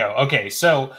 go. 0.00 0.14
Okay, 0.24 0.48
so 0.50 0.92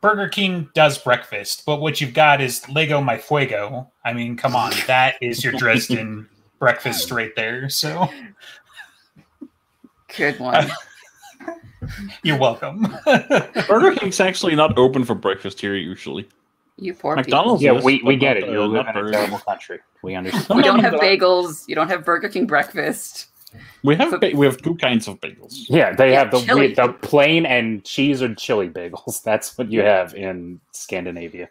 Burger 0.00 0.28
King 0.28 0.68
does 0.74 0.98
breakfast, 0.98 1.62
but 1.66 1.80
what 1.80 2.00
you've 2.00 2.14
got 2.14 2.40
is 2.40 2.68
Lego 2.68 3.00
My 3.00 3.16
Fuego. 3.18 3.90
I 4.04 4.12
mean, 4.12 4.36
come 4.36 4.56
on, 4.56 4.72
that 4.86 5.14
is 5.20 5.42
your 5.44 5.52
Dresden 5.54 6.28
breakfast 6.58 7.10
right 7.10 7.32
there. 7.36 7.68
So 7.68 8.08
Good 10.16 10.38
one. 10.40 10.70
you're 12.22 12.38
welcome. 12.38 12.96
Burger 13.68 13.94
King's 13.96 14.20
actually 14.20 14.54
not 14.54 14.76
open 14.78 15.04
for 15.04 15.14
breakfast 15.14 15.60
here 15.60 15.74
usually. 15.74 16.28
You 16.78 16.94
poor 16.94 17.16
McDonald's 17.16 17.62
Yeah, 17.62 17.74
is, 17.74 17.84
we, 17.84 18.02
we 18.04 18.16
get 18.16 18.36
it. 18.36 18.44
uh, 18.44 18.52
You 18.52 18.62
live 18.64 18.86
not 18.86 18.96
in 18.96 19.06
a 19.06 19.10
terrible 19.12 19.38
country. 19.38 19.78
We 20.02 20.14
understand. 20.16 20.42
people. 20.44 20.56
We 20.56 20.62
don't 20.62 20.80
have 20.80 20.94
bagels. 20.94 21.66
You 21.68 21.74
don't 21.74 21.88
have 21.88 22.04
Burger 22.04 22.28
King 22.28 22.46
breakfast. 22.46 23.28
We 23.84 23.96
have 23.96 24.20
ba- 24.20 24.30
we 24.34 24.46
have 24.46 24.56
two 24.62 24.74
kinds 24.76 25.08
of 25.08 25.20
bagels. 25.20 25.54
Yeah, 25.68 25.94
they 25.96 26.10
Yeah, 26.12 26.18
have 26.18 26.30
the 26.30 26.54
we- 26.56 26.74
the 26.74 26.92
plain 27.02 27.46
and 27.46 27.84
cheese 27.84 28.22
or 28.22 28.34
chili 28.34 28.68
bagels. 28.68 29.22
That's 29.28 29.56
what 29.58 29.70
you 29.72 29.82
have 29.82 30.14
in 30.14 30.60
Scandinavia. 30.72 31.48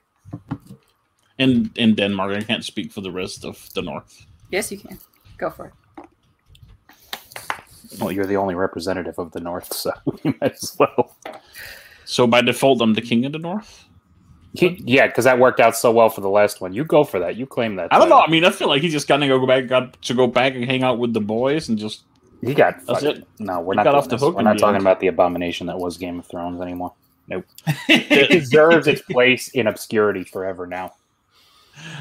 In 1.38 1.72
in 1.76 1.96
Denmark, 1.96 2.38
I 2.38 2.42
can't 2.44 2.64
speak 2.66 2.92
for 2.92 3.02
the 3.02 3.12
rest 3.12 3.46
of 3.46 3.70
the 3.74 3.82
north. 3.82 4.26
Yes, 4.52 4.72
you 4.72 4.78
can. 4.80 4.98
Go 5.38 5.50
for 5.50 5.66
it. 5.66 5.74
Well, 8.00 8.12
you're 8.12 8.28
the 8.28 8.38
only 8.38 8.56
representative 8.56 9.20
of 9.20 9.32
the 9.32 9.40
North, 9.42 9.74
so 9.74 9.92
you 10.24 10.34
might 10.42 10.54
as 10.54 10.76
well. 10.80 11.16
So 12.06 12.26
by 12.28 12.42
default, 12.42 12.82
I'm 12.82 12.94
the 12.94 13.02
king 13.02 13.26
of 13.26 13.32
the 13.34 13.40
north. 13.40 13.86
He, 14.54 14.82
yeah, 14.86 15.08
because 15.08 15.24
that 15.26 15.40
worked 15.40 15.60
out 15.62 15.78
so 15.78 15.92
well 15.92 16.10
for 16.10 16.20
the 16.22 16.30
last 16.30 16.60
one. 16.60 16.74
You 16.74 16.84
go 16.84 17.04
for 17.06 17.20
that. 17.20 17.38
You 17.38 17.46
claim 17.46 17.78
that. 17.78 17.88
I 17.94 17.98
don't 18.00 18.10
know. 18.10 18.20
I 18.20 18.30
mean, 18.30 18.44
I 18.44 18.50
feel 18.52 18.68
like 18.68 18.82
he's 18.82 18.92
just 18.92 19.08
gonna 19.08 19.28
go 19.28 19.46
back, 19.48 19.68
got 19.68 20.02
to 20.02 20.14
go 20.14 20.28
back 20.28 20.56
and 20.56 20.66
hang 20.66 20.84
out 20.84 21.00
with 21.00 21.14
the 21.14 21.22
boys 21.22 21.70
and 21.70 21.78
just. 21.78 22.02
He 22.44 22.54
got. 22.54 22.86
That's 22.86 23.04
it. 23.04 23.26
No, 23.40 23.62
we're 23.62 23.74
He 23.74 23.78
not. 23.78 23.84
got 23.84 23.96
off 23.96 24.06
the 24.06 24.16
this. 24.16 24.22
hook 24.22 24.36
We're 24.36 24.42
not 24.42 24.58
talking 24.58 24.76
end. 24.76 24.84
about 24.84 25.00
the 25.00 25.08
abomination 25.08 25.68
that 25.68 25.78
was 25.78 25.98
Game 25.98 26.20
of 26.20 26.26
Thrones 26.26 26.60
anymore. 26.60 26.92
Nope. 27.28 27.46
It 27.88 28.30
deserves 28.30 28.88
its 28.88 29.02
place 29.04 29.50
in 29.50 29.68
obscurity 29.68 30.24
forever 30.24 30.66
now. 30.68 30.94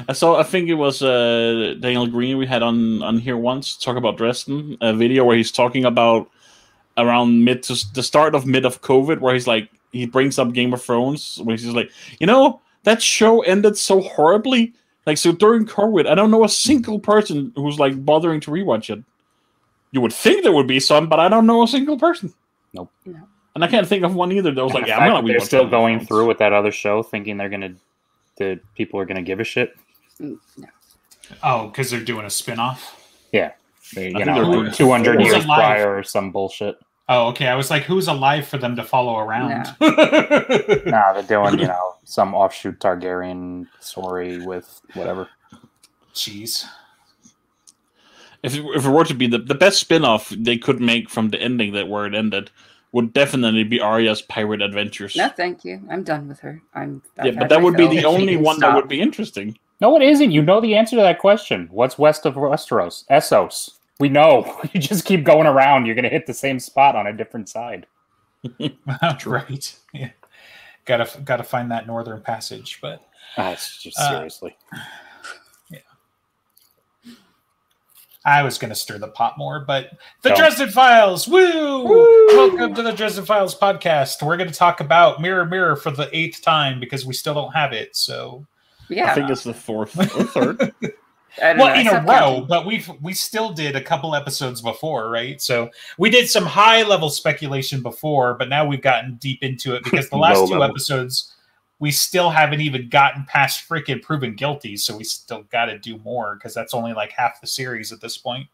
I 0.09 0.13
saw. 0.13 0.37
I 0.37 0.43
think 0.43 0.67
it 0.67 0.73
was 0.75 1.01
uh, 1.01 1.75
Daniel 1.79 2.07
Greene 2.07 2.37
we 2.37 2.45
had 2.47 2.63
on 2.63 3.01
on 3.01 3.17
here 3.19 3.37
once 3.37 3.77
talk 3.77 3.95
about 3.95 4.17
Dresden. 4.17 4.77
A 4.81 4.93
video 4.93 5.23
where 5.23 5.37
he's 5.37 5.51
talking 5.51 5.85
about 5.85 6.29
around 6.97 7.45
mid 7.45 7.63
to 7.63 7.75
the 7.93 8.03
start 8.03 8.35
of 8.35 8.45
mid 8.45 8.65
of 8.65 8.81
COVID, 8.81 9.19
where 9.21 9.33
he's 9.33 9.47
like 9.47 9.69
he 9.91 10.05
brings 10.05 10.39
up 10.39 10.53
Game 10.53 10.73
of 10.73 10.81
Thrones, 10.81 11.39
where 11.43 11.55
he's 11.55 11.65
like, 11.67 11.91
you 12.19 12.27
know, 12.27 12.61
that 12.83 13.01
show 13.01 13.41
ended 13.41 13.77
so 13.77 14.01
horribly. 14.01 14.73
Like 15.05 15.17
so 15.17 15.31
during 15.31 15.65
COVID, 15.65 16.07
I 16.07 16.15
don't 16.15 16.31
know 16.31 16.43
a 16.43 16.49
single 16.49 16.99
person 16.99 17.51
who's 17.55 17.79
like 17.79 18.03
bothering 18.05 18.39
to 18.41 18.51
rewatch 18.51 18.89
it. 18.95 19.03
You 19.91 20.01
would 20.01 20.13
think 20.13 20.43
there 20.43 20.53
would 20.53 20.67
be 20.67 20.79
some, 20.79 21.09
but 21.09 21.19
I 21.19 21.27
don't 21.27 21.45
know 21.45 21.63
a 21.63 21.67
single 21.67 21.97
person. 21.97 22.33
Nope. 22.73 22.91
No. 23.05 23.19
And 23.55 23.63
I 23.65 23.67
can't 23.67 23.85
think 23.87 24.05
of 24.05 24.15
one 24.15 24.31
either 24.31 24.51
that 24.51 24.63
was 24.63 24.73
like, 24.73 24.87
yeah, 24.87 24.97
I'm 24.97 25.09
that 25.09 25.21
gonna 25.21 25.27
they're 25.27 25.39
still 25.41 25.67
going 25.67 25.97
Thrones. 25.97 26.07
through 26.07 26.27
with 26.27 26.37
that 26.37 26.53
other 26.53 26.71
show, 26.71 27.03
thinking 27.03 27.35
they're 27.35 27.49
gonna, 27.49 27.73
the 28.37 28.59
people 28.75 28.99
are 28.99 29.05
gonna 29.05 29.21
give 29.21 29.41
a 29.41 29.43
shit. 29.43 29.75
Mm, 30.21 30.37
No. 30.57 30.67
oh, 31.43 31.67
because 31.67 31.91
they're 31.91 31.99
doing 31.99 32.25
a 32.25 32.29
spin-off? 32.29 32.97
They, 33.93 34.07
you 34.07 34.13
think 34.13 34.25
know, 34.25 34.69
two 34.71 34.89
hundred 34.89 35.21
years 35.21 35.43
prior 35.43 35.97
or 35.97 36.03
some 36.03 36.31
bullshit. 36.31 36.77
Oh, 37.11 37.27
okay. 37.27 37.47
I 37.47 37.55
was 37.55 37.69
like, 37.69 37.83
who's 37.83 38.07
alive 38.07 38.47
for 38.47 38.57
them 38.57 38.77
to 38.77 38.83
follow 38.83 39.17
around? 39.19 39.67
Nah, 39.81 41.13
they're 41.13 41.23
doing 41.23 41.59
you 41.59 41.67
know 41.67 41.95
some 42.05 42.33
offshoot 42.33 42.79
Targaryen 42.79 43.67
story 43.81 44.45
with 44.45 44.79
whatever. 44.93 45.27
Jeez. 46.13 46.65
If 48.43 48.55
it, 48.55 48.63
if 48.75 48.85
it 48.85 48.89
were 48.89 49.03
to 49.03 49.13
be 49.13 49.27
the, 49.27 49.37
the 49.37 49.55
best 49.55 49.79
spin-off 49.79 50.29
they 50.29 50.57
could 50.57 50.79
make 50.79 51.09
from 51.09 51.29
the 51.29 51.39
ending 51.39 51.73
that 51.73 51.89
where 51.89 52.05
it 52.05 52.15
ended 52.15 52.49
would 52.93 53.11
definitely 53.13 53.65
be 53.65 53.79
Arya's 53.81 54.21
pirate 54.21 54.61
adventures. 54.61 55.15
No, 55.15 55.27
thank 55.27 55.65
you. 55.65 55.81
I'm 55.89 56.03
done 56.03 56.29
with 56.29 56.39
her. 56.39 56.61
I'm. 56.73 57.01
Yeah, 57.23 57.31
but 57.31 57.49
that 57.49 57.61
would 57.61 57.75
be 57.75 57.87
the 57.87 58.05
only 58.05 58.35
can 58.35 58.43
one 58.43 58.59
that 58.61 58.73
would 58.73 58.87
be 58.87 59.01
interesting. 59.01 59.57
No, 59.81 59.97
it 59.97 60.01
isn't. 60.01 60.31
You 60.31 60.43
know 60.43 60.61
the 60.61 60.75
answer 60.75 60.95
to 60.95 61.01
that 61.01 61.19
question. 61.19 61.67
What's 61.71 61.97
west 61.97 62.25
of 62.25 62.35
Westeros? 62.35 63.05
Essos. 63.07 63.71
We 64.01 64.09
know. 64.09 64.59
You 64.73 64.79
just 64.81 65.05
keep 65.05 65.23
going 65.23 65.47
around. 65.47 65.85
You're 65.85 65.95
gonna 65.95 66.09
hit 66.09 66.25
the 66.25 66.33
same 66.33 66.59
spot 66.59 66.95
on 66.95 67.05
a 67.07 67.13
different 67.13 67.47
side. 67.49 67.85
That's 69.01 69.25
right. 69.27 69.79
Yeah. 69.93 70.09
Gotta 70.85 71.21
gotta 71.21 71.43
find 71.43 71.69
that 71.71 71.85
northern 71.87 72.21
passage, 72.21 72.79
but 72.81 73.01
Ah, 73.37 73.51
it's 73.51 73.81
just 73.81 73.97
Uh, 73.99 74.09
seriously. 74.09 74.57
I 78.23 78.43
was 78.43 78.57
gonna 78.59 78.75
stir 78.75 78.97
the 78.99 79.07
pot 79.07 79.37
more. 79.37 79.59
But 79.61 79.91
the 80.23 80.29
Don't. 80.29 80.37
Dresden 80.39 80.69
Files, 80.69 81.27
woo! 81.27 81.83
Welcome 82.35 82.73
to 82.75 82.83
the 82.83 82.91
Dresden 82.93 83.25
Files 83.25 83.57
podcast. 83.57 84.21
We're 84.23 84.37
gonna 84.37 84.51
talk 84.51 84.79
about 84.79 85.21
Mirror 85.21 85.45
Mirror 85.45 85.75
for 85.77 85.91
the 85.91 86.09
eighth 86.15 86.41
time 86.41 86.79
because 86.79 87.05
we 87.05 87.13
still 87.13 87.33
don't 87.35 87.53
have 87.53 87.71
it. 87.73 87.95
So 87.95 88.45
Yeah. 88.89 89.11
I 89.11 89.15
think 89.15 89.29
it's 89.29 89.43
the 89.43 89.53
fourth 89.53 89.97
or 89.99 90.23
third. 90.25 90.73
I 91.41 91.53
don't 91.53 91.59
well 91.59 91.75
know, 91.75 91.79
in 91.81 91.87
a 91.87 92.01
row 92.05 92.45
but 92.47 92.65
we've 92.65 92.89
we 93.01 93.13
still 93.13 93.53
did 93.53 93.75
a 93.75 93.81
couple 93.81 94.15
episodes 94.15 94.61
before 94.61 95.09
right 95.09 95.41
so 95.41 95.69
we 95.97 96.09
did 96.09 96.29
some 96.29 96.45
high 96.45 96.83
level 96.83 97.09
speculation 97.09 97.81
before 97.81 98.33
but 98.33 98.49
now 98.49 98.65
we've 98.65 98.81
gotten 98.81 99.15
deep 99.15 99.41
into 99.43 99.75
it 99.75 99.83
because 99.83 100.09
the 100.09 100.17
last 100.27 100.37
two 100.47 100.55
level. 100.57 100.63
episodes 100.63 101.33
we 101.79 101.89
still 101.91 102.29
haven't 102.29 102.61
even 102.61 102.89
gotten 102.89 103.23
past 103.25 103.67
freaking 103.67 104.01
proven 104.01 104.35
guilty 104.35 104.75
so 104.75 104.95
we 104.97 105.03
still 105.03 105.43
got 105.51 105.65
to 105.65 105.79
do 105.79 105.97
more 105.99 106.35
because 106.35 106.53
that's 106.53 106.73
only 106.73 106.93
like 106.93 107.11
half 107.11 107.39
the 107.41 107.47
series 107.47 107.91
at 107.91 108.01
this 108.01 108.17
point 108.17 108.47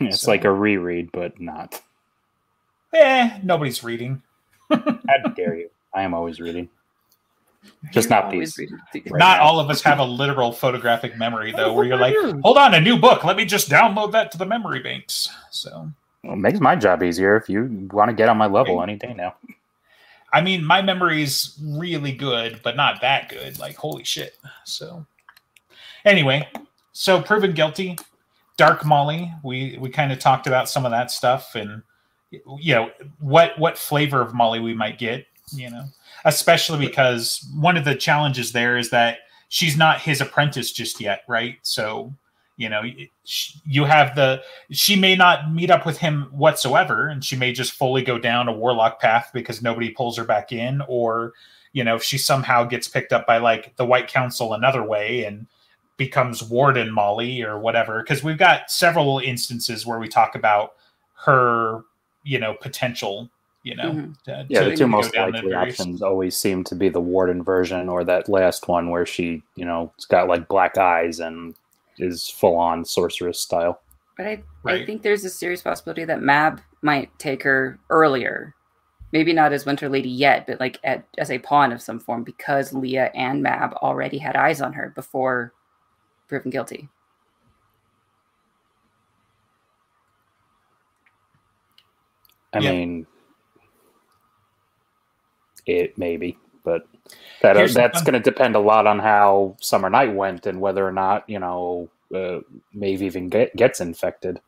It's 0.00 0.22
so- 0.22 0.30
like 0.30 0.44
a 0.44 0.50
reread, 0.52 1.10
but 1.12 1.38
not. 1.40 1.80
eh 2.94 3.38
nobody's 3.42 3.84
reading 3.84 4.22
How 4.70 5.28
dare 5.36 5.54
you? 5.56 5.70
I 5.94 6.02
am 6.02 6.14
always 6.14 6.40
reading. 6.40 6.70
Just 7.92 8.10
not 8.10 8.24
always 8.24 8.54
these. 8.54 8.72
Right 8.94 9.06
not 9.12 9.38
now. 9.38 9.42
all 9.42 9.60
of 9.60 9.70
us 9.70 9.82
have 9.82 9.98
a 9.98 10.04
literal 10.04 10.52
photographic 10.52 11.16
memory 11.16 11.52
though 11.52 11.72
where 11.72 11.84
you're 11.84 11.96
like 11.96 12.14
hold 12.42 12.56
on 12.56 12.74
a 12.74 12.80
new 12.80 12.98
book 12.98 13.24
let 13.24 13.36
me 13.36 13.44
just 13.44 13.68
download 13.68 14.12
that 14.12 14.32
to 14.32 14.38
the 14.38 14.46
memory 14.46 14.80
banks 14.80 15.28
so 15.50 15.90
Well, 16.24 16.34
it 16.34 16.36
makes 16.36 16.60
my 16.60 16.74
job 16.76 17.02
easier 17.02 17.36
if 17.36 17.48
you 17.48 17.88
want 17.92 18.08
to 18.08 18.14
get 18.14 18.28
on 18.28 18.36
my 18.36 18.46
level 18.46 18.82
any 18.82 18.96
day 18.96 19.14
now. 19.14 19.34
I 20.32 20.40
mean, 20.40 20.64
my 20.64 20.80
memory's 20.80 21.58
really 21.62 22.12
good, 22.12 22.60
but 22.62 22.74
not 22.74 23.02
that 23.02 23.28
good. 23.28 23.58
Like, 23.58 23.76
holy 23.76 24.04
shit. 24.04 24.38
So, 24.64 25.04
anyway, 26.04 26.48
so 26.92 27.20
proven 27.20 27.52
guilty, 27.52 27.98
Dark 28.56 28.84
Molly. 28.84 29.30
We 29.42 29.76
we 29.78 29.90
kind 29.90 30.10
of 30.10 30.18
talked 30.18 30.46
about 30.46 30.70
some 30.70 30.86
of 30.86 30.90
that 30.90 31.10
stuff, 31.10 31.54
and 31.54 31.82
you 32.30 32.74
know 32.74 32.90
what 33.18 33.58
what 33.58 33.76
flavor 33.76 34.22
of 34.22 34.32
Molly 34.32 34.60
we 34.60 34.74
might 34.74 34.98
get. 34.98 35.26
You 35.52 35.70
know, 35.70 35.84
especially 36.24 36.84
because 36.84 37.46
one 37.54 37.76
of 37.76 37.84
the 37.84 37.94
challenges 37.94 38.52
there 38.52 38.76
is 38.76 38.90
that 38.90 39.18
she's 39.48 39.76
not 39.76 40.00
his 40.00 40.20
apprentice 40.20 40.72
just 40.72 41.00
yet, 41.00 41.22
right? 41.28 41.56
So. 41.62 42.14
You 42.58 42.68
know, 42.68 42.82
you 43.64 43.84
have 43.86 44.14
the 44.14 44.42
she 44.70 44.94
may 44.94 45.16
not 45.16 45.52
meet 45.52 45.70
up 45.70 45.86
with 45.86 45.98
him 45.98 46.28
whatsoever 46.30 47.08
and 47.08 47.24
she 47.24 47.34
may 47.34 47.50
just 47.50 47.72
fully 47.72 48.02
go 48.02 48.18
down 48.18 48.46
a 48.46 48.52
warlock 48.52 49.00
path 49.00 49.30
because 49.32 49.62
nobody 49.62 49.88
pulls 49.88 50.18
her 50.18 50.24
back 50.24 50.52
in 50.52 50.82
or 50.86 51.32
you 51.72 51.82
know 51.82 51.96
if 51.96 52.02
she 52.02 52.18
somehow 52.18 52.64
gets 52.64 52.88
picked 52.88 53.12
up 53.12 53.26
by 53.26 53.38
like 53.38 53.74
the 53.76 53.84
white 53.84 54.06
council 54.06 54.54
another 54.54 54.82
way 54.82 55.24
and 55.24 55.46
becomes 55.96 56.42
warden 56.42 56.92
molly 56.92 57.42
or 57.42 57.58
whatever 57.58 58.02
because 58.02 58.22
we've 58.22 58.38
got 58.38 58.70
several 58.70 59.18
instances 59.18 59.86
where 59.86 59.98
we 59.98 60.08
talk 60.08 60.34
about 60.34 60.74
her 61.14 61.82
you 62.24 62.38
know 62.38 62.54
potential 62.54 63.30
you 63.62 63.76
know 63.76 63.90
Mhm. 63.92 64.22
to- 64.24 64.46
Yeah, 64.48 64.64
to 64.64 64.70
the 64.70 64.76
two 64.76 64.86
most 64.88 65.14
likely 65.16 65.40
various- 65.50 65.78
options 65.80 66.02
always 66.02 66.36
seem 66.36 66.64
to 66.64 66.74
be 66.74 66.88
the 66.88 67.00
Warden 67.00 67.42
version 67.44 67.88
or 67.88 68.02
that 68.04 68.28
last 68.28 68.66
one 68.68 68.90
where 68.90 69.06
she, 69.06 69.42
you 69.54 69.64
know, 69.64 69.92
it's 69.96 70.04
got 70.06 70.28
like 70.28 70.48
black 70.48 70.76
eyes 70.78 71.20
and 71.20 71.54
is 71.98 72.28
full 72.28 72.56
on 72.56 72.84
sorceress 72.84 73.38
style. 73.38 73.80
But 74.16 74.26
I, 74.26 74.42
I 74.64 74.84
think 74.84 75.02
there's 75.02 75.24
a 75.24 75.30
serious 75.30 75.62
possibility 75.62 76.04
that 76.04 76.22
Mab 76.22 76.60
might 76.82 77.16
take 77.18 77.42
her 77.44 77.78
earlier. 77.90 78.54
Maybe 79.12 79.32
not 79.32 79.52
as 79.52 79.66
Winter 79.66 79.88
Lady 79.88 80.08
yet, 80.08 80.46
but 80.46 80.58
like 80.58 80.78
at, 80.84 81.04
as 81.18 81.30
a 81.30 81.38
pawn 81.38 81.70
of 81.72 81.82
some 81.82 82.00
form 82.00 82.24
because 82.24 82.72
Lea 82.72 83.08
and 83.14 83.42
Mab 83.42 83.74
already 83.74 84.18
had 84.18 84.36
eyes 84.36 84.60
on 84.60 84.72
her 84.72 84.90
before 84.94 85.52
proven 86.28 86.50
guilty. 86.50 86.88
I 92.52 92.58
Yeah. 92.58 92.72
mean, 92.72 93.06
it 95.66 95.96
maybe, 95.96 96.38
but 96.64 96.86
that 97.42 97.54
the 97.54 97.72
that's 97.72 98.02
going 98.02 98.14
to 98.14 98.20
depend 98.20 98.56
a 98.56 98.60
lot 98.60 98.86
on 98.86 98.98
how 98.98 99.56
Summer 99.60 99.90
Night 99.90 100.14
went 100.14 100.46
and 100.46 100.60
whether 100.60 100.86
or 100.86 100.92
not 100.92 101.28
you 101.28 101.38
know 101.38 101.88
uh, 102.14 102.40
Maeve 102.72 103.02
even 103.02 103.28
get, 103.28 103.54
gets 103.56 103.80
infected 103.80 104.40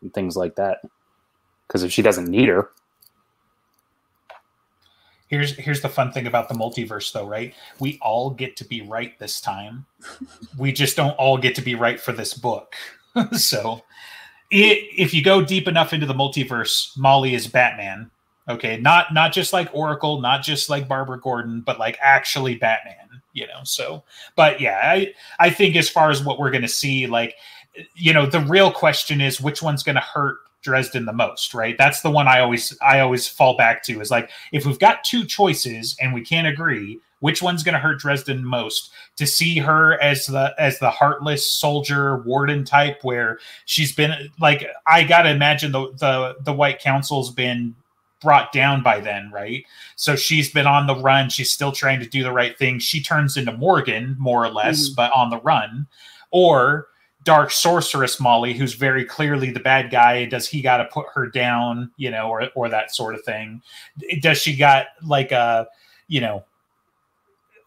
and 0.00 0.12
things 0.12 0.36
like 0.36 0.56
that. 0.56 0.78
Because 1.66 1.82
if 1.82 1.92
she 1.92 2.02
doesn't 2.02 2.28
need 2.28 2.48
her, 2.48 2.70
here's 5.28 5.56
here's 5.56 5.80
the 5.80 5.88
fun 5.88 6.12
thing 6.12 6.26
about 6.26 6.48
the 6.48 6.54
multiverse 6.54 7.12
though 7.12 7.26
right? 7.26 7.54
We 7.78 7.98
all 8.02 8.30
get 8.30 8.56
to 8.56 8.64
be 8.64 8.82
right 8.82 9.18
this 9.18 9.40
time. 9.40 9.86
We 10.58 10.70
just 10.70 10.96
don't 10.96 11.12
all 11.12 11.38
get 11.38 11.54
to 11.54 11.62
be 11.62 11.74
right 11.74 11.98
for 11.98 12.12
this 12.12 12.34
book. 12.34 12.74
So 13.32 13.82
i 14.52 14.88
if 14.96 15.14
you 15.14 15.22
go 15.22 15.42
deep 15.42 15.66
enough 15.66 15.92
into 15.92 16.06
the 16.06 16.14
multiverse 16.14 16.96
molly 16.96 17.34
is 17.34 17.46
batman 17.46 18.10
Okay, 18.48 18.76
not 18.76 19.14
not 19.14 19.32
just 19.32 19.52
like 19.52 19.68
Oracle, 19.72 20.20
not 20.20 20.42
just 20.42 20.68
like 20.68 20.88
Barbara 20.88 21.20
Gordon, 21.20 21.60
but 21.60 21.78
like 21.78 21.98
actually 22.02 22.56
Batman. 22.56 22.96
You 23.34 23.46
know, 23.46 23.60
so 23.64 24.02
but 24.36 24.60
yeah, 24.60 24.80
I 24.84 25.14
I 25.38 25.50
think 25.50 25.76
as 25.76 25.88
far 25.88 26.10
as 26.10 26.24
what 26.24 26.38
we're 26.38 26.50
gonna 26.50 26.68
see, 26.68 27.06
like 27.06 27.36
you 27.94 28.12
know, 28.12 28.26
the 28.26 28.40
real 28.40 28.70
question 28.70 29.20
is 29.20 29.40
which 29.40 29.62
one's 29.62 29.82
gonna 29.82 30.00
hurt 30.00 30.38
Dresden 30.62 31.04
the 31.04 31.12
most, 31.12 31.54
right? 31.54 31.76
That's 31.76 32.02
the 32.02 32.10
one 32.10 32.28
I 32.28 32.40
always 32.40 32.76
I 32.80 33.00
always 33.00 33.28
fall 33.28 33.56
back 33.56 33.82
to 33.84 34.00
is 34.00 34.10
like 34.10 34.30
if 34.52 34.64
we've 34.66 34.78
got 34.78 35.04
two 35.04 35.24
choices 35.24 35.96
and 36.00 36.14
we 36.14 36.22
can't 36.22 36.46
agree, 36.46 37.00
which 37.22 37.40
one's 37.40 37.62
going 37.62 37.74
to 37.74 37.78
hurt 37.78 38.00
Dresden 38.00 38.44
most? 38.44 38.90
To 39.16 39.26
see 39.26 39.58
her 39.58 40.00
as 40.02 40.26
the 40.26 40.54
as 40.58 40.78
the 40.78 40.90
heartless 40.90 41.48
soldier 41.48 42.18
warden 42.18 42.64
type, 42.64 42.98
where 43.02 43.38
she's 43.64 43.94
been 43.94 44.30
like 44.40 44.66
I 44.86 45.04
got 45.04 45.22
to 45.22 45.30
imagine 45.30 45.72
the 45.72 45.92
the 45.98 46.36
the 46.42 46.52
White 46.52 46.80
Council's 46.80 47.30
been 47.30 47.74
brought 48.22 48.52
down 48.52 48.82
by 48.82 49.00
then, 49.00 49.30
right? 49.32 49.64
So 49.96 50.16
she's 50.16 50.50
been 50.50 50.66
on 50.66 50.86
the 50.86 50.96
run. 50.96 51.28
She's 51.28 51.50
still 51.50 51.72
trying 51.72 52.00
to 52.00 52.08
do 52.08 52.22
the 52.22 52.32
right 52.32 52.56
thing. 52.56 52.78
She 52.78 53.02
turns 53.02 53.36
into 53.36 53.52
Morgan, 53.52 54.16
more 54.18 54.44
or 54.44 54.50
less, 54.50 54.86
mm-hmm. 54.86 54.94
but 54.94 55.12
on 55.14 55.30
the 55.30 55.40
run. 55.40 55.86
Or 56.30 56.86
dark 57.24 57.50
sorceress 57.50 58.18
Molly, 58.18 58.52
who's 58.52 58.74
very 58.74 59.04
clearly 59.04 59.50
the 59.50 59.60
bad 59.60 59.90
guy. 59.90 60.24
Does 60.24 60.48
he 60.48 60.60
got 60.60 60.78
to 60.78 60.86
put 60.86 61.06
her 61.14 61.28
down, 61.28 61.90
you 61.96 62.10
know, 62.10 62.28
or 62.28 62.48
or 62.54 62.68
that 62.68 62.94
sort 62.94 63.14
of 63.14 63.22
thing? 63.24 63.62
Does 64.20 64.38
she 64.38 64.56
got 64.56 64.86
like 65.02 65.32
a, 65.32 65.66
you 66.08 66.20
know, 66.20 66.44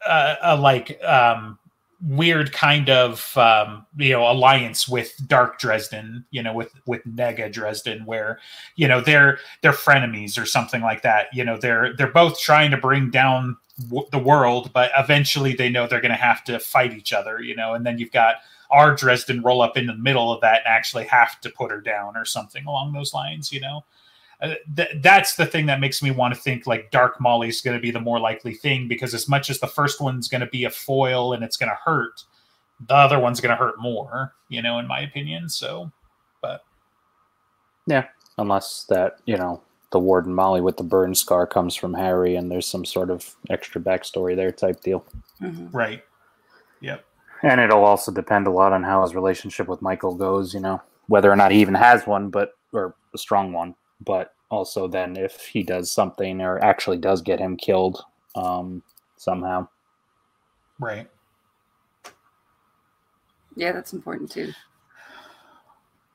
a, 0.08 0.36
a 0.42 0.56
like 0.58 1.02
um 1.04 1.60
weird 2.06 2.54
kind 2.54 2.90
of 2.90 3.36
um, 3.38 3.86
you 3.98 4.12
know 4.12 4.30
alliance 4.30 4.88
with 4.88 5.14
Dark 5.28 5.60
Dresden, 5.60 6.26
you 6.32 6.44
know, 6.44 6.54
with 6.54 6.72
with 6.86 7.04
Nega 7.06 7.52
Dresden, 7.52 8.06
where 8.06 8.40
you 8.76 8.88
know 8.88 9.02
they're 9.02 9.40
they're 9.62 9.72
frenemies 9.72 10.42
or 10.42 10.46
something 10.46 10.82
like 10.82 11.02
that. 11.02 11.28
You 11.34 11.44
know, 11.44 11.58
they're 11.58 11.94
they're 11.96 12.12
both 12.12 12.40
trying 12.40 12.72
to 12.72 12.78
bring 12.78 13.10
down 13.10 13.58
w- 13.90 14.08
the 14.12 14.20
world, 14.20 14.72
but 14.74 14.92
eventually 14.98 15.56
they 15.56 15.70
know 15.70 15.88
they're 15.88 16.02
going 16.02 16.12
to 16.12 16.18
have 16.18 16.44
to 16.46 16.60
fight 16.60 16.94
each 16.94 17.12
other. 17.14 17.42
You 17.42 17.56
know, 17.56 17.74
and 17.74 17.86
then 17.86 17.98
you've 17.98 18.12
got 18.12 18.36
our 18.72 18.96
Dresden 18.96 19.42
roll 19.42 19.62
up 19.62 19.78
in 19.78 19.88
the 19.88 19.96
middle 19.96 20.32
of 20.32 20.42
that 20.42 20.62
and 20.66 20.68
actually 20.68 21.06
have 21.06 21.40
to 21.42 21.50
put 21.50 21.72
her 21.72 21.82
down 21.82 22.16
or 22.16 22.26
something 22.26 22.66
along 22.66 22.94
those 22.94 23.14
lines. 23.14 23.52
You 23.52 23.62
know. 23.62 23.84
Uh, 24.42 24.56
th- 24.76 24.98
that's 25.02 25.36
the 25.36 25.46
thing 25.46 25.66
that 25.66 25.80
makes 25.80 26.04
me 26.04 26.12
want 26.12 26.34
to 26.34 26.40
think 26.40 26.68
like 26.68 26.92
Dark 26.92 27.22
Molly 27.22 27.48
is 27.48 27.62
going 27.62 27.76
to 27.76 27.82
be 27.82 27.92
the 27.92 28.00
more 28.00 28.20
likely 28.20 28.54
thing 28.54 28.88
because 28.88 29.14
as 29.14 29.30
much 29.30 29.50
as 29.50 29.60
the 29.60 29.68
first 29.68 30.02
one's 30.02 30.28
going 30.28 30.42
to 30.42 30.48
be 30.48 30.66
a 30.66 30.70
foil 30.70 31.34
and 31.34 31.44
it's 31.44 31.58
going 31.58 31.70
to 31.70 31.78
hurt, 31.84 32.24
the 32.88 32.94
other 32.96 33.20
one's 33.20 33.40
going 33.40 33.52
to 33.52 33.56
hurt 33.56 33.80
more, 33.80 34.34
you 34.50 34.62
know, 34.62 34.80
in 34.80 34.88
my 34.88 35.00
opinion. 35.00 35.48
So, 35.48 35.92
but 36.42 36.64
yeah, 37.88 38.08
unless 38.38 38.86
that 38.90 39.20
you 39.26 39.38
know 39.38 39.62
the 39.92 40.00
Warden 40.00 40.34
Molly 40.34 40.60
with 40.60 40.76
the 40.76 40.84
burn 40.84 41.16
scar 41.16 41.48
comes 41.48 41.74
from 41.76 41.94
Harry 41.94 42.36
and 42.36 42.52
there's 42.52 42.68
some 42.68 42.84
sort 42.84 43.10
of 43.10 43.36
extra 43.50 43.80
backstory 43.80 44.36
there 44.36 44.52
type 44.52 44.82
deal. 44.82 45.06
Mm-hmm. 45.42 45.76
Right. 45.76 46.04
Yep. 46.82 47.06
And 47.44 47.62
it'll 47.62 47.86
also 47.86 48.12
depend 48.12 48.48
a 48.48 48.52
lot 48.52 48.74
on 48.74 48.84
how 48.84 49.04
his 49.04 49.16
relationship 49.16 49.68
with 49.68 49.82
Michael 49.82 50.16
goes, 50.16 50.54
you 50.54 50.60
know, 50.60 50.82
whether 51.08 51.32
or 51.32 51.36
not 51.36 51.52
he 51.52 51.62
even 51.62 51.76
has 51.76 52.06
one, 52.06 52.30
but 52.30 52.54
or 52.74 52.96
a 53.14 53.18
strong 53.18 53.54
one 53.54 53.76
but 54.02 54.34
also 54.50 54.88
then 54.88 55.16
if 55.18 55.46
he 55.46 55.64
does 55.64 55.92
something 55.92 56.42
or 56.42 56.64
actually 56.64 56.98
does 56.98 57.22
get 57.22 57.40
him 57.40 57.58
killed 57.58 58.04
um, 58.36 58.82
somehow. 59.18 59.68
Right. 60.80 61.10
Yeah, 63.56 63.72
that's 63.72 63.94
important 63.94 64.32
too. 64.32 64.52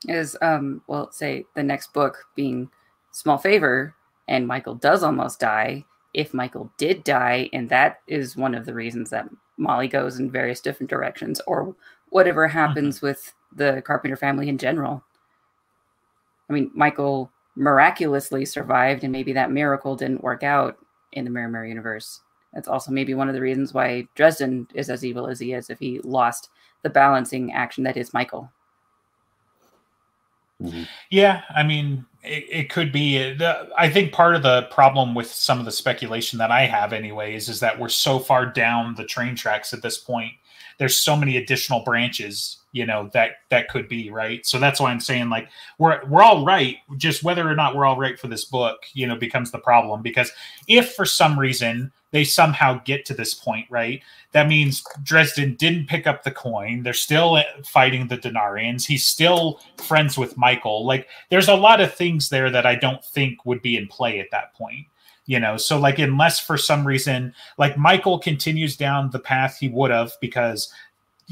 Is 0.07 0.35
um 0.41 0.81
well 0.87 1.11
say 1.11 1.45
the 1.55 1.63
next 1.63 1.93
book 1.93 2.25
being 2.35 2.69
Small 3.11 3.37
Favor 3.37 3.95
and 4.27 4.47
Michael 4.47 4.75
does 4.75 5.03
almost 5.03 5.39
die. 5.39 5.85
If 6.13 6.33
Michael 6.33 6.71
did 6.77 7.03
die, 7.03 7.49
and 7.53 7.69
that 7.69 8.01
is 8.07 8.35
one 8.35 8.55
of 8.55 8.65
the 8.65 8.73
reasons 8.73 9.09
that 9.11 9.29
Molly 9.57 9.87
goes 9.87 10.19
in 10.19 10.29
various 10.29 10.59
different 10.59 10.89
directions, 10.89 11.39
or 11.47 11.75
whatever 12.09 12.47
happens 12.47 12.97
mm-hmm. 12.97 13.07
with 13.07 13.33
the 13.55 13.81
Carpenter 13.85 14.17
family 14.17 14.49
in 14.49 14.57
general. 14.57 15.03
I 16.49 16.53
mean, 16.53 16.71
Michael 16.73 17.31
miraculously 17.55 18.45
survived, 18.45 19.03
and 19.03 19.11
maybe 19.11 19.33
that 19.33 19.51
miracle 19.51 19.95
didn't 19.95 20.23
work 20.23 20.43
out 20.43 20.77
in 21.13 21.25
the 21.25 21.31
Mirror 21.31 21.49
Mirror 21.49 21.65
universe. 21.67 22.21
That's 22.53 22.67
also 22.67 22.91
maybe 22.91 23.13
one 23.13 23.29
of 23.29 23.35
the 23.35 23.41
reasons 23.41 23.73
why 23.73 24.07
Dresden 24.15 24.67
is 24.73 24.89
as 24.89 25.05
evil 25.05 25.27
as 25.27 25.39
he 25.39 25.53
is 25.53 25.69
if 25.69 25.79
he 25.79 25.99
lost 26.03 26.49
the 26.83 26.89
balancing 26.89 27.53
action 27.53 27.83
that 27.83 27.97
is 27.97 28.13
Michael. 28.13 28.51
Mm-hmm. 30.61 30.83
Yeah, 31.09 31.41
I 31.55 31.63
mean, 31.63 32.05
it, 32.23 32.45
it 32.49 32.69
could 32.69 32.91
be. 32.91 33.35
Uh, 33.35 33.65
I 33.77 33.89
think 33.89 34.11
part 34.11 34.35
of 34.35 34.43
the 34.43 34.63
problem 34.63 35.15
with 35.15 35.31
some 35.31 35.59
of 35.59 35.65
the 35.65 35.71
speculation 35.71 36.37
that 36.39 36.51
I 36.51 36.65
have, 36.67 36.93
anyways, 36.93 37.49
is 37.49 37.59
that 37.61 37.79
we're 37.79 37.89
so 37.89 38.19
far 38.19 38.45
down 38.45 38.95
the 38.95 39.05
train 39.05 39.35
tracks 39.35 39.73
at 39.73 39.81
this 39.81 39.97
point. 39.97 40.33
There's 40.77 40.97
so 40.97 41.15
many 41.15 41.37
additional 41.37 41.81
branches 41.83 42.57
you 42.71 42.85
know 42.85 43.09
that 43.13 43.31
that 43.49 43.69
could 43.69 43.87
be 43.87 44.09
right? 44.09 44.45
So 44.45 44.59
that's 44.59 44.79
why 44.79 44.91
i'm 44.91 44.99
saying 44.99 45.29
like 45.29 45.49
we're 45.77 46.03
we're 46.05 46.23
all 46.23 46.45
right 46.45 46.77
just 46.97 47.23
whether 47.23 47.47
or 47.47 47.55
not 47.55 47.75
we're 47.75 47.85
all 47.85 47.97
right 47.97 48.19
for 48.19 48.27
this 48.27 48.45
book 48.45 48.85
you 48.93 49.07
know 49.07 49.15
becomes 49.15 49.51
the 49.51 49.59
problem. 49.59 50.01
Because 50.01 50.31
if 50.67 50.93
for 50.93 51.05
some 51.05 51.37
reason 51.37 51.91
they 52.11 52.23
somehow 52.25 52.81
get 52.83 53.05
to 53.05 53.13
this 53.13 53.33
point 53.33 53.65
right 53.69 54.01
that 54.33 54.47
means 54.47 54.83
dresden 55.03 55.55
didn't 55.55 55.87
pick 55.87 56.07
up 56.07 56.23
the 56.23 56.31
coin. 56.31 56.83
They're 56.83 56.93
still 56.93 57.35
uh, 57.35 57.43
fighting 57.65 58.07
the 58.07 58.17
denarians. 58.17 58.85
He's 58.85 59.05
still 59.05 59.59
friends 59.77 60.17
with 60.17 60.37
michael. 60.37 60.85
Like 60.85 61.07
there's 61.29 61.49
a 61.49 61.55
lot 61.55 61.81
of 61.81 61.93
things 61.93 62.29
there 62.29 62.49
that 62.49 62.65
i 62.65 62.75
don't 62.75 63.03
think 63.03 63.45
would 63.45 63.61
be 63.61 63.77
in 63.77 63.87
play 63.87 64.19
at 64.19 64.31
that 64.31 64.53
point 64.53 64.87
you 65.27 65.39
know? 65.39 65.55
So 65.55 65.79
like 65.79 65.99
unless 65.99 66.39
for 66.39 66.57
some 66.57 66.85
reason 66.85 67.33
like 67.57 67.77
michael 67.77 68.19
continues 68.19 68.75
down 68.75 69.09
the 69.09 69.19
path 69.19 69.57
he 69.59 69.69
would 69.69 69.91
have 69.91 70.13
because 70.19 70.73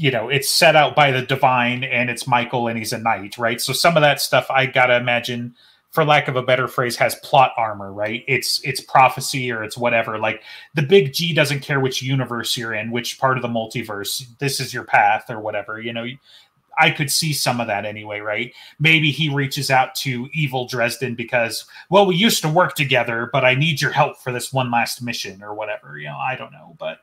you 0.00 0.10
know 0.10 0.30
it's 0.30 0.50
set 0.50 0.74
out 0.74 0.96
by 0.96 1.10
the 1.10 1.20
divine 1.20 1.84
and 1.84 2.08
it's 2.08 2.26
michael 2.26 2.68
and 2.68 2.78
he's 2.78 2.94
a 2.94 2.98
knight 2.98 3.36
right 3.36 3.60
so 3.60 3.72
some 3.72 3.96
of 3.96 4.00
that 4.00 4.20
stuff 4.20 4.46
i 4.48 4.64
gotta 4.64 4.96
imagine 4.96 5.54
for 5.90 6.04
lack 6.04 6.26
of 6.26 6.36
a 6.36 6.42
better 6.42 6.66
phrase 6.66 6.96
has 6.96 7.14
plot 7.16 7.52
armor 7.58 7.92
right 7.92 8.24
it's 8.26 8.60
it's 8.64 8.80
prophecy 8.80 9.52
or 9.52 9.62
it's 9.62 9.76
whatever 9.76 10.18
like 10.18 10.42
the 10.74 10.82
big 10.82 11.12
g 11.12 11.34
doesn't 11.34 11.60
care 11.60 11.80
which 11.80 12.02
universe 12.02 12.56
you're 12.56 12.72
in 12.72 12.90
which 12.90 13.20
part 13.20 13.36
of 13.36 13.42
the 13.42 13.48
multiverse 13.48 14.26
this 14.38 14.58
is 14.58 14.72
your 14.72 14.84
path 14.84 15.28
or 15.28 15.38
whatever 15.38 15.78
you 15.78 15.92
know 15.92 16.06
I 16.78 16.90
could 16.90 17.10
see 17.10 17.34
some 17.34 17.60
of 17.60 17.66
that 17.66 17.84
anyway, 17.84 18.20
right? 18.20 18.54
Maybe 18.78 19.10
he 19.10 19.28
reaches 19.28 19.70
out 19.70 19.94
to 19.96 20.30
evil 20.32 20.66
Dresden 20.66 21.14
because, 21.14 21.66
well, 21.90 22.06
we 22.06 22.16
used 22.16 22.40
to 22.40 22.48
work 22.48 22.74
together, 22.74 23.28
but 23.30 23.44
I 23.44 23.54
need 23.54 23.82
your 23.82 23.90
help 23.90 24.16
for 24.16 24.32
this 24.32 24.50
one 24.50 24.70
last 24.70 25.02
mission 25.02 25.42
or 25.42 25.52
whatever. 25.52 25.98
You 25.98 26.06
know, 26.06 26.16
I 26.16 26.36
don't 26.36 26.52
know, 26.52 26.76
but 26.78 27.00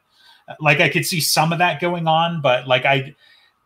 like 0.60 0.80
I 0.80 0.89
could 0.89 1.06
see 1.06 1.20
some 1.20 1.51
of 1.51 1.60
that 1.60 1.82
going 1.82 2.08
on, 2.08 2.42
but 2.42 2.68
like 2.68 2.86
I, 2.86 3.16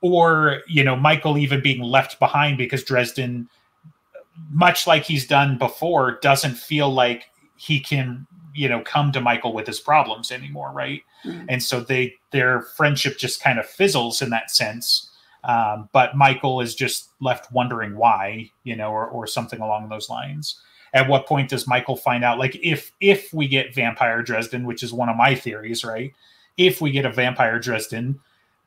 or 0.01 0.61
you 0.67 0.83
know, 0.83 0.95
Michael 0.95 1.37
even 1.37 1.61
being 1.61 1.81
left 1.81 2.19
behind 2.19 2.57
because 2.57 2.83
Dresden, 2.83 3.49
much 4.49 4.87
like 4.87 5.03
he's 5.03 5.27
done 5.27 5.57
before, 5.57 6.19
doesn't 6.21 6.55
feel 6.55 6.89
like 6.89 7.29
he 7.55 7.79
can 7.79 8.25
you 8.53 8.67
know 8.67 8.81
come 8.81 9.11
to 9.11 9.21
Michael 9.21 9.53
with 9.53 9.67
his 9.67 9.79
problems 9.79 10.31
anymore, 10.31 10.71
right? 10.71 11.01
Mm-hmm. 11.25 11.45
And 11.49 11.63
so 11.63 11.81
they 11.81 12.15
their 12.31 12.61
friendship 12.61 13.17
just 13.17 13.41
kind 13.41 13.59
of 13.59 13.65
fizzles 13.65 14.21
in 14.21 14.29
that 14.31 14.51
sense. 14.51 15.09
Um, 15.43 15.89
but 15.91 16.15
Michael 16.15 16.61
is 16.61 16.75
just 16.75 17.09
left 17.19 17.51
wondering 17.51 17.95
why, 17.95 18.51
you 18.63 18.75
know, 18.75 18.91
or, 18.91 19.07
or 19.07 19.25
something 19.25 19.59
along 19.59 19.89
those 19.89 20.09
lines. 20.09 20.61
At 20.93 21.07
what 21.07 21.25
point 21.25 21.49
does 21.49 21.67
Michael 21.67 21.95
find 21.95 22.23
out? 22.23 22.37
Like, 22.37 22.57
if 22.61 22.91
if 22.99 23.33
we 23.33 23.47
get 23.47 23.73
Vampire 23.73 24.21
Dresden, 24.21 24.65
which 24.65 24.83
is 24.83 24.93
one 24.93 25.09
of 25.09 25.15
my 25.15 25.35
theories, 25.35 25.83
right? 25.83 26.13
If 26.57 26.81
we 26.81 26.91
get 26.91 27.05
a 27.05 27.11
vampire 27.11 27.59
Dresden. 27.59 28.19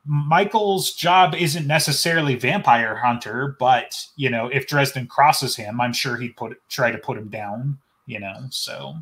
Michael's 0.06 0.92
job 0.92 1.34
isn't 1.34 1.66
necessarily 1.66 2.34
vampire 2.34 2.94
hunter, 2.96 3.56
but 3.58 4.06
you 4.16 4.28
know, 4.28 4.48
if 4.48 4.66
Dresden 4.66 5.06
crosses 5.06 5.56
him, 5.56 5.80
I'm 5.80 5.92
sure 5.92 6.16
he'd 6.16 6.36
put 6.36 6.60
try 6.68 6.90
to 6.90 6.98
put 6.98 7.16
him 7.16 7.28
down. 7.28 7.78
You 8.06 8.20
know, 8.20 8.34
so. 8.50 8.96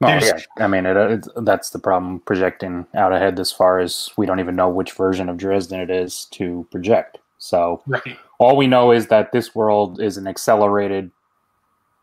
Well, 0.00 0.22
yeah, 0.22 0.38
I 0.58 0.66
mean, 0.66 0.86
it, 0.86 0.96
it, 0.96 1.26
that's 1.44 1.70
the 1.70 1.78
problem 1.78 2.20
projecting 2.20 2.86
out 2.94 3.12
ahead 3.12 3.38
as 3.38 3.52
far 3.52 3.78
as 3.78 4.10
we 4.16 4.26
don't 4.26 4.40
even 4.40 4.56
know 4.56 4.68
which 4.68 4.92
version 4.92 5.28
of 5.28 5.36
Dresden 5.36 5.80
it 5.80 5.90
is 5.90 6.26
to 6.32 6.66
project. 6.70 7.18
So 7.38 7.82
right. 7.86 8.18
all 8.38 8.56
we 8.56 8.66
know 8.66 8.90
is 8.90 9.06
that 9.08 9.32
this 9.32 9.54
world 9.54 10.00
is 10.00 10.16
an 10.16 10.26
accelerated 10.26 11.10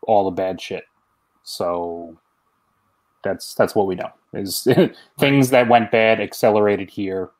all 0.02 0.24
the 0.24 0.30
bad 0.30 0.60
shit. 0.60 0.84
So 1.42 2.16
that's 3.22 3.54
that's 3.54 3.74
what 3.74 3.86
we 3.86 3.94
know 3.94 4.10
is 4.34 4.66
things 5.18 5.50
that 5.50 5.68
went 5.68 5.90
bad 5.90 6.20
accelerated 6.20 6.90
here 6.90 7.30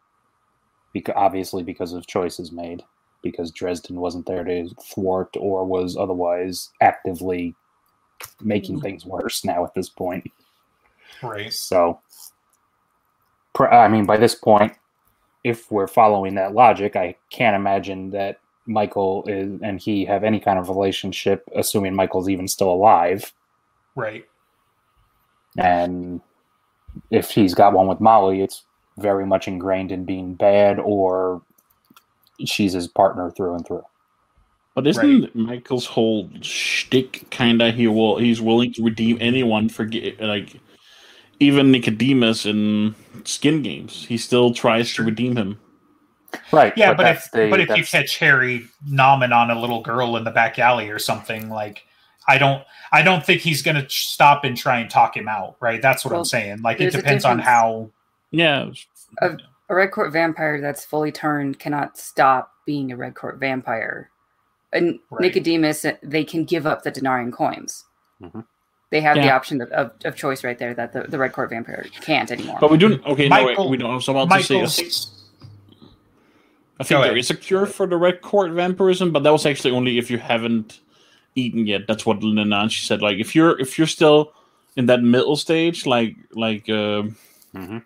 because 0.92 1.14
obviously 1.16 1.62
because 1.62 1.92
of 1.92 2.06
choices 2.06 2.52
made 2.52 2.82
because 3.22 3.50
Dresden 3.50 4.00
wasn't 4.00 4.26
there 4.26 4.44
to 4.44 4.68
thwart 4.82 5.36
or 5.38 5.64
was 5.64 5.96
otherwise 5.96 6.70
actively 6.80 7.54
making 8.40 8.76
mm-hmm. 8.76 8.82
things 8.82 9.06
worse 9.06 9.44
now 9.44 9.64
at 9.64 9.74
this 9.74 9.88
point. 9.88 10.28
Right. 11.22 11.52
So 11.52 12.00
I 13.58 13.88
mean 13.88 14.06
by 14.06 14.16
this 14.16 14.34
point 14.34 14.72
if 15.44 15.70
we're 15.72 15.88
following 15.88 16.36
that 16.36 16.54
logic, 16.54 16.94
I 16.94 17.16
can't 17.30 17.56
imagine 17.56 18.10
that 18.10 18.38
Michael 18.66 19.24
is, 19.26 19.60
and 19.60 19.80
he 19.80 20.04
have 20.04 20.22
any 20.22 20.38
kind 20.38 20.56
of 20.58 20.68
relationship 20.68 21.42
assuming 21.56 21.96
Michael's 21.96 22.28
even 22.28 22.46
still 22.46 22.70
alive 22.70 23.32
Right. 23.94 24.24
And 25.58 26.20
if 27.10 27.30
he's 27.30 27.54
got 27.54 27.72
one 27.72 27.86
with 27.86 28.00
Molly, 28.00 28.42
it's 28.42 28.64
very 28.98 29.26
much 29.26 29.48
ingrained 29.48 29.92
in 29.92 30.04
being 30.04 30.34
bad 30.34 30.78
or 30.78 31.42
she's 32.44 32.72
his 32.72 32.88
partner 32.88 33.30
through 33.30 33.54
and 33.54 33.66
through. 33.66 33.84
But 34.74 34.86
isn't 34.86 35.34
Michael's 35.34 35.86
whole 35.86 36.30
shtick 36.40 37.30
kind 37.30 37.60
of 37.60 37.74
he 37.74 37.86
will 37.88 38.16
he's 38.16 38.40
willing 38.40 38.72
to 38.74 38.82
redeem 38.82 39.18
anyone 39.20 39.68
for 39.68 39.88
like 40.18 40.58
even 41.40 41.70
Nicodemus 41.70 42.46
in 42.46 42.94
Skin 43.24 43.62
Games 43.62 44.06
he 44.06 44.16
still 44.16 44.54
tries 44.54 44.94
to 44.94 45.02
redeem 45.02 45.36
him. 45.36 45.58
Right. 46.52 46.72
Yeah, 46.76 46.94
but, 46.94 47.02
that's 47.02 47.26
if 47.26 47.32
the- 47.32 47.50
but 47.50 47.60
if 47.60 47.76
you 47.76 47.84
catch 47.84 48.16
Harry 48.18 48.66
nomming 48.88 49.34
on 49.34 49.50
a 49.50 49.60
little 49.60 49.82
girl 49.82 50.16
in 50.16 50.24
the 50.24 50.30
back 50.30 50.58
alley 50.58 50.88
or 50.88 50.98
something, 50.98 51.50
like 51.50 51.84
I 52.28 52.38
don't 52.38 52.62
I 52.92 53.02
don't 53.02 53.24
think 53.24 53.40
he's 53.42 53.62
gonna 53.62 53.86
ch- 53.86 54.08
stop 54.08 54.44
and 54.44 54.56
try 54.56 54.78
and 54.80 54.88
talk 54.90 55.16
him 55.16 55.28
out, 55.28 55.56
right? 55.60 55.80
That's 55.82 56.04
what 56.04 56.14
I'm 56.14 56.24
saying. 56.24 56.62
Like 56.62 56.80
it 56.80 56.92
depends 56.92 57.24
on 57.24 57.38
how 57.38 57.90
Yeah, 58.30 58.70
A 59.20 59.36
red 59.74 59.90
court 59.90 60.12
vampire 60.12 60.60
that's 60.60 60.84
fully 60.84 61.10
turned 61.12 61.58
cannot 61.58 61.98
stop 61.98 62.52
being 62.66 62.92
a 62.92 62.96
red 62.96 63.14
court 63.14 63.38
vampire. 63.38 64.10
And 64.72 64.98
Right. 65.10 65.22
Nicodemus, 65.22 65.84
they 66.02 66.24
can 66.24 66.44
give 66.44 66.66
up 66.66 66.82
the 66.82 66.92
Denarian 66.92 67.32
coins. 67.32 67.84
Mhm. 68.22 68.44
They 68.90 69.00
have 69.00 69.16
the 69.16 69.30
option 69.30 69.60
of, 69.62 69.70
of, 69.70 69.92
of 70.04 70.16
choice 70.16 70.44
right 70.44 70.58
there 70.58 70.74
that 70.74 70.92
the, 70.92 71.02
the 71.04 71.18
red 71.18 71.32
court 71.32 71.48
vampire 71.50 71.86
can't 72.02 72.30
anymore. 72.30 72.58
but 72.60 72.70
we 72.70 72.76
don't. 72.78 73.04
Okay, 73.06 73.28
no, 73.28 73.42
Michael- 73.44 73.64
wait, 73.64 73.70
we 73.70 73.76
don't. 73.78 73.90
I 73.90 73.94
was 73.94 74.06
about 74.08 74.30
to 74.30 74.42
say. 74.42 74.54
Michael's 74.54 75.18
I 76.80 76.84
think 76.84 76.98
Go 76.98 77.02
there 77.02 77.10
ahead. 77.12 77.18
is 77.18 77.30
a 77.30 77.36
cure 77.36 77.66
for 77.66 77.86
the 77.86 77.96
red 77.96 78.22
court 78.22 78.50
vampirism, 78.52 79.12
but 79.12 79.22
that 79.22 79.30
was 79.30 79.46
actually 79.46 79.72
only 79.72 79.98
if 79.98 80.10
you 80.10 80.18
haven't 80.18 80.80
eaten 81.34 81.66
yet. 81.66 81.82
That's 81.88 82.04
what 82.06 82.20
Nananchi 82.20 82.84
said. 82.86 83.02
Like 83.02 83.18
if 83.18 83.34
you're 83.34 83.58
if 83.60 83.78
you're 83.78 83.86
still 83.86 84.32
in 84.76 84.86
that 84.86 85.02
middle 85.02 85.36
stage, 85.36 85.86
like 85.86 86.16
like 86.32 86.68
uh, 86.68 87.04
Mhm. 87.54 87.84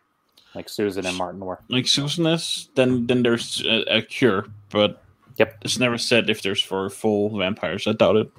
like 0.55 0.69
Susan 0.69 1.05
and 1.07 1.17
Martin 1.17 1.41
were. 1.41 1.61
like 1.69 1.87
Susan 1.89 2.27
is, 2.27 2.69
then 2.75 3.07
then 3.07 3.23
there's 3.23 3.63
a, 3.65 3.99
a 3.99 4.03
cure. 4.03 4.47
But 4.71 5.03
Yep. 5.39 5.59
it's 5.63 5.79
never 5.79 5.99
said 5.99 6.31
if 6.31 6.41
there's 6.43 6.63
for 6.63 6.89
full 6.89 7.37
vampires. 7.39 7.87
I 7.87 7.93
doubt 7.93 8.17
it. 8.17 8.31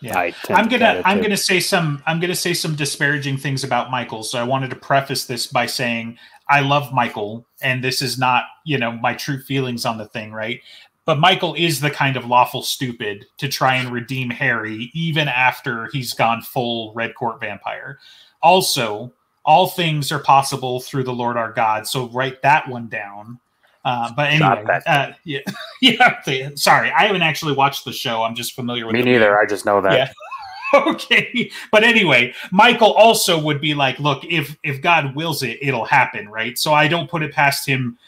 Yeah. 0.00 0.18
I 0.18 0.34
I'm 0.48 0.64
gonna 0.66 0.78
doubt 0.78 1.02
I'm 1.04 1.20
gonna 1.20 1.36
say 1.36 1.60
some 1.60 2.02
I'm 2.06 2.18
gonna 2.20 2.34
say 2.34 2.54
some 2.54 2.74
disparaging 2.74 3.36
things 3.36 3.62
about 3.64 3.90
Michael. 3.90 4.22
So 4.22 4.38
I 4.40 4.42
wanted 4.44 4.70
to 4.70 4.76
preface 4.76 5.26
this 5.26 5.46
by 5.46 5.66
saying 5.66 6.18
I 6.48 6.60
love 6.60 6.92
Michael, 6.92 7.46
and 7.62 7.84
this 7.84 8.02
is 8.02 8.18
not 8.18 8.44
you 8.64 8.78
know 8.78 8.92
my 8.92 9.14
true 9.14 9.40
feelings 9.40 9.84
on 9.84 9.98
the 9.98 10.06
thing, 10.06 10.32
right? 10.32 10.60
But 11.06 11.18
Michael 11.18 11.54
is 11.54 11.80
the 11.80 11.90
kind 11.90 12.16
of 12.16 12.26
lawful 12.26 12.62
stupid 12.62 13.26
to 13.38 13.48
try 13.48 13.76
and 13.76 13.90
redeem 13.90 14.30
Harry 14.30 14.90
even 14.94 15.28
after 15.28 15.88
he's 15.92 16.12
gone 16.12 16.42
full 16.42 16.92
Red 16.94 17.14
Court 17.14 17.40
vampire. 17.40 17.98
Also, 18.42 19.12
all 19.44 19.68
things 19.68 20.12
are 20.12 20.18
possible 20.18 20.80
through 20.80 21.04
the 21.04 21.12
Lord 21.12 21.36
our 21.36 21.52
God. 21.52 21.86
So 21.86 22.08
write 22.10 22.42
that 22.42 22.68
one 22.68 22.88
down. 22.88 23.40
Uh, 23.84 24.12
but 24.14 24.28
anyway, 24.30 24.80
uh, 24.86 25.12
yeah, 25.24 25.40
yeah. 25.80 26.50
Sorry, 26.54 26.90
I 26.90 27.06
haven't 27.06 27.22
actually 27.22 27.54
watched 27.54 27.86
the 27.86 27.92
show. 27.92 28.22
I'm 28.22 28.34
just 28.34 28.54
familiar 28.54 28.86
with 28.86 28.94
Me 28.94 29.00
the 29.00 29.10
neither. 29.10 29.38
I 29.38 29.46
just 29.46 29.64
know 29.64 29.80
that. 29.80 29.92
Yeah. 29.92 30.12
okay 30.74 31.50
but 31.72 31.82
anyway 31.82 32.32
michael 32.52 32.92
also 32.92 33.40
would 33.40 33.60
be 33.60 33.74
like 33.74 33.98
look 33.98 34.24
if 34.24 34.56
if 34.62 34.80
god 34.80 35.16
wills 35.16 35.42
it 35.42 35.58
it'll 35.60 35.84
happen 35.84 36.28
right 36.28 36.58
so 36.58 36.72
i 36.72 36.86
don't 36.86 37.10
put 37.10 37.24
it 37.24 37.32
past 37.32 37.66
him 37.66 37.98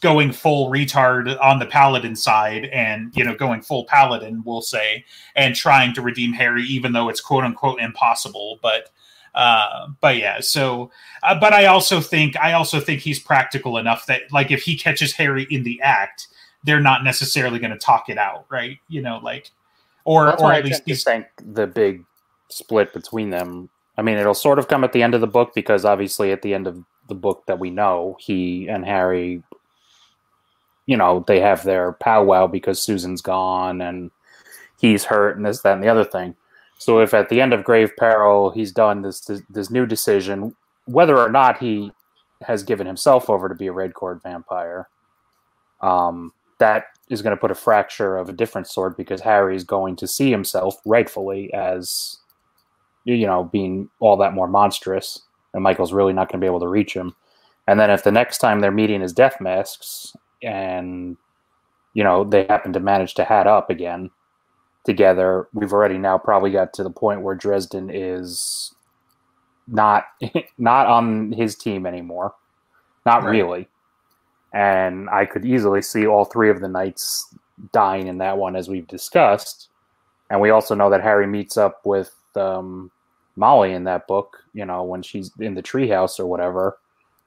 going 0.00 0.32
full 0.32 0.70
retard 0.70 1.36
on 1.42 1.58
the 1.58 1.66
paladin 1.66 2.16
side 2.16 2.66
and 2.66 3.14
you 3.16 3.24
know 3.24 3.34
going 3.34 3.60
full 3.60 3.84
paladin 3.84 4.42
we'll 4.44 4.62
say 4.62 5.04
and 5.36 5.54
trying 5.54 5.92
to 5.94 6.02
redeem 6.02 6.32
harry 6.32 6.62
even 6.64 6.92
though 6.92 7.08
it's 7.08 7.20
quote 7.20 7.44
unquote 7.44 7.80
impossible 7.80 8.58
but 8.62 8.90
uh 9.34 9.86
but 10.00 10.16
yeah 10.16 10.40
so 10.40 10.90
uh, 11.22 11.38
but 11.38 11.52
i 11.52 11.66
also 11.66 12.00
think 12.00 12.36
i 12.38 12.52
also 12.52 12.80
think 12.80 13.00
he's 13.00 13.18
practical 13.18 13.76
enough 13.78 14.06
that 14.06 14.22
like 14.32 14.50
if 14.50 14.62
he 14.62 14.76
catches 14.76 15.12
harry 15.12 15.46
in 15.50 15.62
the 15.62 15.80
act 15.82 16.28
they're 16.64 16.80
not 16.80 17.04
necessarily 17.04 17.58
going 17.58 17.70
to 17.70 17.78
talk 17.78 18.08
it 18.08 18.18
out 18.18 18.44
right 18.50 18.78
you 18.88 19.00
know 19.00 19.20
like 19.22 19.50
or 20.04 20.26
That's 20.26 20.42
or 20.42 20.44
why 20.44 20.54
I 20.54 20.58
at 20.58 20.64
least 20.64 20.82
he's 20.86 21.04
think 21.04 21.26
the 21.38 21.66
big 21.66 22.04
split 22.48 22.92
between 22.92 23.30
them. 23.30 23.68
I 23.96 24.02
mean, 24.02 24.16
it'll 24.16 24.34
sort 24.34 24.58
of 24.58 24.68
come 24.68 24.84
at 24.84 24.92
the 24.92 25.02
end 25.02 25.14
of 25.14 25.20
the 25.20 25.26
book 25.26 25.52
because 25.54 25.84
obviously 25.84 26.32
at 26.32 26.42
the 26.42 26.54
end 26.54 26.66
of 26.66 26.82
the 27.08 27.14
book 27.14 27.44
that 27.46 27.58
we 27.58 27.70
know, 27.70 28.16
he 28.18 28.68
and 28.68 28.84
Harry, 28.84 29.42
you 30.90 30.96
know, 30.96 31.24
they 31.28 31.38
have 31.38 31.62
their 31.62 31.92
powwow 31.92 32.48
because 32.48 32.82
Susan's 32.82 33.22
gone 33.22 33.80
and 33.80 34.10
he's 34.80 35.04
hurt 35.04 35.36
and 35.36 35.46
this, 35.46 35.60
that, 35.60 35.74
and 35.74 35.84
the 35.84 35.88
other 35.88 36.02
thing. 36.02 36.34
So 36.78 36.98
if 36.98 37.14
at 37.14 37.28
the 37.28 37.40
end 37.40 37.52
of 37.52 37.62
Grave 37.62 37.92
Peril 37.96 38.50
he's 38.50 38.72
done 38.72 39.02
this 39.02 39.20
this, 39.20 39.40
this 39.48 39.70
new 39.70 39.86
decision, 39.86 40.56
whether 40.86 41.16
or 41.16 41.30
not 41.30 41.58
he 41.58 41.92
has 42.42 42.64
given 42.64 42.88
himself 42.88 43.30
over 43.30 43.48
to 43.48 43.54
be 43.54 43.68
a 43.68 43.72
red 43.72 43.94
court 43.94 44.20
vampire, 44.20 44.88
um, 45.80 46.32
that 46.58 46.86
is 47.08 47.22
going 47.22 47.36
to 47.36 47.40
put 47.40 47.52
a 47.52 47.54
fracture 47.54 48.16
of 48.16 48.28
a 48.28 48.32
different 48.32 48.66
sort 48.66 48.96
because 48.96 49.20
Harry 49.20 49.54
is 49.54 49.62
going 49.62 49.94
to 49.94 50.08
see 50.08 50.28
himself 50.28 50.74
rightfully 50.84 51.54
as 51.54 52.16
you 53.04 53.26
know 53.26 53.44
being 53.44 53.88
all 54.00 54.16
that 54.16 54.34
more 54.34 54.48
monstrous, 54.48 55.22
and 55.54 55.62
Michael's 55.62 55.92
really 55.92 56.12
not 56.12 56.28
going 56.28 56.40
to 56.40 56.44
be 56.44 56.50
able 56.50 56.58
to 56.58 56.66
reach 56.66 56.94
him. 56.94 57.14
And 57.68 57.78
then 57.78 57.92
if 57.92 58.02
the 58.02 58.10
next 58.10 58.38
time 58.38 58.58
they're 58.58 58.72
meeting 58.72 59.02
as 59.02 59.12
death 59.12 59.40
masks, 59.40 60.16
and 60.42 61.16
you 61.94 62.04
know 62.04 62.24
they 62.24 62.44
happen 62.46 62.72
to 62.74 62.80
manage 62.80 63.14
to 63.14 63.24
hat 63.24 63.46
up 63.46 63.70
again 63.70 64.10
together, 64.84 65.48
we've 65.52 65.72
already 65.72 65.98
now 65.98 66.18
probably 66.18 66.50
got 66.50 66.72
to 66.74 66.82
the 66.82 66.90
point 66.90 67.22
where 67.22 67.34
Dresden 67.34 67.90
is 67.92 68.74
not 69.68 70.06
not 70.58 70.86
on 70.86 71.32
his 71.32 71.56
team 71.56 71.86
anymore, 71.86 72.34
not 73.06 73.24
Right. 73.24 73.30
really 73.30 73.68
and 74.52 75.08
I 75.10 75.26
could 75.26 75.44
easily 75.44 75.82
see 75.82 76.06
all 76.06 76.24
three 76.24 76.50
of 76.50 76.60
the 76.60 76.68
knights 76.68 77.34
dying 77.72 78.08
in 78.08 78.18
that 78.18 78.38
one, 78.38 78.56
as 78.56 78.68
we've 78.68 78.86
discussed. 78.88 79.68
And 80.30 80.40
we 80.40 80.50
also 80.50 80.74
know 80.74 80.90
that 80.90 81.02
Harry 81.02 81.26
meets 81.26 81.56
up 81.56 81.86
with 81.86 82.14
um, 82.36 82.90
Molly 83.36 83.72
in 83.72 83.84
that 83.84 84.06
book, 84.08 84.38
you 84.54 84.64
know, 84.64 84.82
when 84.82 85.02
she's 85.02 85.30
in 85.38 85.54
the 85.54 85.62
treehouse 85.62 86.18
or 86.18 86.26
whatever. 86.26 86.78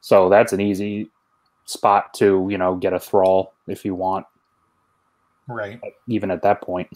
So 0.02 0.30
that's 0.30 0.54
an 0.54 0.60
easy 0.62 1.10
spot 1.66 2.14
to, 2.16 2.48
you 2.50 2.58
know, 2.58 2.76
get 2.76 2.94
a 2.94 3.00
thrall 3.00 3.54
if 3.68 3.86
you 3.86 3.96
want, 3.96 4.26
right 5.48 5.80
even 6.08 6.32
at 6.32 6.42
that 6.42 6.62
point. 6.62 6.90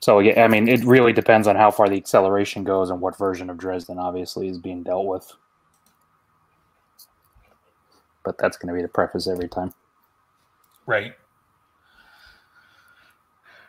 So 0.00 0.18
yeah, 0.18 0.44
I 0.44 0.48
mean, 0.48 0.68
it 0.68 0.84
really 0.84 1.14
depends 1.14 1.48
on 1.48 1.56
how 1.56 1.70
far 1.70 1.88
the 1.88 1.96
acceleration 1.96 2.62
goes 2.62 2.90
and 2.90 3.00
what 3.00 3.16
version 3.16 3.48
of 3.48 3.56
Dresden 3.56 3.98
obviously 3.98 4.48
is 4.48 4.58
being 4.58 4.82
dealt 4.82 5.06
with. 5.06 5.32
But 8.22 8.36
that's 8.36 8.58
going 8.58 8.68
to 8.68 8.74
be 8.74 8.82
the 8.82 8.88
preface 8.88 9.26
every 9.26 9.48
time. 9.48 9.72
Right. 10.86 11.14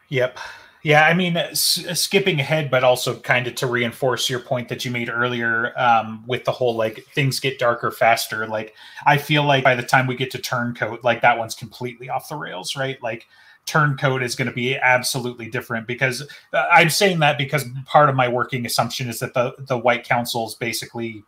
Yep. 0.09 0.37
Yeah, 0.85 1.03
I 1.07 1.15
mean, 1.15 1.35
s- 1.35 1.83
skipping 1.99 2.39
ahead, 2.39 2.69
but 2.69 2.83
also 2.83 3.19
kind 3.19 3.47
of 3.47 3.55
to 3.55 3.65
reinforce 3.65 4.29
your 4.29 4.39
point 4.39 4.69
that 4.69 4.85
you 4.85 4.91
made 4.91 5.09
earlier 5.09 5.73
um, 5.79 6.23
with 6.27 6.45
the 6.45 6.51
whole 6.51 6.75
like 6.75 7.07
things 7.15 7.39
get 7.39 7.57
darker 7.57 7.89
faster. 7.89 8.45
Like, 8.45 8.75
I 9.03 9.17
feel 9.17 9.43
like 9.43 9.63
by 9.63 9.73
the 9.73 9.81
time 9.81 10.05
we 10.05 10.15
get 10.15 10.29
to 10.31 10.37
Turncoat, 10.37 11.03
like 11.03 11.21
that 11.21 11.39
one's 11.39 11.55
completely 11.55 12.07
off 12.07 12.29
the 12.29 12.35
rails, 12.35 12.75
right? 12.75 13.01
Like, 13.01 13.25
Turncoat 13.65 14.21
is 14.21 14.35
going 14.35 14.47
to 14.47 14.53
be 14.53 14.75
absolutely 14.77 15.49
different 15.49 15.87
because 15.87 16.21
uh, 16.53 16.65
I'm 16.71 16.91
saying 16.91 17.17
that 17.21 17.39
because 17.39 17.65
part 17.87 18.07
of 18.07 18.15
my 18.15 18.27
working 18.27 18.63
assumption 18.67 19.09
is 19.09 19.17
that 19.21 19.33
the 19.33 19.55
the 19.57 19.79
White 19.79 20.03
Council 20.03 20.45
is 20.47 20.53
basically, 20.53 21.23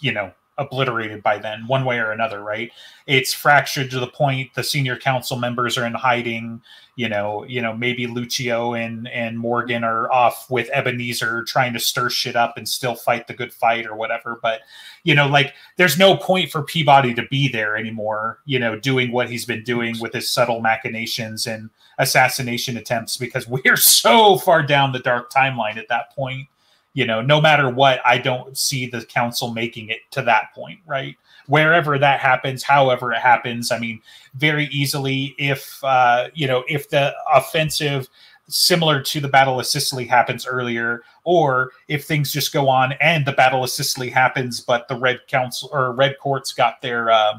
you 0.00 0.10
know, 0.10 0.32
obliterated 0.58 1.22
by 1.22 1.38
then, 1.38 1.66
one 1.66 1.84
way 1.84 1.98
or 1.98 2.10
another, 2.10 2.42
right? 2.42 2.70
It's 3.06 3.32
fractured 3.32 3.90
to 3.92 4.00
the 4.00 4.08
point 4.08 4.54
the 4.54 4.64
senior 4.64 4.96
council 4.96 5.38
members 5.38 5.78
are 5.78 5.86
in 5.86 5.94
hiding 5.94 6.60
you 6.98 7.08
know, 7.08 7.44
you 7.44 7.62
know, 7.62 7.76
maybe 7.76 8.08
Luccio 8.08 8.76
and 8.76 9.06
and 9.06 9.38
Morgan 9.38 9.84
are 9.84 10.10
off 10.10 10.50
with 10.50 10.68
Ebenezer 10.72 11.44
trying 11.44 11.72
to 11.74 11.78
stir 11.78 12.10
shit 12.10 12.34
up 12.34 12.56
and 12.56 12.68
still 12.68 12.96
fight 12.96 13.28
the 13.28 13.34
good 13.34 13.52
fight 13.52 13.86
or 13.86 13.94
whatever. 13.94 14.40
But 14.42 14.62
you 15.04 15.14
know, 15.14 15.28
like 15.28 15.54
there's 15.76 15.96
no 15.96 16.16
point 16.16 16.50
for 16.50 16.64
Peabody 16.64 17.14
to 17.14 17.22
be 17.30 17.46
there 17.46 17.76
anymore. 17.76 18.40
You 18.46 18.58
know, 18.58 18.76
doing 18.76 19.12
what 19.12 19.30
he's 19.30 19.44
been 19.44 19.62
doing 19.62 19.94
with 20.00 20.12
his 20.12 20.28
subtle 20.28 20.60
machinations 20.60 21.46
and 21.46 21.70
assassination 21.98 22.76
attempts 22.76 23.16
because 23.16 23.46
we're 23.64 23.76
so 23.76 24.36
far 24.36 24.64
down 24.64 24.90
the 24.90 24.98
dark 24.98 25.32
timeline 25.32 25.76
at 25.76 25.86
that 25.90 26.12
point. 26.16 26.48
You 26.94 27.06
know, 27.06 27.20
no 27.20 27.40
matter 27.40 27.70
what, 27.70 28.00
I 28.04 28.18
don't 28.18 28.56
see 28.56 28.86
the 28.86 29.04
council 29.04 29.52
making 29.52 29.88
it 29.90 30.00
to 30.12 30.22
that 30.22 30.54
point, 30.54 30.80
right? 30.86 31.16
Wherever 31.46 31.98
that 31.98 32.20
happens, 32.20 32.62
however 32.62 33.12
it 33.12 33.18
happens, 33.18 33.70
I 33.70 33.78
mean, 33.78 34.00
very 34.34 34.66
easily 34.66 35.34
if 35.38 35.82
uh, 35.84 36.28
you 36.34 36.46
know 36.46 36.64
if 36.68 36.90
the 36.90 37.14
offensive 37.32 38.08
similar 38.50 39.02
to 39.02 39.20
the 39.20 39.28
battle 39.28 39.60
of 39.60 39.66
sicily 39.66 40.06
happens 40.06 40.46
earlier 40.46 41.02
or 41.24 41.70
if 41.86 42.06
things 42.06 42.32
just 42.32 42.50
go 42.50 42.66
on 42.66 42.94
and 42.98 43.26
the 43.26 43.32
battle 43.32 43.62
of 43.62 43.68
sicily 43.68 44.08
happens 44.08 44.58
but 44.58 44.88
the 44.88 44.96
red 44.96 45.20
council 45.26 45.68
or 45.70 45.92
red 45.92 46.18
courts 46.18 46.54
got 46.54 46.80
their 46.80 47.10
uh, 47.10 47.38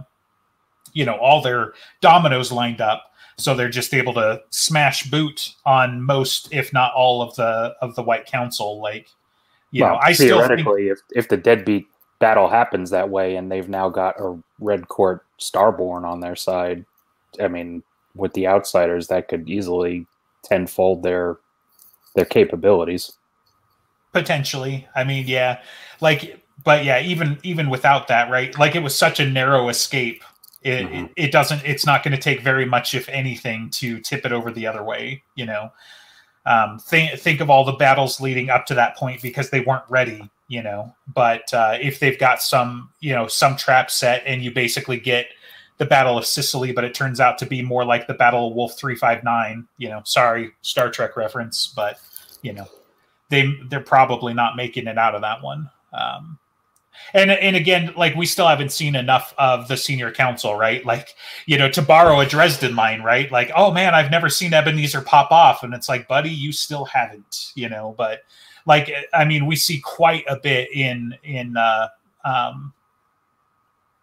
you 0.93 1.03
know 1.03 1.15
all 1.15 1.41
their 1.41 1.73
dominoes 1.99 2.51
lined 2.51 2.79
up 2.79 3.09
so 3.39 3.55
they're 3.55 3.69
just 3.69 3.93
able 3.93 4.13
to 4.15 4.41
smash 4.49 5.09
boot 5.09 5.55
on 5.65 6.01
most, 6.01 6.49
if 6.51 6.73
not 6.73 6.93
all, 6.93 7.21
of 7.21 7.33
the 7.35 7.73
of 7.81 7.95
the 7.95 8.03
White 8.03 8.25
Council. 8.25 8.81
Like, 8.81 9.07
you 9.71 9.83
well, 9.83 9.93
know, 9.93 9.99
I 10.01 10.13
still 10.13 10.41
think, 10.43 10.67
theoretically, 10.67 10.89
if 10.89 10.99
if 11.11 11.27
the 11.29 11.37
deadbeat 11.37 11.87
battle 12.19 12.49
happens 12.49 12.89
that 12.91 13.09
way, 13.09 13.35
and 13.35 13.51
they've 13.51 13.69
now 13.69 13.89
got 13.89 14.19
a 14.19 14.37
Red 14.59 14.87
Court 14.89 15.25
Starborn 15.39 16.05
on 16.05 16.19
their 16.21 16.35
side, 16.35 16.85
I 17.39 17.47
mean, 17.47 17.83
with 18.15 18.33
the 18.33 18.47
outsiders, 18.47 19.07
that 19.07 19.27
could 19.27 19.49
easily 19.49 20.07
tenfold 20.43 21.03
their 21.03 21.37
their 22.15 22.25
capabilities. 22.25 23.13
potentially. 24.13 24.87
I 24.95 25.03
mean, 25.03 25.27
yeah, 25.27 25.61
like, 26.01 26.41
but 26.63 26.83
yeah, 26.83 26.99
even 27.01 27.37
even 27.43 27.69
without 27.69 28.07
that, 28.07 28.29
right? 28.29 28.57
Like, 28.57 28.75
it 28.75 28.83
was 28.83 28.95
such 28.95 29.19
a 29.19 29.29
narrow 29.29 29.69
escape. 29.69 30.23
It 30.61 30.91
Mhm. 30.91 31.05
it, 31.05 31.11
it 31.15 31.31
doesn't. 31.31 31.63
It's 31.65 31.85
not 31.85 32.03
going 32.03 32.15
to 32.15 32.21
take 32.21 32.41
very 32.41 32.65
much, 32.65 32.93
if 32.93 33.07
anything, 33.09 33.69
to 33.71 33.99
tip 33.99 34.25
it 34.25 34.31
over 34.31 34.51
the 34.51 34.67
other 34.67 34.83
way. 34.83 35.23
You 35.35 35.45
know, 35.45 35.71
um, 36.49 36.79
think 36.79 37.17
think 37.19 37.41
of 37.41 37.49
all 37.49 37.63
the 37.63 37.73
battles 37.73 38.19
leading 38.19 38.49
up 38.49 38.65
to 38.65 38.73
that 38.73 38.97
point 38.97 39.21
because 39.21 39.51
they 39.51 39.61
weren't 39.61 39.83
ready. 39.87 40.29
You 40.47 40.63
know, 40.63 40.95
but 41.13 41.53
uh, 41.53 41.77
if 41.79 41.99
they've 41.99 42.17
got 42.17 42.41
some, 42.41 42.89
you 43.01 43.13
know, 43.13 43.27
some 43.27 43.55
trap 43.55 43.91
set, 43.91 44.23
and 44.25 44.43
you 44.43 44.51
basically 44.51 44.99
get 44.99 45.27
the 45.77 45.85
Battle 45.85 46.17
of 46.17 46.25
Sicily, 46.25 46.71
but 46.71 46.83
it 46.83 46.95
turns 46.95 47.19
out 47.19 47.37
to 47.37 47.45
be 47.45 47.61
more 47.61 47.85
like 47.85 48.07
the 48.07 48.15
Battle 48.15 48.47
of 48.47 48.55
Wolf 48.55 48.75
three 48.75 48.95
five 48.95 49.23
nine. 49.23 49.67
You 49.77 49.89
know, 49.89 50.01
sorry, 50.05 50.51
Star 50.63 50.89
Trek 50.89 51.15
reference, 51.15 51.67
but 51.67 51.99
you 52.41 52.53
know, 52.53 52.67
they 53.29 53.53
they're 53.69 53.79
probably 53.79 54.33
not 54.33 54.55
making 54.55 54.87
it 54.87 54.97
out 54.97 55.13
of 55.13 55.21
that 55.21 55.43
one. 55.43 55.69
Um, 55.93 56.39
and 57.13 57.31
and 57.31 57.55
again, 57.55 57.93
like 57.95 58.15
we 58.15 58.25
still 58.25 58.47
haven't 58.47 58.71
seen 58.71 58.95
enough 58.95 59.33
of 59.37 59.67
the 59.67 59.77
senior 59.77 60.11
council, 60.11 60.55
right? 60.55 60.85
Like 60.85 61.15
you 61.45 61.57
know, 61.57 61.69
to 61.71 61.81
borrow 61.81 62.19
a 62.19 62.25
Dresden 62.25 62.75
line, 62.75 63.01
right? 63.01 63.31
Like, 63.31 63.51
oh 63.55 63.71
man, 63.71 63.93
I've 63.95 64.11
never 64.11 64.29
seen 64.29 64.53
Ebenezer 64.53 65.01
pop 65.01 65.31
off, 65.31 65.63
and 65.63 65.73
it's 65.73 65.89
like, 65.89 66.07
buddy, 66.07 66.29
you 66.29 66.51
still 66.51 66.85
haven't, 66.85 67.51
you 67.55 67.69
know. 67.69 67.95
But 67.97 68.21
like, 68.65 68.91
I 69.13 69.25
mean, 69.25 69.45
we 69.45 69.55
see 69.55 69.79
quite 69.79 70.23
a 70.27 70.37
bit 70.37 70.69
in 70.73 71.15
in 71.23 71.57
uh, 71.57 71.87
um, 72.25 72.73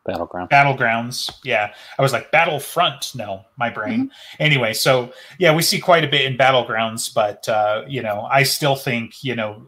Battleground. 0.05 0.51
battlegrounds 0.51 1.37
yeah 1.43 1.75
i 1.99 2.03
was 2.03 2.13
like 2.13 2.31
battlefront 2.31 3.13
no 3.17 3.45
my 3.57 3.69
brain 3.69 4.09
anyway 4.39 4.73
so 4.73 5.13
yeah 5.41 5.53
we 5.53 5.63
see 5.63 5.81
quite 5.81 6.05
a 6.05 6.07
bit 6.07 6.25
in 6.25 6.39
battlegrounds 6.39 7.13
but 7.13 7.49
uh 7.49 7.83
you 7.89 8.03
know 8.03 8.29
i 8.31 8.45
still 8.45 8.77
think 8.77 9.25
you 9.25 9.35
know 9.35 9.67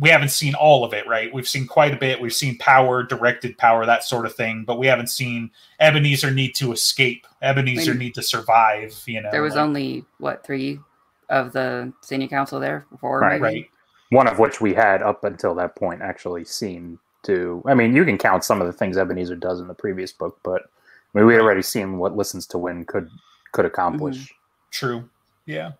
we 0.00 0.08
haven't 0.10 0.28
seen 0.30 0.54
all 0.54 0.84
of 0.84 0.92
it 0.92 1.06
right 1.08 1.32
we've 1.32 1.48
seen 1.48 1.66
quite 1.66 1.94
a 1.94 1.96
bit 1.96 2.20
we've 2.20 2.34
seen 2.34 2.56
power 2.58 3.02
directed 3.02 3.56
power 3.58 3.86
that 3.86 4.04
sort 4.04 4.26
of 4.26 4.34
thing 4.34 4.62
but 4.66 4.78
we 4.78 4.86
haven't 4.86 5.08
seen 5.08 5.50
ebenezer 5.80 6.30
need 6.30 6.54
to 6.54 6.72
escape 6.72 7.26
ebenezer 7.42 7.92
Maybe. 7.94 8.04
need 8.06 8.14
to 8.14 8.22
survive 8.22 8.94
you 9.06 9.20
know 9.22 9.30
There 9.30 9.42
was 9.42 9.54
like- 9.54 9.62
only 9.62 10.04
what 10.18 10.44
three 10.44 10.78
of 11.28 11.52
the 11.52 11.92
senior 12.02 12.28
council 12.28 12.60
there 12.60 12.86
before, 12.90 13.18
Right. 13.20 13.40
maybe? 13.40 13.42
right 13.60 13.70
One 14.10 14.28
of 14.28 14.38
which 14.38 14.60
we 14.60 14.72
had 14.74 15.02
up 15.02 15.24
until 15.24 15.54
that 15.56 15.74
point 15.74 16.00
actually 16.02 16.44
seen 16.44 17.00
to. 17.24 17.60
I 17.66 17.74
mean, 17.74 17.96
you 17.96 18.04
can 18.04 18.16
count 18.16 18.44
some 18.44 18.60
of 18.60 18.68
the 18.68 18.72
things 18.72 18.96
Ebenezer 18.96 19.34
does 19.34 19.58
in 19.60 19.66
the 19.66 19.74
previous 19.74 20.12
book, 20.12 20.38
but 20.44 20.62
I 20.62 21.18
mean, 21.18 21.26
we 21.26 21.32
had 21.32 21.42
already 21.42 21.62
seen 21.62 21.98
what 21.98 22.14
Listens 22.16 22.46
to 22.48 22.58
Wind 22.58 22.86
could 22.86 23.10
could 23.50 23.64
accomplish. 23.64 24.16
Mm-hmm. 24.18 24.34
true 24.70 25.08
yeah 25.46 25.72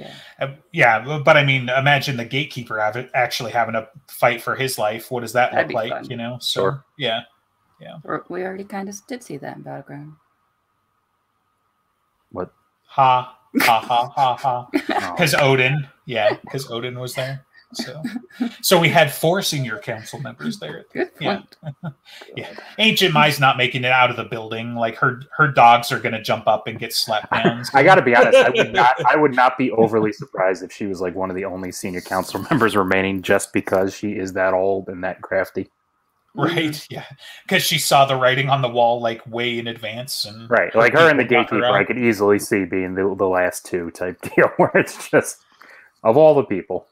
Yeah. 0.00 0.14
Uh, 0.40 0.54
yeah 0.72 1.04
but- 1.04 1.24
but 1.24 1.36
i 1.36 1.44
mean 1.44 1.68
imagine 1.68 2.16
the 2.16 2.24
gatekeeper 2.24 2.80
have 2.80 2.96
actually 3.14 3.52
having 3.52 3.74
a 3.74 3.86
fight 4.08 4.40
for 4.40 4.56
his 4.56 4.78
life 4.78 5.10
what 5.10 5.20
does 5.20 5.34
that 5.34 5.52
That'd 5.52 5.68
look 5.68 5.74
like 5.74 5.90
fun. 5.92 6.06
you 6.10 6.16
know 6.16 6.38
so 6.40 6.60
Sure. 6.62 6.84
yeah 6.96 7.20
yeah. 7.80 7.96
we 8.28 8.42
already 8.44 8.64
kind 8.64 8.88
of 8.88 8.96
did 9.06 9.22
see 9.22 9.36
that 9.38 9.56
in 9.56 9.62
Battleground. 9.62 10.12
What? 12.32 12.52
ha 12.84 13.36
ha 13.60 13.80
ha 13.80 14.08
ha 14.08 14.36
ha 14.36 14.68
Oh, 14.74 15.12
because 15.16 15.34
odin 15.34 15.86
yeah 16.06 16.30
because 16.44 16.70
odin 16.70 16.98
was 16.98 17.14
there 17.14 17.44
so 17.72 18.02
so 18.62 18.80
we 18.80 18.88
had 18.88 19.12
four 19.12 19.42
senior 19.42 19.78
council 19.78 20.20
members 20.20 20.58
there 20.58 20.84
Good 20.92 21.10
Yeah. 21.20 21.42
point. 21.62 21.94
Yeah. 22.36 22.48
ancient 22.78 23.14
mai's 23.14 23.38
not 23.40 23.56
making 23.56 23.84
it 23.84 23.92
out 23.92 24.10
of 24.10 24.16
the 24.16 24.24
building 24.24 24.74
like 24.74 24.96
her 24.96 25.22
her 25.36 25.48
dogs 25.48 25.92
are 25.92 26.00
gonna 26.00 26.22
jump 26.22 26.46
up 26.48 26.66
and 26.66 26.78
get 26.78 26.92
slapped 26.92 27.30
down 27.32 27.62
I 27.74 27.82
got 27.82 27.94
to 27.96 28.02
be 28.02 28.14
honest. 28.14 28.36
I 28.38 28.50
would 28.50 28.72
not. 28.74 28.96
I 29.06 29.16
would 29.16 29.34
not 29.34 29.56
be 29.58 29.70
overly 29.72 30.12
surprised 30.12 30.62
if 30.62 30.72
she 30.72 30.86
was 30.86 31.00
like 31.00 31.14
one 31.14 31.30
of 31.30 31.36
the 31.36 31.44
only 31.44 31.72
senior 31.72 32.00
council 32.00 32.44
members 32.50 32.76
remaining, 32.76 33.22
just 33.22 33.52
because 33.52 33.94
she 33.94 34.12
is 34.12 34.32
that 34.34 34.52
old 34.54 34.88
and 34.88 35.02
that 35.04 35.20
crafty. 35.22 35.68
right 36.34 36.70
mm-hmm. 36.70 36.94
yeah 36.94 37.04
because 37.44 37.62
she 37.62 37.76
saw 37.78 38.04
the 38.06 38.14
writing 38.16 38.48
on 38.48 38.62
the 38.62 38.68
wall 38.68 39.00
like 39.00 39.26
way 39.26 39.58
in 39.58 39.66
advance 39.66 40.24
and 40.24 40.48
Right, 40.48 40.72
like 40.74 40.92
her 40.92 41.08
and 41.10 41.18
the 41.18 41.24
people 41.24 41.42
got 41.44 41.50
her 41.50 41.56
gatekeeper, 41.58 41.76
I 41.76 41.84
could 41.84 41.98
easily 41.98 42.38
see 42.38 42.64
being 42.64 42.94
the, 42.94 43.14
the 43.16 43.26
last 43.28 43.66
two 43.66 43.90
type 43.90 44.20
deal, 44.36 44.48
where 44.56 44.70
it's 44.74 45.08
just 45.10 45.42
of 46.04 46.16
all 46.16 46.34
the 46.34 46.44
people, 46.44 46.86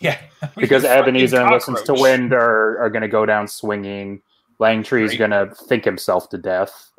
yeah 0.00 0.18
because 0.56 0.84
Ebenezer 0.84 1.40
and 1.40 1.50
Listens 1.50 1.82
to. 1.82 1.94
Wind 1.94 2.32
are 2.32 2.78
are 2.78 2.90
going 2.90 3.02
to 3.02 3.08
go 3.08 3.26
down 3.26 3.48
swinging. 3.48 4.22
Langtry's 4.58 5.10
Right. 5.10 5.18
going 5.18 5.30
to 5.32 5.54
think 5.66 5.84
himself 5.84 6.28
to 6.30 6.38
death. 6.38 6.90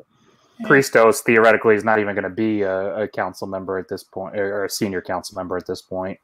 Yeah. 0.60 0.68
Cristos 0.68 1.20
theoretically 1.22 1.74
is 1.74 1.84
not 1.84 1.98
even 1.98 2.14
going 2.14 2.24
to 2.24 2.30
be 2.30 2.62
a, 2.62 3.02
a 3.02 3.08
council 3.08 3.46
member 3.46 3.78
at 3.78 3.88
this 3.88 4.02
point, 4.04 4.36
or 4.36 4.60
or 4.60 4.64
a 4.64 4.70
senior 4.70 5.00
council 5.00 5.36
member 5.36 5.56
at 5.56 5.66
this 5.66 5.82
point. 5.82 6.18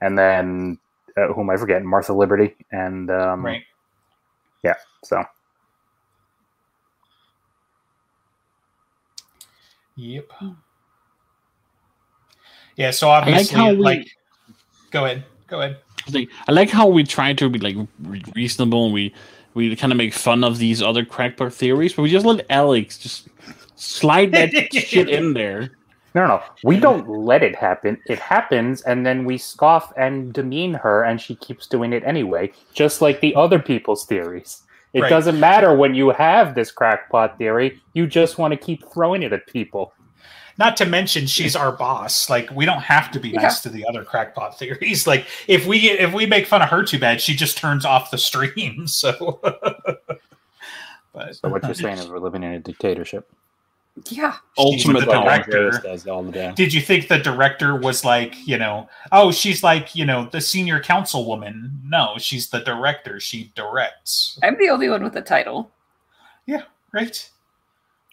And 0.00 0.18
then 0.18 0.78
uh, 1.16 1.28
whom 1.32 1.50
I 1.50 1.56
forget, 1.56 1.82
Martha 1.84 2.12
Liberty, 2.12 2.54
and 2.72 3.10
um, 3.10 3.44
right 3.44 3.62
so 5.04 5.22
Yep. 9.96 10.32
Yeah, 12.76 12.90
so 12.90 13.08
obviously, 13.10 13.56
how 13.56 13.72
like, 13.72 14.00
we- 14.00 14.12
go 14.90 15.04
ahead, 15.04 15.24
go 15.46 15.60
ahead. 15.60 15.78
Like, 16.12 16.28
I 16.48 16.52
like 16.52 16.70
how 16.70 16.86
we 16.86 17.04
try 17.04 17.32
to 17.32 17.48
be 17.48 17.58
like 17.58 17.76
reasonable. 18.34 18.84
And 18.86 18.94
we 18.94 19.14
we 19.54 19.74
kind 19.76 19.92
of 19.92 19.96
make 19.96 20.12
fun 20.14 20.42
of 20.44 20.58
these 20.58 20.82
other 20.82 21.04
crackpot 21.04 21.52
theories, 21.52 21.92
but 21.94 22.02
we 22.02 22.10
just 22.10 22.26
let 22.26 22.44
Alex 22.50 22.98
just 22.98 23.28
slide 23.76 24.32
that 24.32 24.50
shit 24.72 25.08
in 25.08 25.32
there. 25.34 25.70
no, 26.14 26.22
no, 26.22 26.26
no, 26.26 26.42
we 26.64 26.78
don't 26.78 27.08
let 27.08 27.42
it 27.42 27.54
happen. 27.54 27.96
It 28.06 28.18
happens, 28.18 28.82
and 28.82 29.06
then 29.06 29.24
we 29.24 29.38
scoff 29.38 29.92
and 29.96 30.32
demean 30.32 30.74
her, 30.74 31.04
and 31.04 31.20
she 31.20 31.36
keeps 31.36 31.66
doing 31.68 31.92
it 31.92 32.02
anyway, 32.04 32.52
just 32.72 33.00
like 33.00 33.20
the 33.20 33.34
other 33.36 33.58
people's 33.60 34.04
theories. 34.06 34.62
It 34.92 35.02
Right. 35.02 35.08
doesn't 35.10 35.40
matter 35.40 35.74
when 35.76 35.94
you 35.94 36.10
have 36.10 36.54
this 36.54 36.70
crackpot 36.70 37.36
theory; 37.38 37.80
you 37.94 38.06
just 38.06 38.38
want 38.38 38.52
to 38.52 38.56
keep 38.56 38.84
throwing 38.92 39.22
it 39.22 39.32
at 39.32 39.46
people. 39.46 39.92
Not 40.56 40.76
to 40.76 40.84
mention, 40.86 41.26
she's 41.26 41.56
our 41.56 41.72
boss. 41.72 42.30
Like, 42.30 42.50
we 42.50 42.64
don't 42.64 42.82
have 42.82 43.10
to 43.12 43.20
be 43.20 43.32
nice 43.32 43.60
to 43.60 43.68
the 43.68 43.84
other 43.86 44.04
crackpot 44.04 44.58
theories. 44.58 45.06
Like, 45.06 45.26
if 45.48 45.66
we 45.66 45.90
if 45.90 46.12
we 46.12 46.26
make 46.26 46.46
fun 46.46 46.62
of 46.62 46.68
her 46.68 46.84
too 46.84 46.98
bad, 46.98 47.20
she 47.20 47.34
just 47.34 47.58
turns 47.58 47.84
off 47.84 48.10
the 48.10 48.18
stream. 48.18 48.86
So, 48.94 49.40
but 51.12 51.36
So 51.36 51.48
what 51.48 51.62
you're 51.64 51.74
saying 51.74 51.98
is 51.98 52.08
we're 52.10 52.18
living 52.18 52.42
in 52.42 52.52
a 52.52 52.60
dictatorship. 52.60 53.30
Yeah. 54.08 54.36
Ultimate 54.58 55.06
the 55.06 55.12
director. 55.12 55.80
does 55.82 56.06
all 56.06 56.22
the 56.22 56.32
damn. 56.32 56.54
did 56.54 56.72
you 56.74 56.80
think 56.80 57.08
the 57.08 57.18
director 57.18 57.76
was 57.76 58.04
like, 58.04 58.34
you 58.46 58.58
know, 58.58 58.88
oh, 59.12 59.30
she's 59.30 59.62
like, 59.62 59.94
you 59.94 60.04
know, 60.04 60.28
the 60.32 60.40
senior 60.40 60.80
councilwoman? 60.80 61.70
No, 61.84 62.14
she's 62.18 62.48
the 62.48 62.60
director. 62.60 63.20
She 63.20 63.52
directs. 63.54 64.38
I'm 64.42 64.56
the 64.58 64.68
only 64.70 64.88
one 64.88 65.04
with 65.04 65.16
a 65.16 65.22
title. 65.22 65.70
Yeah, 66.46 66.62
right? 66.92 67.30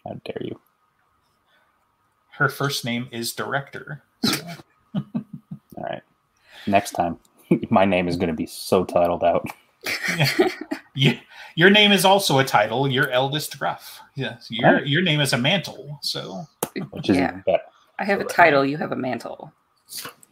How 0.04 0.14
dare 0.24 0.42
you? 0.42 0.60
Her 2.32 2.48
first 2.48 2.84
name 2.84 3.08
is 3.12 3.32
director. 3.32 4.02
So. 4.24 4.44
All 4.94 5.04
right. 5.78 6.02
Next 6.66 6.92
time, 6.92 7.18
my 7.70 7.84
name 7.84 8.08
is 8.08 8.16
going 8.16 8.28
to 8.28 8.34
be 8.34 8.46
so 8.46 8.84
titled 8.84 9.24
out. 9.24 9.46
yeah, 10.94 11.18
your 11.56 11.70
name 11.70 11.90
is 11.92 12.04
also 12.04 12.38
a 12.38 12.44
title. 12.44 12.88
Your 12.88 13.10
eldest 13.10 13.58
gruff. 13.58 14.00
Yes, 14.14 14.46
your 14.50 14.84
your 14.84 15.02
name 15.02 15.20
is 15.20 15.32
a 15.32 15.38
mantle. 15.38 15.98
So 16.02 16.46
which 16.90 17.10
is 17.10 17.16
Yeah. 17.16 17.40
better. 17.44 17.62
I 17.98 18.04
have 18.04 18.20
a 18.20 18.24
title, 18.24 18.64
you 18.64 18.76
have 18.78 18.92
a 18.92 18.96
mantle. 18.96 19.52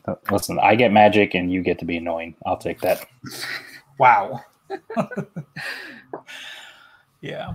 Uh, 0.07 0.15
Listen, 0.31 0.59
I 0.61 0.75
get 0.77 0.93
magic 0.93 1.35
and 1.35 1.53
you 1.53 1.63
get 1.63 1.79
to 1.81 1.85
be 1.85 1.97
annoying. 1.99 2.35
I'll 2.47 2.57
take 2.57 2.81
that. 2.81 3.07
wow. 3.99 4.41
yeah, 7.21 7.55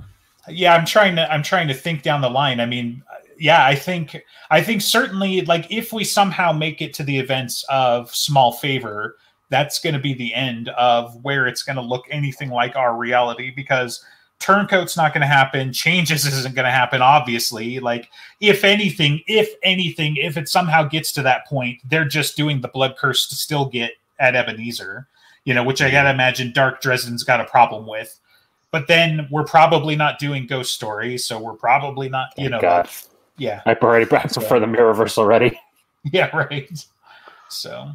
yeah. 0.49 0.75
I'm 0.75 0.85
trying 0.85 1.15
to 1.15 1.31
I'm 1.31 1.43
trying 1.43 1.67
to 1.69 1.73
think 1.73 2.03
down 2.03 2.21
the 2.21 2.29
line. 2.29 2.59
I 2.59 2.65
mean, 2.65 3.01
yeah, 3.37 3.65
I 3.65 3.75
think 3.75 4.23
I 4.49 4.61
think 4.61 4.81
certainly 4.81 5.41
like 5.41 5.71
if 5.71 5.91
we 5.93 6.03
somehow 6.03 6.51
make 6.51 6.81
it 6.81 6.93
to 6.95 7.03
the 7.03 7.17
events 7.17 7.65
of 7.69 8.13
small 8.15 8.53
favor, 8.53 9.17
that's 9.49 9.79
going 9.79 9.93
to 9.93 9.99
be 9.99 10.13
the 10.13 10.33
end 10.33 10.69
of 10.69 11.23
where 11.23 11.47
it's 11.47 11.63
going 11.63 11.75
to 11.75 11.81
look 11.81 12.05
anything 12.09 12.49
like 12.49 12.75
our 12.75 12.95
reality 12.95 13.51
because 13.55 14.03
turncoat's 14.39 14.97
not 14.97 15.13
going 15.13 15.21
to 15.21 15.27
happen 15.27 15.71
changes 15.71 16.25
isn't 16.25 16.55
going 16.55 16.65
to 16.65 16.71
happen 16.71 17.01
obviously. 17.01 17.79
Like 17.79 18.09
if 18.41 18.63
anything 18.63 19.21
if 19.27 19.49
anything 19.63 20.17
if 20.17 20.37
it 20.37 20.49
somehow 20.49 20.83
gets 20.83 21.11
to 21.13 21.21
that 21.23 21.47
point 21.47 21.79
they're 21.89 22.05
just 22.05 22.35
doing 22.35 22.61
the 22.61 22.67
blood 22.67 22.95
curse 22.97 23.27
to 23.29 23.35
still 23.35 23.65
get 23.65 23.91
at 24.19 24.35
ebenezer 24.35 25.07
you 25.45 25.53
know 25.53 25.63
which 25.63 25.81
i 25.81 25.89
gotta 25.89 26.09
imagine 26.09 26.51
dark 26.53 26.81
dresden's 26.81 27.23
got 27.23 27.41
a 27.41 27.45
problem 27.45 27.87
with. 27.87 28.19
But 28.71 28.87
then 28.87 29.27
we're 29.31 29.45
probably 29.45 29.95
not 29.95 30.19
doing 30.19 30.47
ghost 30.47 30.73
story 30.73 31.17
so 31.17 31.39
we're 31.39 31.53
probably 31.53 32.09
not 32.09 32.29
you 32.37 32.49
Thank 32.49 32.51
know 32.51 32.61
God. 32.61 32.89
Yeah, 33.37 33.61
I 33.65 33.73
already 33.73 34.09
asked 34.15 34.41
for 34.43 34.59
the 34.59 34.65
Mirrorverse 34.65 35.17
already. 35.17 35.59
yeah, 36.03 36.35
right. 36.35 36.85
So 37.49 37.91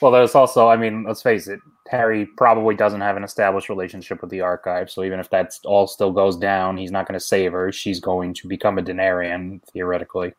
Well, 0.00 0.12
there's 0.12 0.34
also, 0.34 0.68
I 0.68 0.76
mean, 0.76 1.04
let's 1.04 1.22
face 1.22 1.46
it, 1.46 1.60
Harry 1.88 2.24
probably 2.24 2.74
doesn't 2.74 3.02
have 3.02 3.16
an 3.16 3.24
established 3.24 3.68
relationship 3.68 4.22
with 4.22 4.30
the 4.30 4.40
Archive. 4.40 4.90
So 4.90 5.04
even 5.04 5.20
if 5.20 5.28
that's 5.28 5.60
all 5.64 5.86
still 5.86 6.10
goes 6.10 6.36
down, 6.36 6.76
he's 6.76 6.90
not 6.90 7.06
going 7.06 7.18
to 7.18 7.24
save 7.24 7.52
her. 7.52 7.70
She's 7.70 8.00
going 8.00 8.34
to 8.34 8.48
become 8.48 8.78
a 8.78 8.82
Denarian, 8.82 9.62
theoretically. 9.72 10.32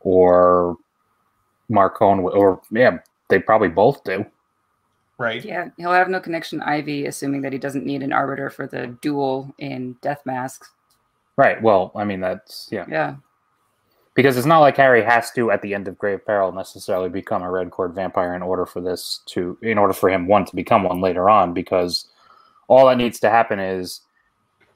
Or 0.00 0.76
Marcone, 1.70 2.22
or 2.22 2.60
yeah, 2.70 2.98
they 3.28 3.38
probably 3.38 3.68
both 3.68 4.04
do. 4.04 4.26
right. 5.16 5.44
Yeah, 5.44 5.70
he'll 5.78 5.92
have 5.92 6.08
no 6.08 6.20
connection 6.20 6.58
to 6.58 6.68
Ivy, 6.68 7.06
assuming 7.06 7.40
that 7.42 7.52
he 7.52 7.58
doesn't 7.58 7.86
need 7.86 8.02
an 8.02 8.12
arbiter 8.12 8.50
for 8.50 8.66
the 8.66 8.88
duel 9.00 9.54
in 9.58 9.96
Death 10.02 10.20
Masks. 10.26 10.70
Right. 11.42 11.60
Well, 11.60 11.90
I 11.96 12.04
mean, 12.04 12.20
that's, 12.20 12.68
yeah. 12.70 12.84
Yeah. 12.88 13.16
Because 14.14 14.36
it's 14.36 14.46
not 14.46 14.60
like 14.60 14.76
Harry 14.76 15.02
has 15.02 15.30
to, 15.32 15.50
at 15.50 15.60
the 15.62 15.74
end 15.74 15.88
of 15.88 15.98
Grave 15.98 16.24
Peril, 16.24 16.52
necessarily 16.52 17.08
become 17.08 17.42
a 17.42 17.50
Red 17.50 17.70
Court 17.70 17.92
vampire 17.94 18.34
in 18.34 18.42
order 18.42 18.64
for 18.66 18.80
this 18.80 19.20
to, 19.26 19.58
in 19.62 19.76
order 19.78 19.92
for 19.94 20.08
him, 20.08 20.28
one, 20.28 20.44
to 20.44 20.54
become 20.54 20.84
one 20.84 21.00
later 21.00 21.28
on, 21.28 21.52
because 21.54 22.06
all 22.68 22.86
that 22.86 22.98
needs 22.98 23.18
to 23.20 23.30
happen 23.30 23.58
is 23.58 24.02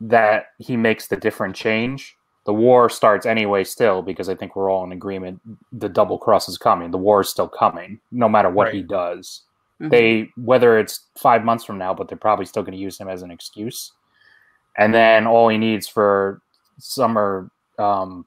that 0.00 0.46
he 0.58 0.76
makes 0.76 1.06
the 1.06 1.16
different 1.16 1.54
change. 1.54 2.16
The 2.46 2.54
war 2.54 2.88
starts 2.88 3.26
anyway, 3.26 3.62
still, 3.64 4.02
because 4.02 4.28
I 4.28 4.34
think 4.34 4.56
we're 4.56 4.70
all 4.70 4.84
in 4.84 4.92
agreement. 4.92 5.40
The 5.72 5.88
double 5.88 6.18
cross 6.18 6.48
is 6.48 6.58
coming. 6.58 6.90
The 6.90 6.98
war 6.98 7.20
is 7.20 7.28
still 7.28 7.48
coming, 7.48 8.00
no 8.10 8.28
matter 8.28 8.48
what 8.50 8.72
he 8.72 8.80
Right. 8.80 8.88
does. 8.88 9.42
Mhm. 9.82 9.90
They, 9.90 10.30
whether 10.36 10.78
it's 10.78 11.06
five 11.18 11.44
months 11.44 11.64
from 11.64 11.76
now, 11.76 11.92
but 11.92 12.08
they're 12.08 12.16
probably 12.16 12.46
still 12.46 12.62
going 12.62 12.72
to 12.72 12.78
use 12.78 12.98
him 12.98 13.08
as 13.08 13.22
an 13.22 13.30
excuse. 13.30 13.92
And 14.78 14.94
then 14.94 15.26
all 15.26 15.48
he 15.48 15.58
needs 15.58 15.88
for 15.88 16.40
summer, 16.78 17.50
um, 17.78 18.24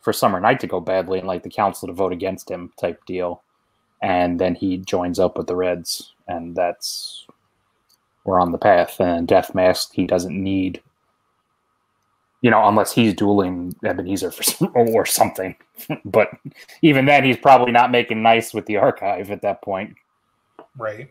for 0.00 0.12
summer 0.12 0.40
night 0.40 0.60
to 0.60 0.66
go 0.66 0.80
badly, 0.80 1.18
and 1.18 1.28
like 1.28 1.42
the 1.42 1.50
council 1.50 1.88
to 1.88 1.94
vote 1.94 2.12
against 2.12 2.50
him, 2.50 2.72
type 2.78 3.04
deal. 3.06 3.42
And 4.02 4.38
then 4.38 4.54
he 4.54 4.76
joins 4.78 5.18
up 5.18 5.36
with 5.36 5.46
the 5.46 5.56
Reds, 5.56 6.14
and 6.28 6.54
that's 6.54 7.26
we're 8.24 8.40
on 8.40 8.52
the 8.52 8.58
path. 8.58 9.00
And 9.00 9.26
Death 9.26 9.54
Mask, 9.54 9.90
he 9.94 10.06
doesn't 10.06 10.36
need, 10.36 10.82
you 12.42 12.50
know, 12.50 12.66
unless 12.68 12.92
he's 12.92 13.14
dueling 13.14 13.74
Ebenezer 13.84 14.30
for 14.30 14.42
some, 14.42 14.72
or 14.74 15.06
something. 15.06 15.56
but 16.04 16.28
even 16.82 17.06
then, 17.06 17.24
he's 17.24 17.38
probably 17.38 17.72
not 17.72 17.90
making 17.90 18.22
nice 18.22 18.52
with 18.52 18.66
the 18.66 18.76
archive 18.76 19.30
at 19.30 19.42
that 19.42 19.62
point. 19.62 19.94
Right. 20.76 21.10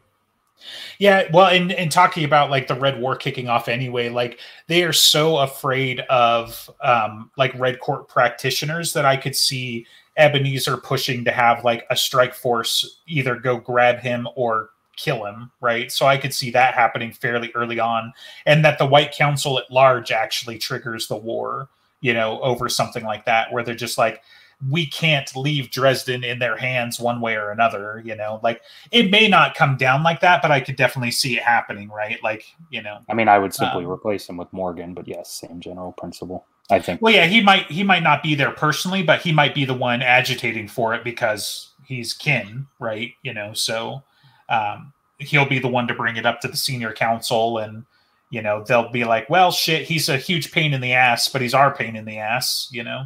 Yeah, 0.99 1.23
well, 1.33 1.47
and 1.47 1.71
and 1.73 1.91
talking 1.91 2.23
about 2.23 2.49
like 2.49 2.67
the 2.67 2.79
Red 2.79 2.99
War 2.99 3.15
kicking 3.15 3.47
off 3.49 3.67
anyway, 3.67 4.09
like 4.09 4.39
they 4.67 4.83
are 4.83 4.93
so 4.93 5.37
afraid 5.37 5.99
of 6.01 6.69
um 6.81 7.29
like 7.37 7.53
Red 7.59 7.79
Court 7.79 8.07
practitioners 8.07 8.93
that 8.93 9.05
I 9.05 9.17
could 9.17 9.35
see 9.35 9.85
Ebenezer 10.17 10.77
pushing 10.77 11.25
to 11.25 11.31
have 11.31 11.63
like 11.63 11.85
a 11.89 11.95
strike 11.95 12.33
force 12.33 13.01
either 13.07 13.35
go 13.35 13.57
grab 13.57 13.99
him 13.99 14.27
or 14.35 14.69
kill 14.95 15.25
him, 15.25 15.51
right? 15.59 15.91
So 15.91 16.05
I 16.05 16.17
could 16.17 16.33
see 16.33 16.51
that 16.51 16.73
happening 16.73 17.11
fairly 17.11 17.51
early 17.53 17.79
on, 17.79 18.13
and 18.45 18.63
that 18.63 18.77
the 18.77 18.85
White 18.85 19.11
Council 19.11 19.59
at 19.59 19.69
large 19.69 20.11
actually 20.11 20.57
triggers 20.57 21.07
the 21.07 21.17
war, 21.17 21.67
you 22.01 22.13
know, 22.13 22.39
over 22.41 22.69
something 22.69 23.03
like 23.03 23.25
that, 23.25 23.51
where 23.51 23.63
they're 23.63 23.75
just 23.75 23.97
like, 23.97 24.21
we 24.69 24.85
can't 24.85 25.35
leave 25.35 25.69
Dresden 25.69 26.23
in 26.23 26.39
their 26.39 26.57
hands 26.57 26.99
one 26.99 27.21
way 27.21 27.35
or 27.35 27.51
another, 27.51 28.01
you 28.05 28.15
know, 28.15 28.39
like 28.43 28.61
it 28.91 29.11
may 29.11 29.27
not 29.27 29.55
come 29.55 29.77
down 29.77 30.03
like 30.03 30.21
that, 30.21 30.41
but 30.41 30.51
I 30.51 30.59
could 30.61 30.75
definitely 30.75 31.11
see 31.11 31.37
it 31.37 31.43
happening, 31.43 31.89
right? 31.89 32.21
Like, 32.23 32.45
you 32.69 32.81
know, 32.81 32.99
I 33.09 33.13
mean, 33.13 33.27
I 33.27 33.37
would 33.37 33.53
simply 33.53 33.85
Um, 33.85 33.91
replace 33.91 34.27
him 34.27 34.37
with 34.37 34.51
Morgan, 34.53 34.93
but 34.93 35.07
yes, 35.07 35.31
same 35.31 35.59
general 35.59 35.91
principle. 35.91 36.45
I 36.71 36.79
think. 36.79 36.99
well, 36.99 37.13
yeah, 37.13 37.27
he 37.27 37.41
might 37.41 37.69
he 37.69 37.83
might 37.83 38.01
not 38.01 38.23
be 38.23 38.33
there 38.33 38.49
personally, 38.51 39.03
but 39.03 39.21
he 39.21 39.31
might 39.31 39.53
be 39.53 39.65
the 39.65 39.75
one 39.75 40.01
agitating 40.01 40.67
for 40.67 40.95
it 40.95 41.03
because 41.03 41.73
he's 41.85 42.11
kin, 42.13 42.65
right? 42.79 43.11
You 43.21 43.35
know, 43.35 43.53
so 43.53 44.01
um, 44.49 44.91
he'll 45.19 45.47
be 45.47 45.59
the 45.59 45.67
one 45.67 45.87
to 45.87 45.93
bring 45.93 46.17
it 46.17 46.25
up 46.25 46.41
to 46.41 46.47
the 46.47 46.57
senior 46.57 46.91
council, 46.91 47.59
and 47.59 47.85
you 48.31 48.41
know 48.41 48.63
they'll 48.63 48.89
be 48.89 49.03
like, 49.03 49.29
well, 49.29 49.51
shit, 49.51 49.83
he's 49.83 50.09
a 50.09 50.17
huge 50.17 50.51
pain 50.51 50.73
in 50.73 50.81
the 50.81 50.93
ass, 50.93 51.27
but 51.27 51.41
he's 51.41 51.53
our 51.53 51.71
pain 51.71 51.95
in 51.95 52.05
the 52.05 52.17
ass, 52.17 52.67
you 52.71 52.83
know. 52.83 53.03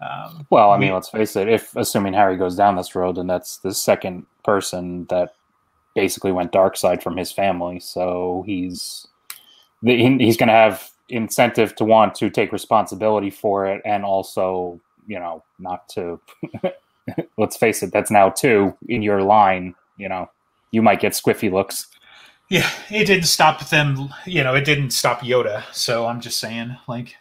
Um, 0.00 0.46
Well, 0.50 0.70
I 0.70 0.76
we- 0.78 0.86
mean, 0.86 0.94
let's 0.94 1.08
face 1.08 1.34
it. 1.36 1.48
If 1.48 1.74
assuming 1.76 2.12
Harry 2.14 2.36
goes 2.36 2.56
down 2.56 2.76
this 2.76 2.94
road, 2.94 3.16
then 3.16 3.26
that's 3.26 3.58
the 3.58 3.74
second 3.74 4.26
person 4.44 5.06
that 5.10 5.34
basically 5.94 6.32
went 6.32 6.52
dark 6.52 6.76
side 6.76 7.02
from 7.02 7.16
his 7.16 7.32
family. 7.32 7.80
So 7.80 8.44
he's 8.46 9.06
he's 9.82 10.36
going 10.36 10.48
to 10.48 10.52
have 10.54 10.90
incentive 11.08 11.74
to 11.76 11.84
want 11.84 12.14
to 12.16 12.30
take 12.30 12.52
responsibility 12.52 13.30
for 13.30 13.66
it, 13.66 13.80
and 13.84 14.04
also, 14.04 14.80
you 15.06 15.18
know, 15.18 15.42
not 15.58 15.88
to. 15.90 16.20
let's 17.38 17.56
face 17.56 17.82
it. 17.82 17.90
That's 17.90 18.10
now 18.10 18.28
two 18.28 18.76
in 18.88 19.00
your 19.02 19.22
line. 19.22 19.74
You 19.96 20.08
know, 20.10 20.30
you 20.72 20.82
might 20.82 21.00
get 21.00 21.12
squiffy 21.14 21.50
looks. 21.50 21.86
Yeah, 22.50 22.68
it 22.90 23.06
didn't 23.06 23.24
stop 23.26 23.68
them. 23.68 24.10
You 24.26 24.44
know, 24.44 24.54
it 24.54 24.64
didn't 24.64 24.90
stop 24.90 25.20
Yoda. 25.20 25.62
So 25.72 26.06
I'm 26.06 26.20
just 26.20 26.38
saying, 26.38 26.76
like, 26.86 27.16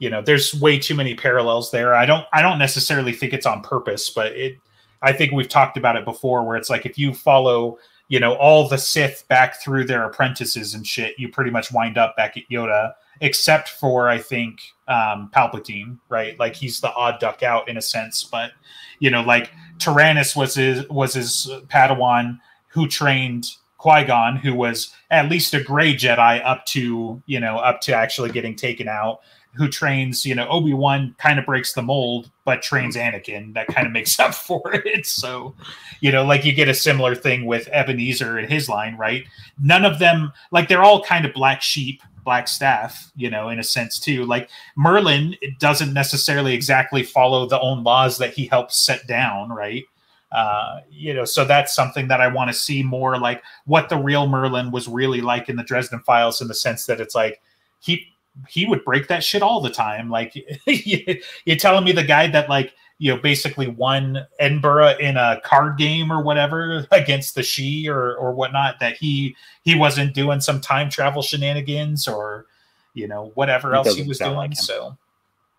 you 0.00 0.10
know, 0.10 0.20
there's 0.22 0.52
way 0.54 0.78
too 0.78 0.96
many 0.96 1.14
parallels 1.14 1.70
there. 1.70 1.94
I 1.94 2.06
don't, 2.06 2.26
I 2.32 2.42
don't 2.42 2.58
necessarily 2.58 3.12
think 3.12 3.32
it's 3.32 3.46
on 3.46 3.62
purpose, 3.62 4.10
but 4.10 4.32
it. 4.32 4.58
I 5.02 5.12
think 5.12 5.32
we've 5.32 5.48
talked 5.48 5.78
about 5.78 5.96
it 5.96 6.04
before, 6.04 6.44
where 6.44 6.56
it's 6.56 6.68
like 6.68 6.84
if 6.84 6.98
you 6.98 7.14
follow, 7.14 7.78
you 8.08 8.20
know, 8.20 8.34
all 8.34 8.68
the 8.68 8.76
Sith 8.76 9.24
back 9.28 9.62
through 9.62 9.84
their 9.84 10.04
apprentices 10.04 10.74
and 10.74 10.86
shit, 10.86 11.18
you 11.18 11.30
pretty 11.30 11.50
much 11.50 11.72
wind 11.72 11.96
up 11.96 12.16
back 12.16 12.36
at 12.36 12.42
Yoda, 12.50 12.92
except 13.20 13.70
for 13.70 14.10
I 14.10 14.18
think 14.18 14.60
um, 14.88 15.30
Palpatine, 15.34 15.98
right? 16.10 16.38
Like 16.38 16.54
he's 16.54 16.80
the 16.80 16.92
odd 16.92 17.18
duck 17.18 17.42
out 17.42 17.68
in 17.68 17.78
a 17.78 17.82
sense, 17.82 18.24
but 18.24 18.52
you 18.98 19.10
know, 19.10 19.22
like 19.22 19.52
Tyranus 19.78 20.36
was 20.36 20.54
his 20.54 20.86
was 20.90 21.14
his 21.14 21.50
Padawan 21.68 22.38
who 22.68 22.86
trained 22.86 23.48
Qui 23.78 24.04
Gon, 24.04 24.36
who 24.36 24.54
was 24.54 24.94
at 25.10 25.30
least 25.30 25.54
a 25.54 25.62
gray 25.62 25.94
Jedi 25.94 26.44
up 26.44 26.66
to 26.66 27.22
you 27.24 27.40
know 27.40 27.56
up 27.56 27.80
to 27.82 27.94
actually 27.94 28.30
getting 28.30 28.54
taken 28.54 28.88
out. 28.88 29.20
Who 29.54 29.68
trains 29.68 30.24
you 30.24 30.34
know 30.34 30.48
Obi 30.48 30.74
Wan 30.74 31.14
kind 31.18 31.38
of 31.38 31.46
breaks 31.46 31.72
the 31.72 31.82
mold, 31.82 32.30
but 32.44 32.62
trains 32.62 32.96
Anakin. 32.96 33.54
That 33.54 33.66
kind 33.68 33.86
of 33.86 33.92
makes 33.92 34.18
up 34.20 34.34
for 34.34 34.72
it. 34.72 35.06
So, 35.06 35.54
you 36.00 36.12
know, 36.12 36.24
like 36.24 36.44
you 36.44 36.52
get 36.52 36.68
a 36.68 36.74
similar 36.74 37.14
thing 37.14 37.46
with 37.46 37.68
Ebenezer 37.68 38.38
and 38.38 38.50
his 38.50 38.68
line, 38.68 38.96
right? 38.96 39.24
None 39.62 39.84
of 39.84 39.98
them 39.98 40.32
like 40.50 40.68
they're 40.68 40.82
all 40.82 41.02
kind 41.02 41.24
of 41.24 41.32
black 41.32 41.62
sheep, 41.62 42.02
black 42.24 42.48
staff, 42.48 43.10
you 43.16 43.30
know, 43.30 43.48
in 43.48 43.58
a 43.58 43.64
sense 43.64 43.98
too. 43.98 44.24
Like 44.24 44.50
Merlin 44.76 45.36
doesn't 45.58 45.92
necessarily 45.92 46.54
exactly 46.54 47.02
follow 47.02 47.46
the 47.46 47.60
own 47.60 47.82
laws 47.82 48.18
that 48.18 48.34
he 48.34 48.46
helps 48.46 48.84
set 48.84 49.06
down, 49.06 49.50
right? 49.50 49.84
Uh, 50.32 50.80
you 50.88 51.12
know, 51.12 51.24
so 51.24 51.44
that's 51.44 51.74
something 51.74 52.06
that 52.08 52.20
I 52.20 52.28
want 52.28 52.48
to 52.50 52.54
see 52.54 52.82
more 52.82 53.18
like 53.18 53.42
what 53.64 53.88
the 53.88 53.96
real 53.96 54.28
Merlin 54.28 54.70
was 54.70 54.86
really 54.86 55.20
like 55.20 55.48
in 55.48 55.56
the 55.56 55.64
Dresden 55.64 56.00
Files, 56.00 56.40
in 56.40 56.46
the 56.46 56.54
sense 56.54 56.86
that 56.86 57.00
it's 57.00 57.14
like 57.14 57.40
he 57.80 58.06
he 58.48 58.66
would 58.66 58.84
break 58.84 59.08
that 59.08 59.24
shit 59.24 59.42
all 59.42 59.60
the 59.60 59.70
time. 59.70 60.10
Like 60.10 60.34
you're 60.66 61.56
telling 61.56 61.84
me 61.84 61.92
the 61.92 62.04
guy 62.04 62.26
that 62.28 62.48
like 62.48 62.74
you 62.98 63.14
know 63.14 63.20
basically 63.20 63.66
won 63.66 64.26
Edinburgh 64.38 64.98
in 64.98 65.16
a 65.16 65.40
card 65.44 65.78
game 65.78 66.12
or 66.12 66.22
whatever 66.22 66.86
against 66.90 67.34
the 67.34 67.40
Sidhe 67.42 67.88
or 67.88 68.14
or 68.16 68.32
whatnot 68.32 68.78
that 68.80 68.96
he 68.96 69.36
he 69.62 69.74
wasn't 69.74 70.14
doing 70.14 70.40
some 70.40 70.60
time 70.60 70.90
travel 70.90 71.22
shenanigans 71.22 72.06
or 72.08 72.46
you 72.94 73.06
know 73.08 73.32
whatever 73.34 73.72
It 73.72 73.76
else 73.76 73.94
he 73.94 74.02
was 74.02 74.18
doing. 74.18 74.34
like 74.36 74.56
so, 74.56 74.96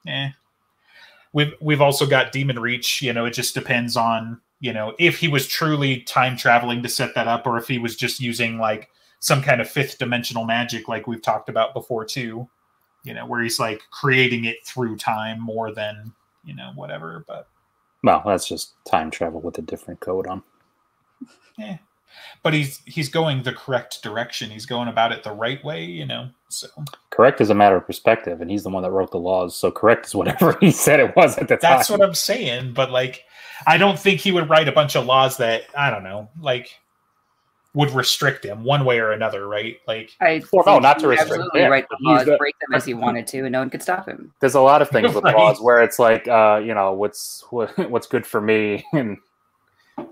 eh. 0.07 0.29
We've 1.33 1.53
we've 1.61 1.81
also 1.81 2.05
got 2.05 2.31
Demon 2.31 2.59
Reach. 2.59 3.01
You 3.01 3.13
know, 3.13 3.25
it 3.25 3.31
just 3.33 3.53
depends 3.53 3.95
on 3.95 4.39
you 4.59 4.73
know 4.73 4.93
if 4.99 5.17
he 5.17 5.27
was 5.27 5.47
truly 5.47 6.01
time 6.01 6.35
traveling 6.37 6.83
to 6.83 6.89
set 6.89 7.15
that 7.15 7.27
up, 7.27 7.47
or 7.47 7.57
if 7.57 7.67
he 7.67 7.77
was 7.77 7.95
just 7.95 8.19
using 8.19 8.57
like 8.57 8.89
some 9.19 9.41
kind 9.41 9.61
of 9.61 9.69
fifth 9.69 9.97
dimensional 9.97 10.45
magic, 10.45 10.87
like 10.87 11.07
we've 11.07 11.21
talked 11.21 11.47
about 11.47 11.73
before 11.73 12.03
too. 12.03 12.49
You 13.03 13.13
know, 13.13 13.25
where 13.25 13.41
he's 13.41 13.59
like 13.59 13.81
creating 13.91 14.45
it 14.45 14.65
through 14.65 14.97
time 14.97 15.41
more 15.41 15.73
than 15.73 16.13
you 16.43 16.55
know 16.55 16.71
whatever. 16.75 17.23
But 17.27 17.47
Well, 18.03 18.23
that's 18.25 18.47
just 18.47 18.73
time 18.85 19.11
travel 19.11 19.41
with 19.41 19.57
a 19.57 19.61
different 19.61 19.99
code 19.99 20.27
on. 20.27 20.43
yeah, 21.57 21.77
but 22.43 22.53
he's 22.53 22.81
he's 22.85 23.09
going 23.09 23.43
the 23.43 23.53
correct 23.53 24.03
direction. 24.03 24.49
He's 24.49 24.65
going 24.65 24.87
about 24.87 25.11
it 25.11 25.23
the 25.23 25.31
right 25.31 25.63
way. 25.63 25.83
You 25.83 26.05
know, 26.05 26.29
so 26.49 26.67
Correct 27.09 27.41
is 27.41 27.49
a 27.49 27.55
matter 27.55 27.75
of 27.75 27.85
perspective, 27.85 28.41
and 28.41 28.49
he's 28.49 28.63
the 28.63 28.69
one 28.69 28.83
that 28.83 28.91
wrote 28.91 29.11
the 29.11 29.19
laws. 29.19 29.55
So 29.55 29.71
correct 29.71 30.05
is 30.05 30.15
whatever 30.15 30.57
he 30.61 30.71
said 30.71 30.99
it 30.99 31.15
was 31.15 31.37
at 31.37 31.47
the 31.47 31.57
time. 31.57 31.77
that's 31.77 31.89
what 31.89 32.01
I'm 32.01 32.13
saying. 32.13 32.73
But 32.73 32.91
like, 32.91 33.23
I 33.67 33.77
don't 33.77 33.99
think 33.99 34.19
he 34.19 34.31
would 34.31 34.49
write 34.49 34.67
a 34.67 34.71
bunch 34.71 34.95
of 34.95 35.05
laws 35.05 35.37
that 35.37 35.63
I 35.77 35.89
don't 35.89 36.03
know, 36.03 36.29
like 36.39 36.79
would 37.73 37.91
restrict 37.91 38.43
him 38.45 38.63
one 38.63 38.83
way 38.83 38.99
or 38.99 39.11
another, 39.11 39.47
right? 39.47 39.77
Like, 39.87 40.11
I 40.19 40.41
Well, 40.51 40.63
no, 40.65 40.79
not 40.79 40.99
to 40.99 41.07
restrict 41.07 41.31
absolutely 41.31 41.61
him, 41.61 41.71
write 41.71 41.87
the 41.89 41.97
laws, 42.01 42.25
the- 42.25 42.37
break 42.37 42.57
them 42.59 42.73
as 42.73 42.83
he 42.85 42.93
wanted 42.93 43.27
to, 43.27 43.39
and 43.43 43.51
no 43.51 43.59
one 43.59 43.69
could 43.69 43.81
stop 43.81 44.07
him. 44.07 44.33
There's 44.41 44.55
a 44.55 44.61
lot 44.61 44.81
of 44.81 44.89
things 44.89 45.15
with 45.15 45.23
laws 45.35 45.61
where 45.61 45.81
it's 45.81 45.97
like, 45.97 46.27
uh, 46.27 46.61
you 46.63 46.73
know, 46.73 46.91
what's 46.93 47.45
what, 47.49 47.77
what's 47.89 48.07
good 48.07 48.25
for 48.27 48.41
me, 48.41 48.85
and 48.93 49.17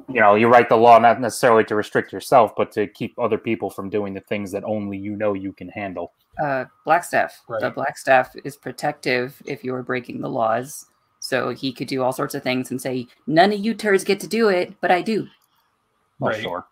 you 0.07 0.19
know, 0.21 0.35
you 0.35 0.47
write 0.47 0.69
the 0.69 0.75
law 0.77 0.99
not 0.99 1.19
necessarily 1.19 1.63
to 1.65 1.75
restrict 1.75 2.13
yourself, 2.13 2.53
but 2.55 2.71
to 2.73 2.87
keep 2.87 3.17
other 3.19 3.37
people 3.37 3.69
from 3.69 3.89
doing 3.89 4.13
the 4.13 4.19
things 4.21 4.51
that 4.51 4.63
only 4.63 4.97
you 4.97 5.15
know 5.15 5.33
you 5.33 5.51
can 5.53 5.67
handle. 5.69 6.13
Uh, 6.41 6.65
Blackstaff. 6.87 7.31
The 7.47 7.53
Right. 7.69 7.75
Blackstaff 7.75 8.29
is 8.45 8.55
protective 8.55 9.41
if 9.45 9.63
you 9.63 9.73
are 9.75 9.83
breaking 9.83 10.21
the 10.21 10.29
laws, 10.29 10.85
So 11.21 11.49
he 11.49 11.73
could 11.73 11.87
do 11.89 12.01
all 12.01 12.13
sorts 12.13 12.33
of 12.33 12.43
things 12.43 12.71
and 12.71 12.81
say, 12.81 13.07
none 13.27 13.51
of 13.51 13.59
you 13.59 13.73
turds 13.73 14.05
get 14.05 14.21
to 14.21 14.27
do 14.27 14.47
it, 14.47 14.73
but 14.79 14.89
I 14.89 15.01
do. 15.01 15.27
Well, 16.19 16.31
Right. 16.31 16.41
sure. 16.41 16.65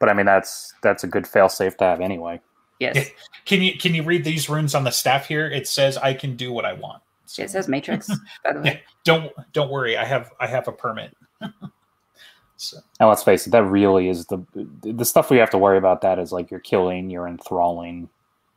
But 0.00 0.08
I 0.08 0.14
mean, 0.14 0.26
that's 0.26 0.74
that's 0.82 1.04
a 1.04 1.06
good 1.06 1.26
fail-safe 1.28 1.76
to 1.76 1.84
have 1.84 2.00
anyway. 2.00 2.40
Yes. 2.80 3.10
Can 3.44 3.60
you 3.62 3.76
can 3.78 3.94
you 3.94 4.02
read 4.02 4.24
these 4.24 4.48
runes 4.48 4.74
on 4.74 4.84
the 4.84 4.90
staff 4.90 5.26
here? 5.28 5.46
It 5.46 5.68
says 5.68 5.96
I 5.98 6.14
can 6.14 6.34
do 6.36 6.52
what 6.52 6.64
I 6.64 6.72
want. 6.72 7.02
So 7.26 7.42
It 7.42 7.50
says 7.50 7.68
Matrix, 7.68 8.08
by 8.42 8.52
the 8.54 8.60
Yeah. 8.64 8.78
don't 9.04 9.32
don't 9.52 9.70
worry. 9.70 9.96
I 9.98 10.04
have 10.04 10.32
I 10.40 10.46
have 10.46 10.66
a 10.66 10.72
permit. 10.72 11.14
so 12.56 12.78
And 12.98 13.08
let's 13.08 13.22
face 13.22 13.46
it, 13.46 13.50
that 13.50 13.64
really 13.64 14.08
is 14.08 14.26
the 14.26 14.44
the 14.82 15.04
stuff 15.04 15.30
we 15.30 15.36
have 15.38 15.50
to 15.50 15.58
worry 15.58 15.78
about. 15.78 16.00
That 16.00 16.18
is 16.18 16.32
like 16.32 16.50
you're 16.50 16.60
killing, 16.60 17.10
you're 17.10 17.28
enthralling. 17.28 18.08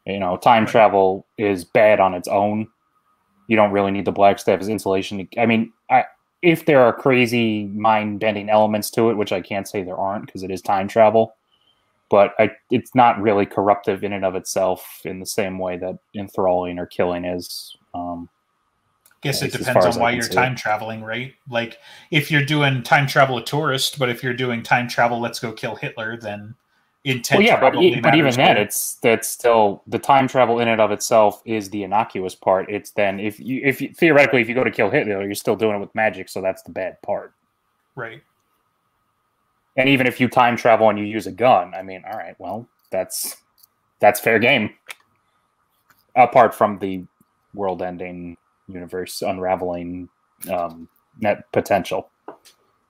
You 0.06 0.20
know, 0.20 0.38
time 0.38 0.64
Right. 0.64 0.72
travel 0.72 1.26
is 1.38 1.64
bad 1.66 2.00
on 2.00 2.14
its 2.14 2.28
own. 2.28 2.68
You 3.48 3.56
don't 3.56 3.72
really 3.72 3.92
need 3.92 4.06
the 4.06 4.12
black 4.12 4.40
staff 4.40 4.60
as 4.62 4.70
insulation. 4.70 5.28
I 5.38 5.46
mean, 5.46 5.72
I, 5.90 6.06
if 6.44 6.66
there 6.66 6.82
are 6.82 6.92
crazy 6.92 7.68
mind 7.68 8.20
bending 8.20 8.50
elements 8.50 8.92
to 8.92 9.10
it, 9.10 9.16
which 9.16 9.32
I 9.32 9.42
can't 9.42 9.68
say 9.68 9.82
there 9.82 9.98
aren't 9.98 10.26
because 10.26 10.44
it 10.44 10.52
is 10.52 10.62
time 10.62 10.90
travel, 10.90 11.36
but 12.10 12.34
I, 12.38 12.52
it's 12.70 12.94
not 12.94 13.20
really 13.20 13.46
corruptive 13.46 14.04
in 14.04 14.12
and 14.12 14.26
of 14.26 14.36
itself 14.36 15.02
in 15.06 15.22
the 15.22 15.26
same 15.26 15.58
way 15.58 15.78
that 15.78 15.98
enthralling 16.14 16.78
or 16.80 16.86
killing 16.86 17.24
is. 17.24 17.76
Um, 17.96 18.30
guess 19.22 19.42
it 19.42 19.54
depends 19.54 19.86
on 19.86 20.02
why 20.02 20.12
you're 20.12 20.24
see 20.24 20.32
it. 20.32 20.36
time 20.36 20.54
traveling, 20.54 21.02
right? 21.02 21.34
Like 21.50 21.78
if 22.12 22.30
you're 22.30 22.44
doing 22.44 22.84
time 22.84 23.08
travel 23.08 23.38
a 23.38 23.44
tourist, 23.44 23.98
but 23.98 24.10
if 24.10 24.22
you're 24.22 24.34
doing 24.34 24.62
time 24.62 24.90
travel, 24.90 25.22
let's 25.22 25.40
go 25.40 25.54
kill 25.54 25.76
Hitler, 25.76 26.18
then 26.18 26.56
intent. 27.06 27.40
well, 27.40 27.48
yeah, 27.48 27.60
but, 27.60 27.76
e- 27.76 28.00
but 28.00 28.16
even 28.16 28.34
then, 28.36 28.58
it's 28.58 28.96
that's 28.96 29.28
still 29.28 29.84
the 29.88 30.00
time 30.00 30.28
travel 30.28 30.60
in 30.60 30.68
and 30.68 30.80
of 30.82 30.92
itself 30.92 31.42
is 31.46 31.70
the 31.70 31.84
innocuous 31.84 32.36
part. 32.36 32.70
It's 32.72 32.92
then 32.92 33.20
if 33.20 33.40
you 33.40 33.62
if 33.64 33.82
you, 33.82 33.94
theoretically 33.94 34.42
if 34.42 34.48
you 34.50 34.56
go 34.56 34.64
to 34.64 34.72
kill 34.72 34.90
Hitler, 34.90 35.24
you're 35.24 35.36
still 35.36 35.56
doing 35.56 35.76
it 35.76 35.80
with 35.80 35.94
magic, 35.96 36.30
so 36.30 36.42
that's 36.42 36.62
the 36.64 36.72
bad 36.72 37.02
part. 37.02 37.34
right. 37.96 38.22
And 39.76 39.90
even 39.90 40.06
if 40.06 40.20
you 40.20 40.28
time 40.30 40.56
travel 40.56 40.88
and 40.90 41.00
you 41.00 41.06
use 41.06 41.26
a 41.26 41.32
gun, 41.32 41.74
I 41.74 41.82
mean, 41.82 42.04
all 42.06 42.16
right, 42.18 42.36
well, 42.38 42.68
that's 42.92 43.38
that's 44.00 44.20
fair 44.20 44.38
game. 44.38 44.70
Apart 46.16 46.54
from 46.54 46.78
the 46.78 47.04
world-ending, 47.56 48.38
universe 48.68 49.24
unraveling 49.24 50.10
um, 50.52 50.88
net 51.20 51.52
potential, 51.52 52.10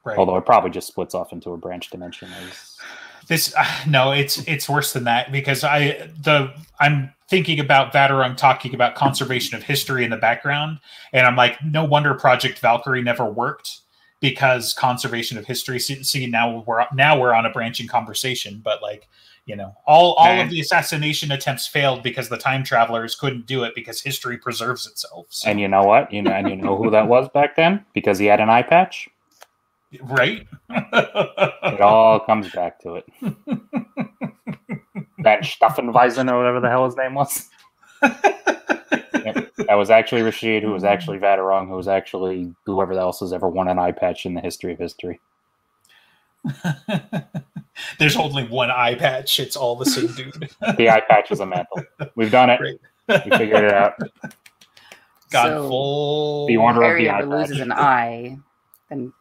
Right. 0.03 0.17
although 0.17 0.35
it 0.35 0.45
probably 0.45 0.71
just 0.71 0.87
splits 0.87 1.15
off 1.15 1.31
into 1.31 1.51
a 1.51 1.57
branch 1.57 1.89
dimension. 1.89 2.29
As, 2.33 2.77
this 3.27 3.53
uh, 3.57 3.65
no 3.87 4.11
it's 4.11 4.37
it's 4.47 4.69
worse 4.69 4.93
than 4.93 5.03
that 5.03 5.31
because 5.31 5.63
i 5.63 6.09
the 6.21 6.53
i'm 6.79 7.11
thinking 7.29 7.59
about 7.59 7.91
Vadderung 7.93 8.37
talking 8.37 8.75
about 8.75 8.95
conservation 8.95 9.57
of 9.57 9.63
history 9.63 10.03
in 10.03 10.11
the 10.11 10.17
background 10.17 10.79
and 11.13 11.25
i'm 11.25 11.35
like 11.35 11.57
no 11.63 11.83
wonder 11.83 12.13
project 12.13 12.59
valkyrie 12.59 13.01
never 13.01 13.25
worked 13.25 13.79
because 14.19 14.73
conservation 14.73 15.37
of 15.37 15.45
history 15.45 15.79
see, 15.79 16.03
see 16.03 16.25
now 16.27 16.63
we're 16.67 16.85
now 16.93 17.19
we're 17.19 17.33
on 17.33 17.45
a 17.45 17.49
branching 17.49 17.87
conversation 17.87 18.61
but 18.63 18.81
like 18.81 19.07
you 19.45 19.55
know 19.55 19.73
all 19.85 20.13
all 20.13 20.27
And- 20.27 20.41
of 20.41 20.49
the 20.49 20.59
assassination 20.61 21.31
attempts 21.31 21.67
failed 21.67 22.03
because 22.03 22.29
the 22.29 22.37
time 22.37 22.63
travelers 22.63 23.15
couldn't 23.15 23.45
do 23.45 23.63
it 23.63 23.75
because 23.75 24.01
history 24.01 24.37
preserves 24.37 24.87
itself 24.87 25.25
so, 25.29 25.49
and 25.49 25.59
you 25.59 25.67
know 25.67 25.83
what? 25.83 26.11
You 26.13 26.21
know, 26.21 26.31
and 26.31 26.49
you 26.49 26.55
know 26.55 26.77
who 26.77 26.89
that 26.91 27.07
was 27.07 27.27
back 27.33 27.55
then 27.57 27.83
because 27.93 28.17
he 28.19 28.25
had 28.27 28.39
an 28.39 28.49
eye 28.49 28.61
patch. 28.63 29.09
Right 30.01 30.47
It 30.69 31.81
all 31.81 32.19
comes 32.21 32.51
back 32.51 32.79
to 32.81 32.95
it. 32.95 33.05
that 35.19 35.41
Staffenweisen 35.43 36.31
or 36.31 36.37
whatever 36.37 36.59
the 36.59 36.69
hell 36.69 36.85
his 36.85 36.95
name 36.97 37.13
was. 37.15 37.49
That 39.67 39.75
was 39.75 39.89
actually 39.89 40.21
Rashid, 40.23 40.63
who 40.63 40.71
was 40.71 40.83
actually 40.83 41.17
Vadderung, 41.19 41.69
who 41.69 41.75
was 41.75 41.87
actually 41.87 42.53
whoever 42.65 42.91
else 42.93 43.21
has 43.21 43.31
ever 43.31 43.47
won 43.47 43.69
an 43.69 43.79
eye 43.79 43.93
patch 43.93 44.25
in 44.25 44.33
the 44.33 44.41
history 44.41 44.73
of 44.73 44.79
history. 44.79 45.21
There's 47.99 48.17
only 48.17 48.45
one 48.47 48.69
eye 48.69 48.95
patch. 48.95 49.39
It's 49.39 49.55
all 49.55 49.75
the 49.77 49.85
same 49.85 50.07
dude. 50.07 50.49
The 50.77 50.89
eye 50.89 51.01
patch 51.09 51.31
is 51.31 51.39
a 51.39 51.45
mantle. 51.45 51.83
We've 52.15 52.31
done 52.31 52.49
it. 52.49 52.59
Great. 52.59 52.81
We 53.07 53.31
figured 53.37 53.63
it 53.63 53.73
out. 53.73 53.93
Got 55.31 55.47
So, 55.47 55.67
full 55.69 56.47
The 56.47 56.57
order 56.57 56.83
If 56.83 56.91
of 56.91 56.97
the 56.97 57.09
eye 57.09 57.21
loses 57.23 57.57
patch. 57.57 57.65
an 57.65 57.71
eye, 57.71 58.37
then 58.89 59.13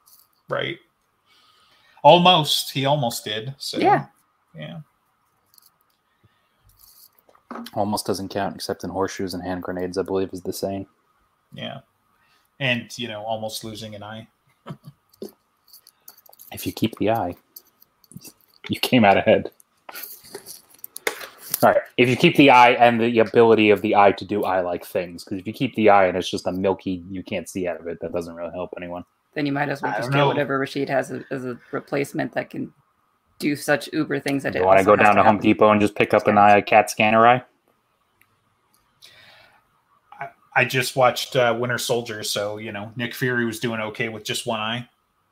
right. 0.52 0.78
Almost. 2.02 2.72
He 2.72 2.84
almost 2.84 3.24
did. 3.24 3.54
So 3.58 3.78
Yeah. 3.78 4.06
Yeah. 4.54 4.80
Almost 7.74 8.06
doesn't 8.06 8.28
count 8.28 8.54
except 8.54 8.84
in 8.84 8.90
horseshoes 8.90 9.34
and 9.34 9.42
hand 9.42 9.62
grenades, 9.62 9.98
I 9.98 10.02
believe 10.02 10.32
is 10.32 10.42
the 10.42 10.52
saying. 10.52 10.86
Yeah. 11.52 11.80
And 12.60 12.96
you 12.98 13.08
know, 13.08 13.22
almost 13.22 13.64
losing 13.64 13.94
an 13.94 14.02
eye. 14.02 14.28
If 16.52 16.66
you 16.66 16.72
keep 16.72 16.98
the 16.98 17.08
eye, 17.08 17.34
you 18.68 18.78
came 18.78 19.06
out 19.06 19.16
ahead. 19.16 19.50
All 21.62 21.70
right. 21.70 21.80
If 21.96 22.08
you 22.08 22.16
keep 22.16 22.36
the 22.36 22.50
eye 22.50 22.72
and 22.72 23.00
the 23.00 23.20
ability 23.20 23.70
of 23.70 23.80
the 23.82 23.96
eye 23.96 24.12
to 24.12 24.24
do 24.24 24.44
eye 24.44 24.60
like 24.60 24.84
things, 24.84 25.24
because 25.24 25.38
if 25.38 25.46
you 25.46 25.52
keep 25.52 25.74
the 25.76 25.88
eye 25.90 26.06
and 26.06 26.16
it's 26.16 26.30
just 26.30 26.46
a 26.46 26.52
milky, 26.52 27.04
you 27.08 27.22
can't 27.22 27.48
see 27.48 27.66
out 27.66 27.80
of 27.80 27.86
it, 27.86 28.00
that 28.00 28.12
doesn't 28.12 28.34
really 28.34 28.52
help 28.52 28.74
anyone. 28.76 29.04
Then 29.34 29.46
you 29.46 29.52
might 29.52 29.68
as 29.68 29.82
well 29.82 29.92
just 29.92 30.02
don't 30.02 30.12
get 30.12 30.18
know. 30.18 30.28
whatever 30.28 30.58
Rashid 30.58 30.88
has 30.88 31.10
as, 31.10 31.22
as 31.30 31.44
a 31.44 31.58
replacement 31.70 32.32
that 32.32 32.50
can 32.50 32.72
do 33.38 33.56
such 33.56 33.88
uber 33.92 34.20
things 34.20 34.42
that 34.42 34.54
You 34.54 34.62
it 34.62 34.64
want 34.64 34.78
to 34.78 34.84
go 34.84 34.96
down 34.96 35.16
to 35.16 35.22
Home. 35.22 35.38
Depot 35.38 35.70
and 35.70 35.80
just 35.80 35.94
pick 35.94 36.14
up 36.14 36.26
an 36.26 36.38
eye, 36.38 36.56
a 36.56 36.62
cat 36.62 36.90
scanner 36.90 37.26
eye? 37.26 37.42
I 40.54 40.66
just 40.66 40.96
watched 40.96 41.34
uh, 41.34 41.56
Winter 41.58 41.78
Soldier, 41.78 42.22
so 42.22 42.58
you 42.58 42.72
know, 42.72 42.92
Nick 42.94 43.14
Fury 43.14 43.46
was 43.46 43.58
doing 43.58 43.80
okay 43.80 44.10
with 44.10 44.22
just 44.22 44.46
one 44.46 44.60
eye. 44.60 44.88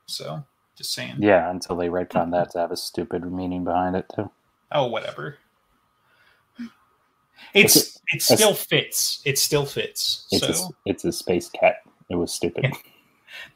So 0.07 0.43
just 0.77 0.95
saying. 0.95 1.17
Yeah, 1.19 1.51
until 1.51 1.77
they 1.77 1.89
retcon 1.89 2.31
that 2.33 2.53
to 2.53 2.59
have 2.59 2.71
a 2.71 2.77
stupid 2.77 3.31
meaning 3.31 3.65
behind 3.65 3.97
it 3.97 4.07
too. 4.15 4.31
Oh, 4.73 4.87
whatever. 4.87 5.37
It's 7.53 8.01
It's 8.13 8.31
it 8.31 8.39
still 8.39 8.55
fits. 8.55 9.21
It 9.25 9.39
still 9.39 9.67
fits. 9.67 10.27
It's 10.31 10.59
so 10.59 10.69
a, 10.69 10.71
it's 10.87 11.05
a 11.05 11.13
space 11.13 11.49
cat. 11.49 11.83
It 12.09 12.17
was 12.17 12.33
stupid. 12.33 12.73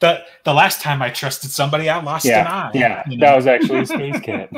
Yeah. 0.01 0.17
the 0.17 0.23
the 0.45 0.53
last 0.53 0.81
time 0.81 1.01
I 1.01 1.09
trusted 1.09 1.51
somebody, 1.51 1.89
I 1.89 2.01
lost 2.01 2.25
an 2.25 2.45
eye. 2.47 2.71
yeah, 2.73 3.03
you 3.09 3.17
know? 3.17 3.25
that 3.27 3.35
was 3.35 3.47
actually 3.47 3.79
a 3.79 3.85
space 3.85 4.19
cat. 4.23 4.49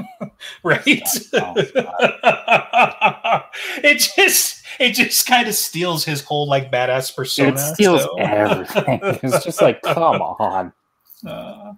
right. 0.64 1.02
Oh, 1.34 1.54
it 3.84 4.12
just 4.16 4.64
it 4.80 4.94
just 4.94 5.26
kind 5.28 5.48
of 5.48 5.56
steals 5.56 6.06
his 6.06 6.22
whole 6.24 6.48
like 6.48 6.72
badass 6.72 7.16
persona. 7.16 7.54
it 7.54 7.60
steals 7.60 8.04
so- 8.04 8.16
everything. 8.20 9.00
It's 9.24 9.44
just 9.44 9.62
like, 9.62 9.82
come 9.82 10.22
on. 10.22 10.74
Uh, 11.26 11.74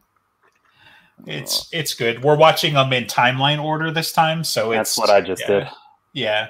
it's 1.26 1.70
it's 1.72 1.94
good. 1.94 2.24
We're 2.24 2.36
watching 2.36 2.74
them 2.74 2.92
in 2.92 3.06
timeline 3.06 3.64
order 3.64 3.90
this 3.90 4.12
time, 4.12 4.44
so 4.44 4.72
That's 4.72 4.98
what 4.98 5.10
I 5.10 5.22
just 5.22 5.42
yeah, 5.44 5.48
did. 5.60 5.68
Yeah, 6.12 6.48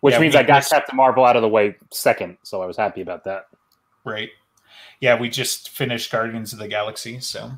Which 0.00 0.12
Yeah, 0.14 0.20
means 0.20 0.36
I 0.36 0.42
got 0.42 0.58
missed- 0.58 0.70
Captain 0.70 0.94
Marvel 0.96 1.24
out 1.24 1.36
of 1.36 1.42
the 1.42 1.48
way 1.48 1.76
second, 1.90 2.36
so 2.42 2.60
I 2.62 2.66
was 2.66 2.76
happy 2.76 3.00
about 3.00 3.24
that. 3.24 3.46
right. 4.04 4.28
Yeah, 5.00 5.18
we 5.18 5.28
just 5.28 5.70
finished 5.70 6.10
Guardians 6.10 6.52
of 6.52 6.58
the 6.58 6.68
Galaxy, 6.68 7.20
so 7.20 7.52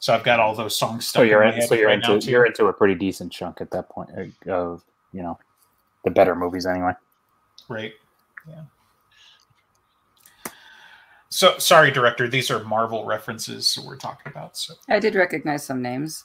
so 0.00 0.14
I've 0.14 0.24
got 0.24 0.40
all 0.40 0.54
those 0.54 0.76
songs 0.76 1.06
stuck 1.08 1.20
So 1.20 1.22
you're 1.24 1.42
in 1.42 1.50
my 1.50 1.54
head 1.56 1.68
so 1.68 1.74
you're 1.74 1.86
right 1.88 1.94
into 1.94 2.14
now 2.14 2.18
too. 2.20 2.30
you're 2.30 2.46
into 2.46 2.66
a 2.66 2.72
pretty 2.72 2.94
decent 2.94 3.32
chunk 3.32 3.60
at 3.60 3.70
that 3.72 3.88
point 3.88 4.10
uh, 4.16 4.50
of 4.52 4.84
you 5.12 5.22
know 5.22 5.38
the 6.04 6.10
better 6.10 6.34
movies 6.34 6.66
anyway. 6.66 6.92
Right. 7.68 7.92
Yeah. 8.48 8.62
So 11.30 11.58
sorry, 11.58 11.90
director. 11.90 12.26
These 12.28 12.50
are 12.50 12.64
Marvel 12.64 13.04
references 13.04 13.78
we're 13.86 13.96
talking 13.96 14.32
about. 14.32 14.56
So 14.56 14.74
I 14.88 14.98
did 14.98 15.14
recognize 15.14 15.64
some 15.64 15.82
names. 15.82 16.24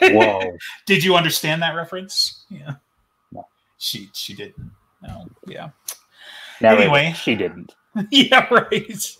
Whoa! 0.00 0.56
did 0.86 1.04
you 1.04 1.14
understand 1.16 1.60
that 1.62 1.74
reference? 1.74 2.44
Yeah. 2.48 2.74
No. 3.30 3.46
She 3.76 4.08
she 4.14 4.34
didn't. 4.34 4.70
No. 5.02 5.26
Yeah. 5.46 5.70
Narrated, 6.60 6.82
Anyway. 6.84 7.12
she 7.16 7.34
didn't. 7.36 7.74
yeah. 8.10 8.48
Right. 8.52 9.16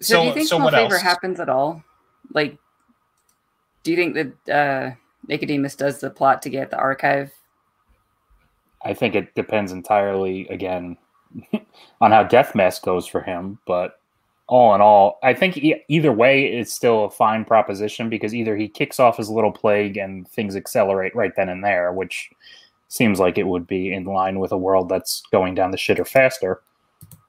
So, 0.00 0.20
do 0.20 0.28
you 0.28 0.34
think 0.34 0.48
so 0.48 0.58
what 0.58 0.74
favor 0.74 0.94
else? 0.94 1.02
happens 1.02 1.40
at 1.40 1.48
all? 1.48 1.82
Like, 2.32 2.56
do 3.82 3.90
you 3.90 3.96
think 3.96 4.14
that 4.14 4.54
uh, 4.54 4.94
Nicodemus 5.26 5.74
does 5.74 6.00
the 6.00 6.10
plot 6.10 6.42
to 6.42 6.50
get 6.50 6.70
the 6.70 6.78
archive? 6.78 7.32
I 8.84 8.94
think 8.94 9.14
it 9.14 9.34
depends 9.34 9.72
entirely 9.72 10.46
again 10.48 10.96
on 12.00 12.12
how 12.12 12.22
Death 12.22 12.54
Mask 12.54 12.82
goes 12.82 13.06
for 13.06 13.20
him, 13.20 13.58
but 13.66 13.98
all 14.46 14.74
in 14.74 14.80
all, 14.80 15.18
I 15.22 15.34
think 15.34 15.58
e- 15.58 15.84
either 15.88 16.12
way 16.12 16.46
it's 16.46 16.72
still 16.72 17.04
a 17.04 17.10
fine 17.10 17.44
proposition 17.44 18.08
because 18.08 18.34
either 18.34 18.56
he 18.56 18.68
kicks 18.68 18.98
off 18.98 19.18
his 19.18 19.28
little 19.28 19.52
plague 19.52 19.96
and 19.96 20.26
things 20.28 20.56
accelerate 20.56 21.14
right 21.14 21.32
then 21.36 21.50
and 21.50 21.62
there, 21.62 21.92
which 21.92 22.30
seems 22.88 23.20
like 23.20 23.36
it 23.36 23.46
would 23.46 23.66
be 23.66 23.92
in 23.92 24.04
line 24.04 24.38
with 24.38 24.50
a 24.50 24.56
world 24.56 24.88
that's 24.88 25.22
going 25.30 25.54
down 25.54 25.70
the 25.70 25.76
shitter 25.76 26.06
faster. 26.06 26.62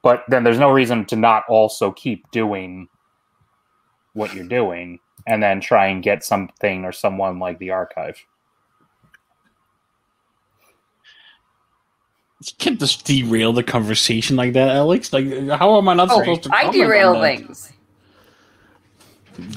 But 0.02 0.24
then 0.28 0.44
there's 0.44 0.58
no 0.58 0.70
reason 0.70 1.04
to 1.06 1.16
not 1.16 1.44
also 1.48 1.92
keep 1.92 2.30
doing 2.30 2.88
what 4.14 4.34
you're 4.34 4.48
doing 4.48 4.98
and 5.26 5.42
then 5.42 5.60
try 5.60 5.86
and 5.88 6.02
get 6.02 6.24
something 6.24 6.84
or 6.84 6.92
someone 6.92 7.38
like 7.38 7.58
the 7.58 7.70
archive. 7.70 8.16
You 12.42 12.52
can't 12.58 12.80
just 12.80 13.04
derail 13.04 13.52
the 13.52 13.62
conversation 13.62 14.36
like 14.36 14.54
that, 14.54 14.70
Alex. 14.70 15.12
Like, 15.12 15.26
how 15.50 15.76
am 15.76 15.88
I 15.90 15.94
not 15.94 16.08
Oh, 16.10 16.20
supposed 16.20 16.44
to? 16.44 16.50
I 16.54 16.70
derail 16.70 17.14
on 17.14 17.20
that? 17.22 17.36
things. 17.38 17.72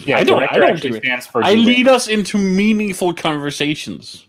Yeah, 0.05 0.17
I 0.17 0.23
don't- 0.25 0.43
I 0.43 0.47
don't 0.57 0.69
actually 0.69 0.89
do 0.91 0.95
it. 0.97 1.03
stands 1.03 1.27
for 1.27 1.43
I 1.43 1.53
lead 1.53 1.87
us 1.87 2.07
into 2.09 2.37
meaningful 2.37 3.13
conversations. 3.13 4.27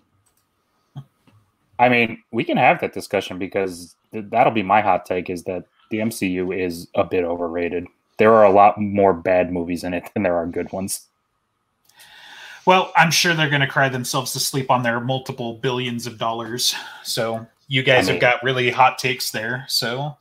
I 1.80 1.88
mean, 1.88 2.22
we 2.30 2.44
can 2.44 2.56
have 2.56 2.80
that 2.80 2.92
discussion 2.92 3.38
because 3.38 3.96
th- 4.12 4.26
that'll 4.28 4.52
be 4.52 4.62
my 4.62 4.80
hot 4.80 5.04
take: 5.04 5.28
is 5.28 5.42
that 5.44 5.64
the 5.90 5.98
MCU 5.98 6.56
is 6.56 6.88
a 6.94 7.04
bit 7.04 7.24
overrated. 7.24 7.86
There 8.18 8.32
are 8.34 8.44
a 8.44 8.50
lot 8.50 8.80
more 8.80 9.12
bad 9.12 9.52
movies 9.52 9.84
in 9.84 9.94
it 9.94 10.10
than 10.14 10.22
there 10.22 10.36
are 10.36 10.46
good 10.46 10.72
ones. 10.72 11.06
Well, 12.66 12.92
I'm 12.96 13.10
sure 13.10 13.34
they're 13.34 13.50
going 13.50 13.60
to 13.60 13.66
cry 13.66 13.88
themselves 13.88 14.32
to 14.32 14.40
sleep 14.40 14.70
on 14.70 14.82
their 14.82 15.00
multiple 15.00 15.54
billions 15.54 16.06
of 16.06 16.18
dollars. 16.18 16.74
So 17.02 17.46
you 17.68 17.82
guys 17.82 18.08
I 18.08 18.12
mean- 18.12 18.20
have 18.20 18.20
got 18.20 18.42
really 18.42 18.70
hot 18.70 18.98
takes 18.98 19.30
there. 19.30 19.64
So 19.68 20.16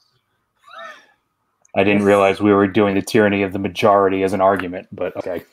I 1.76 1.84
didn't 1.84 2.04
realize 2.04 2.39
we 2.39 2.54
were 2.54 2.67
doing 2.67 2.95
the 2.95 3.02
tyranny 3.02 3.43
of 3.43 3.54
the 3.54 3.60
majority 3.60 4.23
as 4.23 4.34
an 4.34 4.41
argument, 4.41 4.88
but 4.91 5.15
okay. 5.17 5.43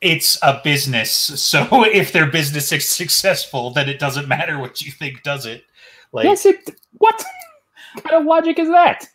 it's 0.00 0.38
a 0.42 0.60
business. 0.62 1.10
So 1.10 1.66
if 1.84 2.12
their 2.12 2.26
business 2.26 2.70
is 2.72 2.86
successful, 2.86 3.70
then 3.70 3.88
it 3.88 3.98
doesn't 3.98 4.28
matter 4.28 4.58
what 4.58 4.82
you 4.82 4.92
think, 4.92 5.22
does 5.22 5.46
it? 5.46 5.64
Like 6.12 6.24
yes, 6.24 6.46
it. 6.46 6.70
What 6.98 7.24
kind 8.02 8.20
of 8.20 8.24
logic 8.24 8.58
is 8.58 8.68
that? 8.68 9.08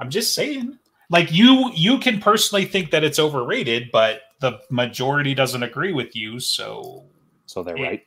I'm 0.00 0.10
just 0.10 0.34
saying. 0.34 0.78
Like 1.10 1.32
you 1.32 1.70
you 1.74 1.98
can 1.98 2.20
personally 2.20 2.64
think 2.66 2.90
that 2.90 3.02
it's 3.02 3.18
overrated, 3.18 3.90
but 3.92 4.22
the 4.40 4.60
majority 4.70 5.34
doesn't 5.34 5.62
agree 5.62 5.92
with 5.92 6.14
you, 6.14 6.38
so 6.38 7.04
So 7.46 7.62
they're 7.62 7.74
right. 7.76 8.04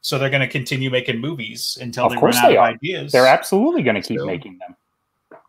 so 0.00 0.18
they're 0.18 0.28
going 0.28 0.40
to 0.42 0.48
continue 0.48 0.90
making 0.90 1.18
movies 1.20 1.78
until 1.80 2.06
Of 2.06 2.12
they 2.12 2.18
run 2.18 2.34
out 2.34 2.48
they 2.48 2.56
of 2.56 2.62
ideas. 2.64 3.12
They're 3.12 3.28
absolutely 3.28 3.82
going 3.84 3.94
to 3.94 4.02
keep 4.02 4.18
So- 4.18 4.26
making 4.26 4.58
them. 4.58 4.76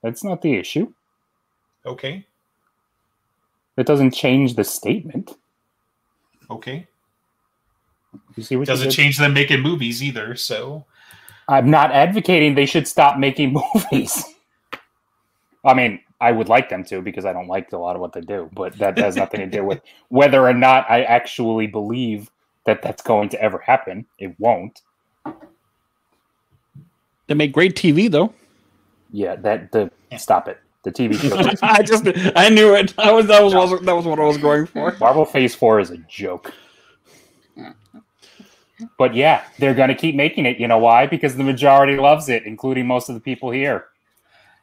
That's 0.04 0.24
not 0.24 0.42
the 0.42 0.54
issue. 0.56 0.94
okay. 1.86 2.26
It 3.76 3.88
doesn't 3.88 4.12
change 4.12 4.54
the 4.56 4.64
statement. 4.64 5.36
Okay. 6.52 6.86
You 8.36 8.44
see 8.44 8.56
what 8.56 8.68
Doesn't 8.68 8.92
change 8.92 9.18
them 9.18 9.34
making 9.34 9.62
movies 9.62 10.04
either, 10.04 10.36
so 10.36 10.86
I'm 11.48 11.72
not 11.72 11.92
advocating 11.92 12.54
they 12.54 12.68
should 12.68 12.88
stop 12.88 13.18
making 13.18 13.54
movies. 13.92 14.24
I 15.64 15.74
mean, 15.74 16.00
I 16.20 16.32
would 16.32 16.50
like 16.50 16.70
them 16.70 16.84
to 16.86 17.02
because 17.02 17.26
I 17.26 17.34
don't 17.34 17.48
like 17.48 17.72
a 17.72 17.78
lot 17.78 17.96
of 17.96 18.02
what 18.02 18.14
they 18.14 18.22
do, 18.22 18.50
but 18.54 18.78
that 18.80 18.98
has 18.98 19.16
nothing 19.16 19.40
to 19.42 19.48
do 19.48 19.64
with 19.64 19.82
whether 20.10 20.48
or 20.48 20.54
not 20.54 20.90
I 20.90 21.04
actually 21.04 21.68
believe 21.68 22.30
that 22.66 22.82
that's 22.82 23.02
going 23.02 23.30
to 23.30 23.42
ever 23.42 23.60
happen. 23.60 24.06
It 24.20 24.36
won't. 24.40 24.82
They 27.28 27.34
make 27.34 27.54
great 27.54 27.76
TV, 27.76 28.12
though. 28.12 28.34
Yeah, 29.12 29.36
that 29.38 29.72
the 29.72 29.92
Yeah. 30.12 30.18
stop 30.18 30.48
it. 30.48 30.60
The 30.84 30.92
TV 30.92 31.18
show 31.18 31.58
I 31.62 31.82
just, 31.82 32.06
I 32.36 32.50
knew 32.50 32.74
it. 32.76 32.94
I 32.98 33.12
was, 33.14 33.28
that 33.28 33.42
was, 33.42 33.54
that 33.54 33.94
was 33.94 34.06
what 34.06 34.20
I 34.20 34.24
was 34.24 34.38
going 34.38 34.66
for. 34.66 34.98
Marvel 35.00 35.24
Phase 35.24 35.56
Four 35.56 35.80
is 35.80 35.92
a 35.92 35.98
joke. 36.10 36.54
But 38.98 39.16
yeah, 39.16 39.44
they're 39.60 39.74
going 39.74 39.90
to 39.90 39.96
keep 39.96 40.16
making 40.16 40.46
it. 40.46 40.60
You 40.60 40.68
know 40.68 40.78
why? 40.78 41.08
Because 41.08 41.38
the 41.38 41.44
majority 41.44 41.96
loves 41.96 42.28
it, 42.28 42.44
including 42.46 42.86
most 42.86 43.08
of 43.08 43.16
the 43.16 43.22
people 43.22 43.50
here. 43.50 43.86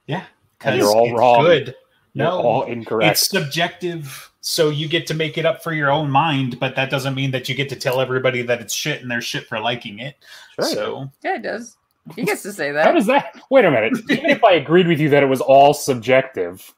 yeah, 0.07 0.25
And 0.63 0.77
because 0.77 0.79
you're 0.79 0.91
all 0.97 1.15
wrong. 1.17 1.45
good. 1.45 1.75
You're 2.13 2.27
No, 2.27 2.41
all 2.41 2.63
incorrect. 2.65 3.13
it's 3.13 3.29
subjective, 3.29 4.31
so 4.41 4.69
you 4.69 4.89
get 4.89 5.07
to 5.09 5.15
make 5.15 5.39
it 5.39 5.47
up 5.47 5.63
for 5.63 5.73
your 5.73 5.91
own 5.91 6.11
mind, 6.11 6.59
but 6.59 6.75
that 6.77 6.91
doesn't 6.91 7.15
mean 7.15 7.31
that 7.31 7.49
you 7.49 7.55
get 7.55 7.69
to 7.69 7.77
tell 7.77 8.01
everybody 8.01 8.43
that 8.43 8.61
it's 8.61 8.75
shit 8.75 9.01
and 9.03 9.11
they're 9.11 9.21
shit 9.21 9.47
for 9.47 9.61
liking 9.61 9.99
it. 10.01 10.17
Sure. 10.57 10.65
So 10.69 11.11
Yeah, 11.23 11.37
it 11.37 11.43
does. 11.43 11.77
He 12.17 12.25
gets 12.25 12.43
to 12.43 12.53
say 12.53 12.73
that. 12.73 12.85
How 12.85 12.93
does 12.93 13.07
that? 13.07 13.39
Wait 13.51 13.65
a 13.65 13.71
minute. 13.71 13.93
Even 14.11 14.27
if 14.31 14.43
I 14.43 14.55
agreed 14.55 14.89
with 14.89 14.99
you 14.99 15.09
that 15.11 15.23
it 15.23 15.27
was 15.27 15.41
all 15.41 15.73
subjective, 15.73 16.75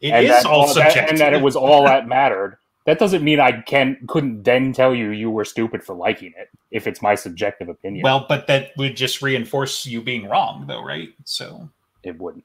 it 0.00 0.10
and 0.10 0.24
is 0.26 0.30
that, 0.30 0.46
all 0.46 0.66
that- 0.66 0.74
subjective, 0.74 1.10
and 1.10 1.18
that 1.20 1.32
it 1.32 1.40
was 1.40 1.56
all 1.56 1.84
that 1.84 2.06
mattered, 2.06 2.58
that 2.84 2.98
doesn't 2.98 3.24
mean 3.24 3.40
I 3.40 3.62
can 3.62 3.96
couldn't 4.08 4.42
then 4.42 4.72
tell 4.74 4.94
you 4.94 5.10
you 5.10 5.30
were 5.30 5.46
stupid 5.46 5.82
for 5.82 5.94
liking 5.94 6.34
it 6.36 6.50
if 6.70 6.86
it's 6.86 7.00
my 7.00 7.14
subjective 7.14 7.70
opinion. 7.70 8.02
well, 8.02 8.26
but 8.28 8.46
that 8.48 8.72
would 8.76 8.96
just 8.96 9.22
reinforce 9.22 9.86
you 9.86 10.02
being 10.02 10.28
wrong, 10.28 10.66
though, 10.66 10.84
right? 10.84 11.08
So 11.24 11.70
it 12.02 12.18
wouldn't. 12.18 12.44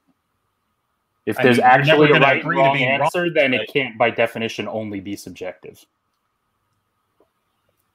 If 1.26 1.38
I 1.38 1.42
there's 1.44 1.58
mean, 1.58 1.66
actually 1.66 2.10
a 2.10 2.20
right 2.20 2.40
and 2.40 2.40
agree 2.40 2.56
to 2.56 2.62
wrong 2.62 2.76
being 2.76 2.88
wrong, 2.90 3.02
answer, 3.02 3.30
then 3.30 3.54
it 3.54 3.70
can't, 3.72 3.96
by 3.98 4.10
definition, 4.10 4.66
only 4.68 5.00
be 5.00 5.16
subjective. 5.16 5.84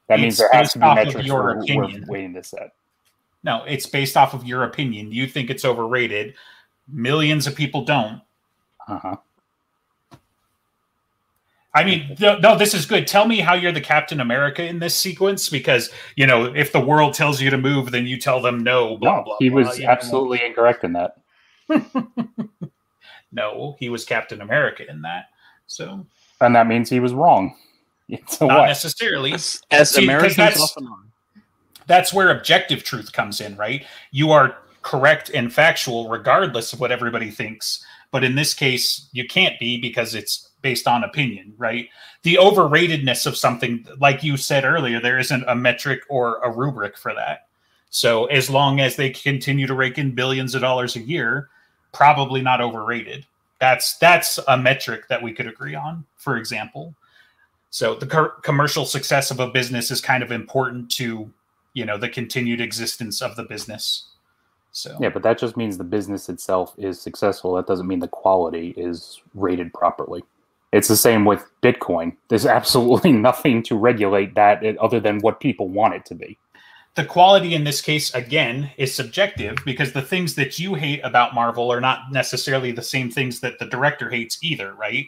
That 0.07 0.19
means 0.19 0.37
there 0.37 0.49
has 0.53 0.73
to 0.73 0.79
be 0.79 0.85
metrics 0.85 1.25
your 1.27 1.43
we're, 1.67 2.03
we're 2.07 2.31
this 2.33 2.53
at. 2.53 2.71
no, 3.43 3.63
it's 3.65 3.87
based 3.87 4.15
off 4.15 4.33
of 4.33 4.45
your 4.45 4.63
opinion. 4.63 5.11
You 5.11 5.27
think 5.27 5.49
it's 5.49 5.65
overrated. 5.65 6.35
Millions 6.87 7.47
of 7.47 7.55
people 7.55 7.83
don't. 7.83 8.21
Uh-huh. 8.87 9.15
I 11.73 11.83
mean, 11.83 12.15
no, 12.21 12.37
no, 12.37 12.57
this 12.57 12.73
is 12.73 12.85
good. 12.85 13.05
Tell 13.07 13.27
me 13.27 13.39
how 13.39 13.53
you're 13.53 13.71
the 13.73 13.81
Captain 13.81 14.21
America 14.21 14.63
in 14.63 14.79
this 14.79 14.95
sequence, 14.95 15.49
because 15.49 15.89
you 16.15 16.25
know, 16.25 16.45
if 16.55 16.71
the 16.71 16.79
world 16.79 17.13
tells 17.15 17.41
you 17.41 17.49
to 17.49 17.57
move, 17.57 17.91
then 17.91 18.05
you 18.05 18.17
tell 18.17 18.41
them 18.41 18.59
no. 18.63 18.97
Blah 18.97 19.17
No, 19.17 19.23
blah. 19.23 19.35
he 19.39 19.49
blah, 19.49 19.63
was 19.63 19.79
you 19.79 19.85
know? 19.85 19.91
absolutely 19.91 20.45
incorrect 20.45 20.83
in 20.83 20.93
that. 20.93 21.17
no. 23.31 23.75
He 23.79 23.89
was 23.89 24.05
Captain 24.05 24.41
America 24.41 24.89
in 24.89 25.01
that. 25.03 25.25
So 25.67 26.05
And 26.41 26.55
that 26.55 26.67
means 26.67 26.89
he 26.89 26.99
was 26.99 27.13
wrong. 27.13 27.55
So 28.27 28.45
not 28.47 28.59
what? 28.59 28.65
necessarily. 28.67 29.33
As, 29.33 29.61
as 29.71 29.89
See, 29.89 29.95
'cause 29.95 30.03
Americans 30.03 30.35
that's- 30.35 30.61
often 30.61 30.87
are. 30.87 31.41
That's 31.87 32.13
where 32.13 32.29
objective 32.31 32.83
truth 32.83 33.11
comes 33.13 33.41
in, 33.41 33.55
right? 33.57 33.85
You 34.11 34.31
are 34.31 34.57
correct 34.81 35.29
and 35.33 35.51
factual 35.53 36.07
regardless 36.09 36.71
of 36.73 36.79
what 36.79 36.91
everybody 36.91 37.29
thinks. 37.31 37.83
But 38.11 38.23
in 38.23 38.35
this 38.35 38.53
case, 38.53 39.07
you 39.11 39.27
can't 39.27 39.59
be 39.59 39.79
because 39.81 40.15
it's 40.15 40.49
based 40.61 40.87
on 40.87 41.03
opinion, 41.03 41.53
right? 41.57 41.89
The 42.23 42.35
overratedness 42.41 43.25
of 43.27 43.37
something, 43.37 43.85
like 43.99 44.23
you 44.23 44.35
said 44.37 44.65
earlier, 44.65 44.99
there 44.99 45.19
isn't 45.19 45.43
a 45.47 45.55
metric 45.55 46.01
or 46.09 46.37
a 46.43 46.51
rubric 46.51 46.97
for 46.97 47.13
that. 47.13 47.47
So 47.91 48.25
as 48.25 48.49
long 48.49 48.79
as 48.79 48.95
they 48.95 49.09
continue 49.11 49.67
to 49.67 49.73
rake 49.75 49.97
in 49.99 50.15
billions 50.15 50.55
of 50.55 50.61
dollars 50.61 50.95
a 50.95 51.01
year, 51.01 51.49
probably 51.95 52.41
not 52.41 52.61
overrated. 52.61 53.25
That's 53.59 53.97
that's 53.97 54.37
a 54.47 54.57
metric 54.57 55.07
that 55.07 55.23
we 55.23 55.31
could 55.31 55.47
agree 55.47 55.75
on, 55.75 56.05
for 56.17 56.37
example. 56.37 56.93
So 57.69 57.95
the 57.95 58.05
co- 58.05 58.33
commercial 58.41 58.85
success 58.85 59.31
of 59.31 59.39
a 59.39 59.47
business 59.47 59.91
is 59.91 60.01
kind 60.01 60.21
of 60.21 60.31
important 60.31 60.91
to, 60.91 61.31
you 61.73 61.85
know, 61.85 61.97
the 61.97 62.09
continued 62.09 62.61
existence 62.61 63.21
of 63.21 63.35
the 63.35 63.43
business. 63.43 64.07
So 64.71 64.97
Yeah, 64.99 65.09
but 65.09 65.23
that 65.23 65.37
just 65.37 65.55
means 65.55 65.77
the 65.77 65.85
business 65.85 66.27
itself 66.27 66.73
is 66.77 67.01
successful. 67.01 67.53
That 67.55 67.65
doesn't 67.65 67.87
mean 67.87 67.99
the 67.99 68.09
quality 68.09 68.73
is 68.77 69.21
rated 69.33 69.73
properly. 69.73 70.23
It's 70.73 70.89
the 70.89 70.97
same 70.97 71.23
with 71.23 71.49
Bitcoin. 71.63 72.15
There's 72.27 72.45
absolutely 72.59 73.13
nothing 73.13 73.63
to 73.63 73.77
regulate 73.77 74.35
that 74.35 74.63
other 74.77 74.99
than 74.99 75.19
what 75.19 75.39
people 75.39 75.69
want 75.69 75.93
it 75.95 76.05
to 76.07 76.15
be. 76.15 76.37
The 76.95 77.05
quality 77.05 77.53
in 77.53 77.65
this 77.65 77.81
case 77.81 78.13
again 78.15 78.71
is 78.77 78.93
subjective 78.93 79.57
because 79.65 79.91
the 79.91 80.01
things 80.01 80.33
that 80.35 80.57
you 80.57 80.73
hate 80.75 81.01
about 81.03 81.35
Marvel 81.35 81.71
are 81.71 81.81
not 81.81 82.11
necessarily 82.11 82.71
the 82.71 82.81
same 82.81 83.11
things 83.11 83.41
that 83.41 83.59
the 83.59 83.65
director 83.65 84.09
hates 84.09 84.37
either, 84.41 84.73
right? 84.73 85.05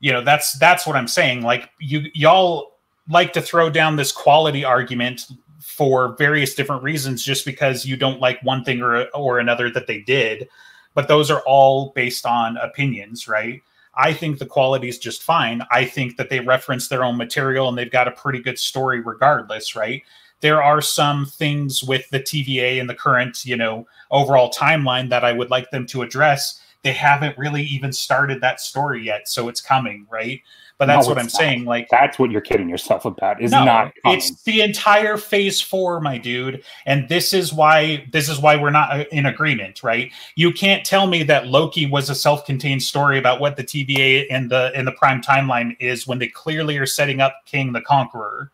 You 0.00 0.12
know, 0.12 0.22
that's 0.22 0.58
that's 0.58 0.86
what 0.86 0.96
I'm 0.96 1.08
saying. 1.08 1.42
Like 1.42 1.70
you 1.80 2.02
y'all 2.12 2.78
like 3.08 3.32
to 3.32 3.40
throw 3.40 3.70
down 3.70 3.96
this 3.96 4.12
quality 4.12 4.64
argument 4.64 5.28
for 5.60 6.14
various 6.16 6.54
different 6.54 6.82
reasons 6.82 7.24
just 7.24 7.46
because 7.46 7.86
you 7.86 7.96
don't 7.96 8.20
like 8.20 8.42
one 8.42 8.62
thing 8.62 8.82
or 8.82 9.06
or 9.14 9.38
another 9.38 9.70
that 9.70 9.86
they 9.86 10.00
did, 10.00 10.46
but 10.92 11.08
those 11.08 11.30
are 11.30 11.42
all 11.46 11.92
based 11.94 12.26
on 12.26 12.58
opinions, 12.58 13.26
right? 13.26 13.62
I 13.94 14.12
think 14.12 14.38
the 14.38 14.46
quality 14.46 14.88
is 14.88 14.98
just 14.98 15.22
fine. 15.22 15.62
I 15.70 15.84
think 15.86 16.16
that 16.16 16.28
they 16.28 16.40
reference 16.40 16.88
their 16.88 17.04
own 17.04 17.16
material 17.16 17.68
and 17.68 17.76
they've 17.76 17.90
got 17.90 18.08
a 18.08 18.12
pretty 18.12 18.40
good 18.40 18.58
story 18.58 19.00
regardless, 19.00 19.76
right? 19.76 20.02
There 20.42 20.62
are 20.62 20.80
some 20.82 21.24
things 21.26 21.82
with 21.82 22.08
the 22.10 22.20
TVA 22.20 22.78
and 22.80 22.90
the 22.90 22.94
current, 22.94 23.44
you 23.44 23.56
know, 23.56 23.86
overall 24.10 24.50
timeline 24.52 25.08
that 25.08 25.24
I 25.24 25.32
would 25.32 25.50
like 25.50 25.70
them 25.70 25.86
to 25.86 26.02
address. 26.02 26.60
They 26.82 26.92
haven't 26.92 27.38
really 27.38 27.62
even 27.62 27.92
started 27.92 28.40
that 28.40 28.60
story 28.60 29.04
yet, 29.04 29.28
so 29.28 29.48
it's 29.48 29.60
coming, 29.60 30.04
right? 30.10 30.42
But 30.78 30.86
that's 30.86 31.06
No, 31.06 31.10
what 31.10 31.18
I'm 31.18 31.26
not. 31.26 31.30
saying. 31.30 31.64
Like, 31.64 31.86
That's 31.90 32.18
what 32.18 32.32
you're 32.32 32.40
kidding 32.40 32.68
yourself 32.68 33.04
about. 33.04 33.40
Is 33.40 33.52
no, 33.52 33.64
not 33.64 33.92
coming. 34.02 34.18
it's 34.18 34.42
the 34.42 34.62
entire 34.62 35.16
phase 35.16 35.60
four, 35.60 36.00
my 36.00 36.18
dude, 36.18 36.64
and 36.86 37.08
this 37.08 37.32
is 37.32 37.52
why 37.52 38.08
this 38.10 38.28
is 38.28 38.40
why 38.40 38.56
we're 38.56 38.70
not 38.70 38.90
uh, 38.90 39.04
in 39.12 39.26
agreement, 39.26 39.84
right? 39.84 40.10
You 40.34 40.50
can't 40.52 40.84
tell 40.84 41.06
me 41.06 41.22
that 41.22 41.46
Loki 41.46 41.86
was 41.86 42.10
a 42.10 42.16
self-contained 42.16 42.82
story 42.82 43.16
about 43.16 43.38
what 43.38 43.56
the 43.56 43.62
TVA 43.62 44.26
and 44.28 44.50
the 44.50 44.72
in 44.76 44.84
the 44.84 44.92
prime 44.92 45.22
timeline 45.22 45.76
is 45.78 46.08
when 46.08 46.18
they 46.18 46.26
clearly 46.26 46.78
are 46.78 46.86
setting 46.86 47.20
up 47.20 47.36
Kang 47.46 47.72
the 47.72 47.80
Conqueror, 47.82 48.50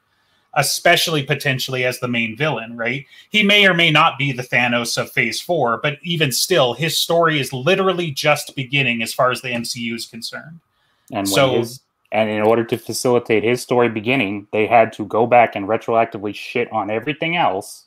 especially 0.58 1.22
potentially 1.22 1.84
as 1.84 2.00
the 2.00 2.08
main 2.08 2.36
villain, 2.36 2.76
right? 2.76 3.06
He 3.30 3.42
may 3.42 3.66
or 3.66 3.72
may 3.72 3.90
not 3.90 4.18
be 4.18 4.32
the 4.32 4.42
Thanos 4.42 5.00
of 5.00 5.10
phase 5.10 5.40
four, 5.40 5.80
but 5.82 5.98
even 6.02 6.30
still, 6.30 6.74
his 6.74 6.98
story 6.98 7.40
is 7.40 7.52
literally 7.52 8.10
just 8.10 8.54
beginning 8.54 9.02
as 9.02 9.14
far 9.14 9.30
as 9.30 9.40
the 9.40 9.48
MCU 9.48 9.94
is 9.94 10.04
concerned. 10.04 10.60
and 11.10 11.26
so- 11.26 11.58
his, 11.58 11.80
and 12.12 12.28
in 12.28 12.42
order 12.42 12.64
to 12.64 12.76
facilitate 12.76 13.44
his 13.44 13.62
story 13.62 13.88
beginning, 13.88 14.46
they 14.52 14.66
had 14.66 14.92
to 14.94 15.06
go 15.06 15.26
back 15.26 15.56
and 15.56 15.66
retroactively 15.66 16.34
shit 16.34 16.70
on 16.72 16.90
everything 16.90 17.36
else 17.36 17.86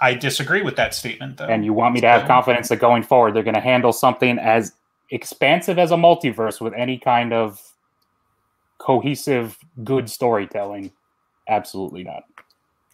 I 0.00 0.14
disagree 0.14 0.62
with 0.62 0.76
that 0.76 0.94
statement, 0.94 1.36
though. 1.36 1.46
And 1.46 1.64
you 1.64 1.72
want 1.72 1.94
me 1.94 2.00
to 2.00 2.08
have 2.08 2.26
confidence 2.26 2.68
that 2.68 2.78
going 2.80 3.02
forward 3.04 3.34
they're 3.34 3.42
going 3.42 3.54
to 3.54 3.60
handle 3.60 3.92
something 3.92 4.38
as 4.38 4.72
expansive 5.10 5.78
as 5.78 5.92
a 5.92 5.96
multiverse 5.96 6.60
with 6.60 6.74
any 6.74 6.98
kind 6.98 7.32
of 7.32 7.62
cohesive, 8.78 9.56
good 9.82 10.10
storytelling? 10.10 10.92
Absolutely 11.48 12.04
not. 12.04 12.24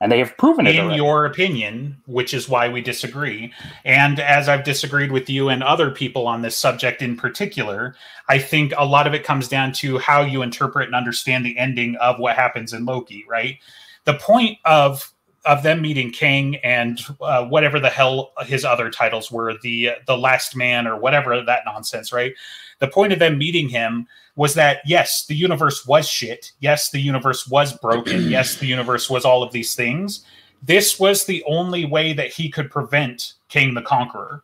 And 0.01 0.11
they 0.11 0.19
have 0.19 0.37
proven 0.39 0.67
it. 0.67 0.77
in 0.77 0.81
already. 0.81 0.97
your 0.97 1.27
opinion, 1.27 1.99
which 2.07 2.33
is 2.33 2.49
why 2.49 2.71
we 2.71 2.81
disagree. 2.81 3.53
And 3.85 4.19
as 4.19 4.49
I've 4.49 4.65
disagreed 4.65 5.13
with 5.13 5.29
you 5.29 5.51
and 5.51 5.63
other 5.63 5.91
people 5.91 6.27
on 6.27 6.41
this 6.41 6.57
subject 6.57 7.03
in 7.03 7.17
particular, 7.17 7.95
I 8.27 8.39
think 8.39 8.73
a 8.79 8.87
lot 8.87 9.07
of 9.07 9.13
it 9.13 9.25
comes 9.25 9.47
down 9.47 9.73
to 9.75 9.99
how 9.99 10.23
you 10.23 10.41
interpret 10.41 10.87
and 10.87 10.95
understand 10.95 11.45
the 11.45 11.59
ending 11.59 11.97
of 11.97 12.19
what 12.19 12.35
happens 12.35 12.73
in 12.73 12.87
Loki, 12.87 13.27
right? 13.29 13.59
The 14.05 14.15
point 14.15 14.59
of 14.65 15.13
of 15.47 15.63
them 15.63 15.81
meeting 15.81 16.13
Kang 16.13 16.57
and 16.57 17.01
uh, 17.21 17.47
whatever 17.47 17.81
the 17.81 17.89
hell 17.89 18.33
his 18.41 18.65
other 18.65 18.91
titles 18.91 19.31
were, 19.31 19.55
the 19.63 19.93
the 20.07 20.17
last 20.17 20.57
man 20.57 20.87
or 20.87 20.99
whatever 20.99 21.43
that 21.43 21.63
nonsense, 21.67 22.13
right? 22.13 22.33
The 22.81 22.89
point 22.89 23.13
of 23.13 23.19
them 23.19 23.39
meeting 23.39 23.69
him 23.69 24.07
was 24.37 24.55
that 24.55 24.81
yes, 24.85 25.27
the 25.27 25.35
universe 25.35 25.87
was 25.87 26.09
shit. 26.09 26.53
Yes, 26.61 26.91
the 26.91 27.01
universe 27.01 27.47
was 27.47 27.73
broken. 27.79 28.29
yes, 28.29 28.57
the 28.57 28.67
universe 28.67 29.09
was 29.09 29.25
all 29.25 29.43
of 29.43 29.53
these 29.53 29.75
things. 29.75 30.25
This 30.63 30.99
was 30.99 31.25
the 31.25 31.45
only 31.47 31.85
way 31.85 32.13
that 32.13 32.33
he 32.33 32.51
could 32.51 32.71
prevent 32.71 33.35
Kang 33.49 33.75
the 33.75 33.83
Conqueror. 33.83 34.43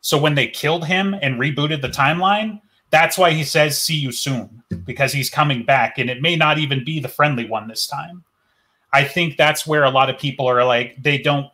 So 0.00 0.18
when 0.18 0.34
they 0.34 0.48
killed 0.48 0.86
him 0.86 1.14
and 1.20 1.40
rebooted 1.40 1.82
the 1.82 1.88
timeline, 1.88 2.60
that's 2.90 3.16
why 3.16 3.30
he 3.30 3.44
says, 3.44 3.80
See 3.80 3.96
you 3.96 4.12
soon, 4.12 4.62
because 4.84 5.12
he's 5.12 5.30
coming 5.30 5.64
back, 5.64 5.98
and 5.98 6.10
it 6.10 6.20
may 6.20 6.36
not 6.36 6.58
even 6.58 6.84
be 6.84 7.00
the 7.00 7.08
friendly 7.08 7.46
one 7.46 7.68
this 7.68 7.86
time. 7.86 8.24
I 8.92 9.04
think 9.04 9.36
that's 9.36 9.66
where 9.66 9.84
a 9.84 9.90
lot 9.90 10.10
of 10.10 10.18
people 10.18 10.46
are 10.46 10.64
like, 10.64 11.02
they 11.02 11.16
don't 11.16 11.50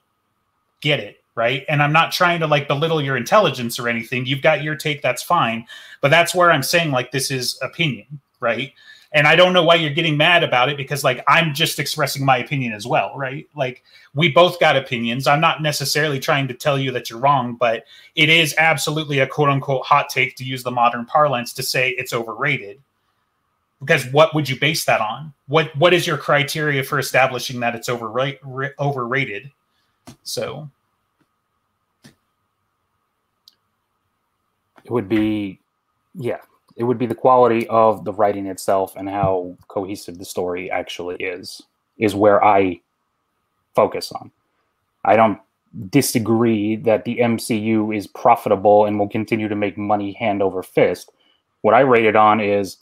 get 0.81 0.99
it, 0.99 1.18
right? 1.39 1.64
And 1.68 1.80
I'm 1.80 1.93
not 1.93 2.11
trying 2.11 2.41
to 2.41 2.49
like 2.49 2.66
belittle 2.66 3.01
your 3.01 3.16
intelligence 3.16 3.78
or 3.78 3.89
anything. 3.89 4.26
You've 4.26 4.43
got 4.43 4.64
your 4.64 4.74
take, 4.74 5.03
that's 5.03 5.22
fine. 5.22 5.68
But 6.01 6.11
that's 6.11 6.34
where 6.34 6.51
I'm 6.51 6.64
saying, 6.64 6.91
like, 6.91 7.12
this 7.12 7.30
is 7.30 7.57
opinion, 7.62 8.20
right? 8.41 8.72
And 9.12 9.24
I 9.28 9.36
don't 9.36 9.53
know 9.53 9.62
why 9.62 9.76
you're 9.76 9.95
getting 9.95 10.16
mad 10.16 10.43
about 10.43 10.68
it 10.68 10.76
because, 10.76 11.05
like, 11.05 11.22
I'm 11.28 11.55
just 11.55 11.78
expressing 11.78 12.24
my 12.24 12.39
opinion 12.39 12.72
as 12.72 12.89
well, 12.89 13.12
right? 13.16 13.49
Like, 13.55 13.84
we 14.14 14.32
both 14.32 14.59
got 14.59 14.76
opinions. 14.76 15.28
I'm 15.28 15.41
not 15.41 15.62
necessarily 15.62 16.18
trying 16.18 16.49
to 16.49 16.55
tell 16.55 16.76
you 16.76 16.91
that 16.91 17.09
you're 17.09 17.20
wrong, 17.20 17.55
but 17.55 17.84
it 18.16 18.28
is 18.28 18.53
absolutely 18.59 19.20
a 19.20 19.26
quote 19.26 19.49
unquote 19.49 19.86
hot 19.86 20.09
take 20.09 20.34
to 20.36 20.45
use 20.45 20.64
the 20.64 20.72
modern 20.72 21.07
parlance 21.07 21.53
to 21.53 21.62
say 21.62 21.91
it's 21.91 22.12
overrated. 22.12 22.80
Because 23.78 24.07
what 24.07 24.34
would 24.34 24.49
you 24.49 24.59
base 24.59 24.84
that 24.86 25.01
on? 25.01 25.32
What 25.47 25.74
What 25.76 25.95
is 25.95 26.05
your 26.05 26.18
criteria 26.18 26.82
for 26.82 26.99
establishing 26.99 27.61
that 27.61 27.76
it's 27.76 27.89
overra- 27.89 28.72
overrated? 28.80 29.53
So, 30.24 30.68
it 34.89 34.93
would 34.93 35.09
be 35.09 35.61
yeah 36.14 36.39
it 36.76 36.84
would 36.84 36.99
be 36.99 37.07
the 37.07 37.14
quality 37.14 37.68
of 37.68 38.05
the 38.05 38.12
writing 38.12 38.47
itself 38.47 38.95
and 38.97 39.09
how 39.09 39.55
cohesive 39.68 40.18
the 40.18 40.24
story 40.24 40.70
actually 40.70 41.16
is 41.16 41.62
is 41.99 42.14
where 42.14 42.43
i 42.43 42.80
focus 43.74 44.11
on. 44.12 44.30
I 45.05 45.14
don't 45.16 45.39
disagree 45.91 46.76
that 46.76 47.05
the 47.05 47.18
mcu 47.18 47.95
is 47.95 48.07
profitable 48.07 48.86
and 48.86 48.99
will 48.99 49.09
continue 49.09 49.49
to 49.49 49.55
make 49.55 49.76
money 49.76 50.12
hand 50.12 50.43
over 50.43 50.62
fist. 50.62 51.12
What 51.61 51.74
i 51.74 51.80
rate 51.80 52.07
it 52.07 52.16
on 52.16 52.41
is 52.41 52.78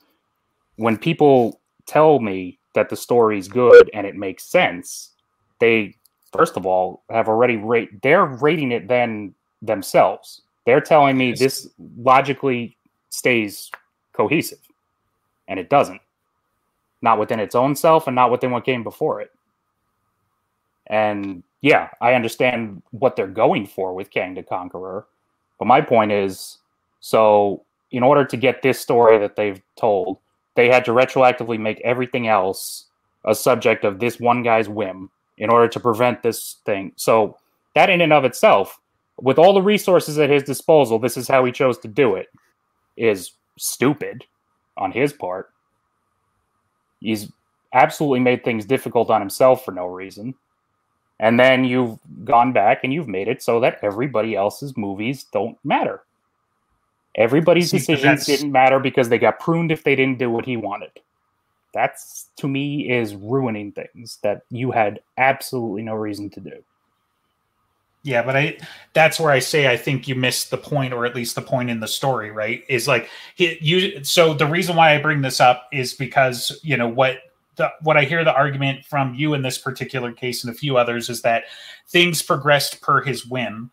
when 0.76 0.96
people 0.96 1.61
tell 1.86 2.20
me 2.20 2.59
that 2.74 2.88
the 2.88 2.96
story's 2.96 3.48
good 3.48 3.90
and 3.92 4.07
it 4.07 4.14
makes 4.14 4.44
sense 4.44 5.11
they 5.59 5.96
first 6.32 6.57
of 6.57 6.66
all 6.66 7.02
have 7.11 7.28
already 7.28 7.57
rate 7.57 7.90
they're 8.02 8.26
rating 8.26 8.70
it 8.70 8.86
then 8.86 9.34
themselves 9.62 10.42
they're 10.67 10.81
telling 10.81 11.17
me 11.17 11.33
this 11.33 11.69
logically 11.97 12.77
stays 13.09 13.71
cohesive, 14.12 14.59
and 15.49 15.59
it 15.59 15.71
doesn't. 15.71 16.01
Not 17.01 17.19
within 17.19 17.41
its 17.41 17.55
own 17.55 17.77
self, 17.77 18.07
and 18.07 18.17
not 18.17 18.31
within 18.31 18.51
what 18.51 18.64
came 18.64 18.83
before 18.83 19.21
it. 19.21 19.31
And 20.89 21.43
yeah, 21.62 21.89
I 22.01 22.14
understand 22.14 22.83
what 22.91 23.17
they're 23.17 23.27
going 23.27 23.67
for 23.67 23.95
with 23.95 24.11
Kang 24.11 24.35
the 24.35 24.43
Conqueror, 24.43 25.07
but 25.59 25.67
my 25.67 25.81
point 25.81 26.12
is, 26.12 26.59
so 27.01 27.64
in 27.91 28.03
order 28.03 28.25
to 28.25 28.37
get 28.37 28.62
this 28.62 28.79
story 28.81 29.19
that 29.19 29.37
they've 29.37 29.62
told, 29.77 30.19
they 30.55 30.69
had 30.69 30.85
to 30.85 30.91
retroactively 30.91 31.59
make 31.59 31.81
everything 31.81 32.29
else 32.29 32.87
a 33.25 33.35
subject 33.35 33.85
of 33.85 33.99
this 33.99 34.19
one 34.19 34.43
guy's 34.43 34.69
whim 34.69 35.11
in 35.39 35.51
order 35.51 35.69
to 35.69 35.81
prevent 35.81 36.23
this 36.23 36.57
thing. 36.64 36.93
So 36.97 37.37
that 37.75 37.91
in 37.91 38.01
and 38.01 38.12
of 38.12 38.25
itself 38.25 38.81
with 39.21 39.39
all 39.39 39.55
the 39.55 39.62
resources 39.62 40.19
at 40.19 40.31
his 40.31 40.43
disposal, 40.43 40.99
this 40.99 41.17
is 41.17 41.29
how 41.29 41.45
he 41.45 41.53
chose 41.53 41.79
to 41.79 41.89
do 41.89 42.17
it, 42.17 42.29
is 42.97 43.33
stupid 43.59 44.25
on 44.77 44.93
his 44.93 45.12
part. 45.12 45.51
He's 47.01 47.31
absolutely 47.73 48.21
made 48.21 48.45
things 48.45 48.64
difficult 48.64 49.11
on 49.11 49.21
himself 49.21 49.64
for 49.64 49.73
no 49.73 49.87
reason. 49.87 50.35
And 51.19 51.41
then 51.41 51.64
you've 51.64 51.99
gone 52.25 52.53
back 52.53 52.81
and 52.85 52.93
you've 52.93 53.09
made 53.09 53.29
it 53.29 53.43
so 53.43 53.61
that 53.61 53.79
everybody 53.83 54.37
else's 54.37 54.77
movies 54.77 55.25
don't 55.33 55.59
matter. 55.64 56.03
Everybody's 57.14 57.71
See, 57.71 57.79
decisions 57.79 58.27
didn't 58.27 58.53
matter 58.53 58.79
because 58.79 59.09
they 59.09 59.19
got 59.19 59.41
pruned 59.41 59.73
if 59.73 59.83
they 59.83 59.97
didn't 59.97 60.19
do 60.19 60.31
what 60.31 60.45
he 60.45 60.59
wanted. 60.59 60.91
That's 61.73 62.29
to 62.37 62.49
me 62.49 62.91
is 62.91 63.14
ruining 63.14 63.73
things 63.73 64.19
that 64.23 64.43
you 64.51 64.71
had 64.71 65.01
absolutely 65.17 65.83
no 65.83 65.95
reason 65.95 66.29
to 66.31 66.41
do. 66.41 66.62
Yeah, 68.07 68.22
but 68.24 68.38
I 68.38 68.59
that's 68.94 69.20
where 69.20 69.32
I 69.32 69.40
say 69.40 69.70
I 69.70 69.76
think 69.76 70.09
you 70.09 70.16
missed 70.16 70.50
the 70.52 70.59
point, 70.59 70.94
or 70.94 71.07
at 71.07 71.16
least 71.16 71.36
the 71.36 71.42
point 71.42 71.70
in 71.70 71.80
the 71.82 71.88
story, 71.88 72.32
right? 72.32 72.64
Is 72.70 72.88
like 72.88 73.11
he, 73.36 73.59
you. 73.62 74.04
So 74.07 74.34
the 74.34 74.46
reason 74.48 74.76
why 74.78 74.96
I 74.96 75.02
bring 75.02 75.22
this 75.22 75.42
up 75.42 75.68
is 75.74 75.94
because 75.94 76.59
you 76.64 76.78
know 76.78 76.88
what 76.88 77.18
the 77.59 77.70
what 77.82 77.98
I 77.98 78.04
hear 78.07 78.24
the 78.24 78.34
argument 78.34 78.86
from 78.86 79.14
you 79.16 79.34
in 79.34 79.42
this 79.42 79.59
particular 79.59 80.14
case 80.14 80.44
and 80.46 80.54
a 80.54 80.59
few 80.59 80.78
others 80.78 81.11
is 81.11 81.22
that 81.24 81.44
things 81.90 82.22
progressed 82.22 82.82
per 82.82 83.02
his 83.04 83.26
whim. 83.28 83.70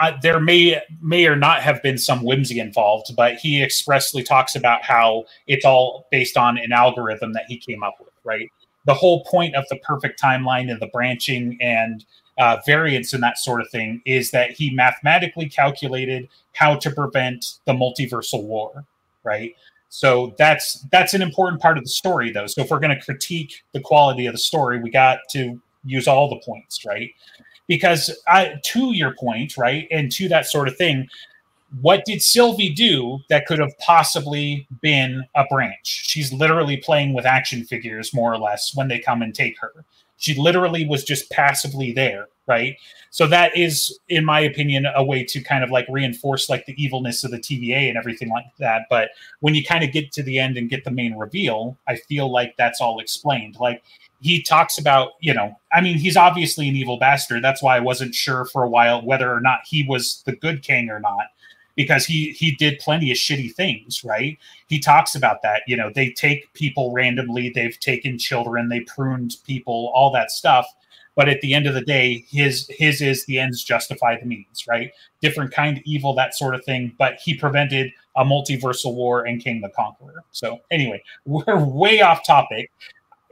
I, 0.00 0.18
there 0.22 0.40
may 0.40 0.82
may 1.02 1.26
or 1.28 1.36
not 1.36 1.62
have 1.62 1.82
been 1.84 1.98
some 1.98 2.24
whimsy 2.24 2.60
involved, 2.60 3.14
but 3.16 3.36
he 3.36 3.62
expressly 3.62 4.24
talks 4.24 4.56
about 4.56 4.82
how 4.84 5.26
it's 5.46 5.66
all 5.66 6.08
based 6.10 6.38
on 6.38 6.58
an 6.58 6.72
algorithm 6.72 7.34
that 7.34 7.46
he 7.48 7.58
came 7.58 7.84
up 7.84 7.96
with, 8.00 8.14
right? 8.24 8.48
The 8.86 8.94
whole 8.94 9.24
point 9.26 9.56
of 9.56 9.66
the 9.70 9.76
perfect 9.78 10.22
timeline 10.22 10.72
and 10.72 10.80
the 10.80 10.88
branching 10.88 11.58
and 11.62 12.04
uh, 12.38 12.58
variance 12.66 13.12
and 13.12 13.22
that 13.22 13.38
sort 13.38 13.60
of 13.60 13.70
thing 13.70 14.02
is 14.04 14.30
that 14.32 14.50
he 14.50 14.70
mathematically 14.70 15.48
calculated 15.48 16.28
how 16.52 16.76
to 16.76 16.90
prevent 16.90 17.58
the 17.66 17.72
multiversal 17.72 18.42
war, 18.42 18.84
right? 19.22 19.54
So 19.88 20.34
that's 20.38 20.80
that's 20.90 21.14
an 21.14 21.22
important 21.22 21.62
part 21.62 21.78
of 21.78 21.84
the 21.84 21.90
story, 21.90 22.32
though. 22.32 22.46
So 22.46 22.62
if 22.62 22.70
we're 22.70 22.80
going 22.80 22.98
to 22.98 23.04
critique 23.04 23.62
the 23.72 23.80
quality 23.80 24.26
of 24.26 24.34
the 24.34 24.38
story, 24.38 24.80
we 24.80 24.90
got 24.90 25.20
to 25.30 25.60
use 25.84 26.08
all 26.08 26.28
the 26.28 26.40
points, 26.44 26.84
right? 26.84 27.14
Because 27.68 28.10
I, 28.26 28.56
to 28.62 28.92
your 28.92 29.14
point, 29.14 29.56
right, 29.56 29.86
and 29.90 30.10
to 30.12 30.28
that 30.28 30.46
sort 30.46 30.68
of 30.68 30.76
thing, 30.76 31.08
what 31.80 32.04
did 32.04 32.22
Sylvie 32.22 32.70
do 32.70 33.20
that 33.28 33.46
could 33.46 33.58
have 33.58 33.76
possibly 33.78 34.66
been 34.82 35.24
a 35.34 35.44
branch? 35.50 35.78
She's 35.84 36.32
literally 36.32 36.76
playing 36.76 37.14
with 37.14 37.24
action 37.24 37.64
figures, 37.64 38.12
more 38.12 38.32
or 38.32 38.38
less, 38.38 38.74
when 38.74 38.88
they 38.88 38.98
come 38.98 39.22
and 39.22 39.34
take 39.34 39.58
her. 39.60 39.84
She 40.24 40.40
literally 40.40 40.86
was 40.86 41.04
just 41.04 41.30
passively 41.30 41.92
there, 41.92 42.28
right? 42.46 42.76
So 43.10 43.26
that 43.26 43.54
is, 43.54 43.98
in 44.08 44.24
my 44.24 44.40
opinion, 44.40 44.86
a 44.96 45.04
way 45.04 45.22
to 45.22 45.42
kind 45.42 45.62
of 45.62 45.70
like 45.70 45.86
reinforce 45.90 46.48
like 46.48 46.64
the 46.64 46.82
evilness 46.82 47.24
of 47.24 47.30
the 47.30 47.38
TVA 47.38 47.88
and 47.88 47.98
everything 47.98 48.30
like 48.30 48.46
that. 48.58 48.86
But 48.88 49.10
when 49.40 49.54
you 49.54 49.62
kind 49.62 49.84
of 49.84 49.92
get 49.92 50.12
to 50.12 50.22
the 50.22 50.38
end 50.38 50.56
and 50.56 50.70
get 50.70 50.82
the 50.84 50.90
main 50.90 51.14
reveal, 51.14 51.76
I 51.86 51.96
feel 51.96 52.32
like 52.32 52.56
that's 52.56 52.80
all 52.80 53.00
explained. 53.00 53.56
Like 53.60 53.82
he 54.22 54.42
talks 54.42 54.78
about, 54.78 55.10
you 55.20 55.34
know, 55.34 55.54
I 55.72 55.82
mean, 55.82 55.98
he's 55.98 56.16
obviously 56.16 56.66
an 56.70 56.74
evil 56.74 56.98
bastard. 56.98 57.44
That's 57.44 57.62
why 57.62 57.76
I 57.76 57.80
wasn't 57.80 58.14
sure 58.14 58.46
for 58.46 58.62
a 58.62 58.70
while 58.70 59.04
whether 59.04 59.30
or 59.30 59.40
not 59.40 59.60
he 59.66 59.84
was 59.86 60.22
the 60.24 60.34
good 60.34 60.62
king 60.62 60.88
or 60.88 61.00
not 61.00 61.26
because 61.76 62.06
he 62.06 62.30
he 62.32 62.52
did 62.52 62.78
plenty 62.78 63.10
of 63.10 63.16
shitty 63.16 63.52
things 63.52 64.04
right? 64.04 64.38
He 64.68 64.78
talks 64.78 65.14
about 65.14 65.42
that 65.42 65.62
you 65.66 65.76
know 65.76 65.90
they 65.94 66.10
take 66.10 66.52
people 66.54 66.92
randomly 66.92 67.50
they've 67.50 67.78
taken 67.80 68.18
children 68.18 68.68
they 68.68 68.80
pruned 68.80 69.36
people 69.46 69.90
all 69.94 70.10
that 70.12 70.30
stuff. 70.30 70.66
But 71.16 71.28
at 71.28 71.40
the 71.42 71.54
end 71.54 71.66
of 71.66 71.74
the 71.74 71.84
day 71.84 72.24
his 72.28 72.68
his 72.70 73.00
is 73.00 73.24
the 73.26 73.38
ends 73.38 73.62
justify 73.62 74.18
the 74.18 74.26
means 74.26 74.66
right? 74.68 74.92
Different 75.20 75.52
kind 75.52 75.78
of 75.78 75.82
evil 75.84 76.14
that 76.14 76.34
sort 76.34 76.54
of 76.54 76.64
thing 76.64 76.94
but 76.98 77.14
he 77.22 77.34
prevented 77.36 77.92
a 78.16 78.24
multiversal 78.24 78.94
war 78.94 79.24
and 79.24 79.42
kang 79.42 79.60
the 79.60 79.70
conqueror. 79.70 80.24
So 80.30 80.60
anyway 80.70 81.02
we're 81.24 81.58
way 81.58 82.00
off 82.00 82.24
topic. 82.24 82.70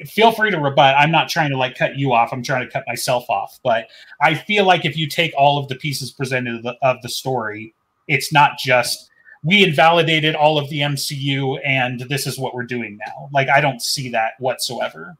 Feel 0.06 0.32
free 0.32 0.50
to 0.50 0.58
rebut. 0.58 0.96
I'm 0.98 1.12
not 1.12 1.28
trying 1.28 1.50
to 1.50 1.56
like 1.56 1.76
cut 1.76 1.96
you 1.96 2.12
off. 2.12 2.32
I'm 2.32 2.42
trying 2.42 2.66
to 2.66 2.72
cut 2.72 2.82
myself 2.88 3.24
off. 3.30 3.60
But 3.62 3.86
i 4.20 4.34
feel 4.34 4.64
like 4.64 4.84
if 4.84 4.96
you 4.96 5.06
take 5.06 5.32
all 5.36 5.58
of 5.58 5.68
the 5.68 5.76
pieces 5.76 6.10
presented 6.10 6.56
of 6.56 6.62
the, 6.64 6.76
of 6.82 7.00
the 7.02 7.08
story 7.08 7.72
it's 8.08 8.32
not 8.32 8.52
just 8.58 9.10
we 9.44 9.64
invalidated 9.64 10.34
all 10.34 10.58
of 10.58 10.68
the 10.70 10.80
MCU 10.80 11.58
and 11.64 12.00
this 12.08 12.26
is 12.26 12.38
what 12.38 12.54
we're 12.54 12.62
doing 12.64 12.98
now. 13.04 13.28
Like 13.32 13.48
I 13.48 13.60
don't 13.60 13.82
see 13.82 14.08
that 14.10 14.32
whatsoever. 14.38 15.16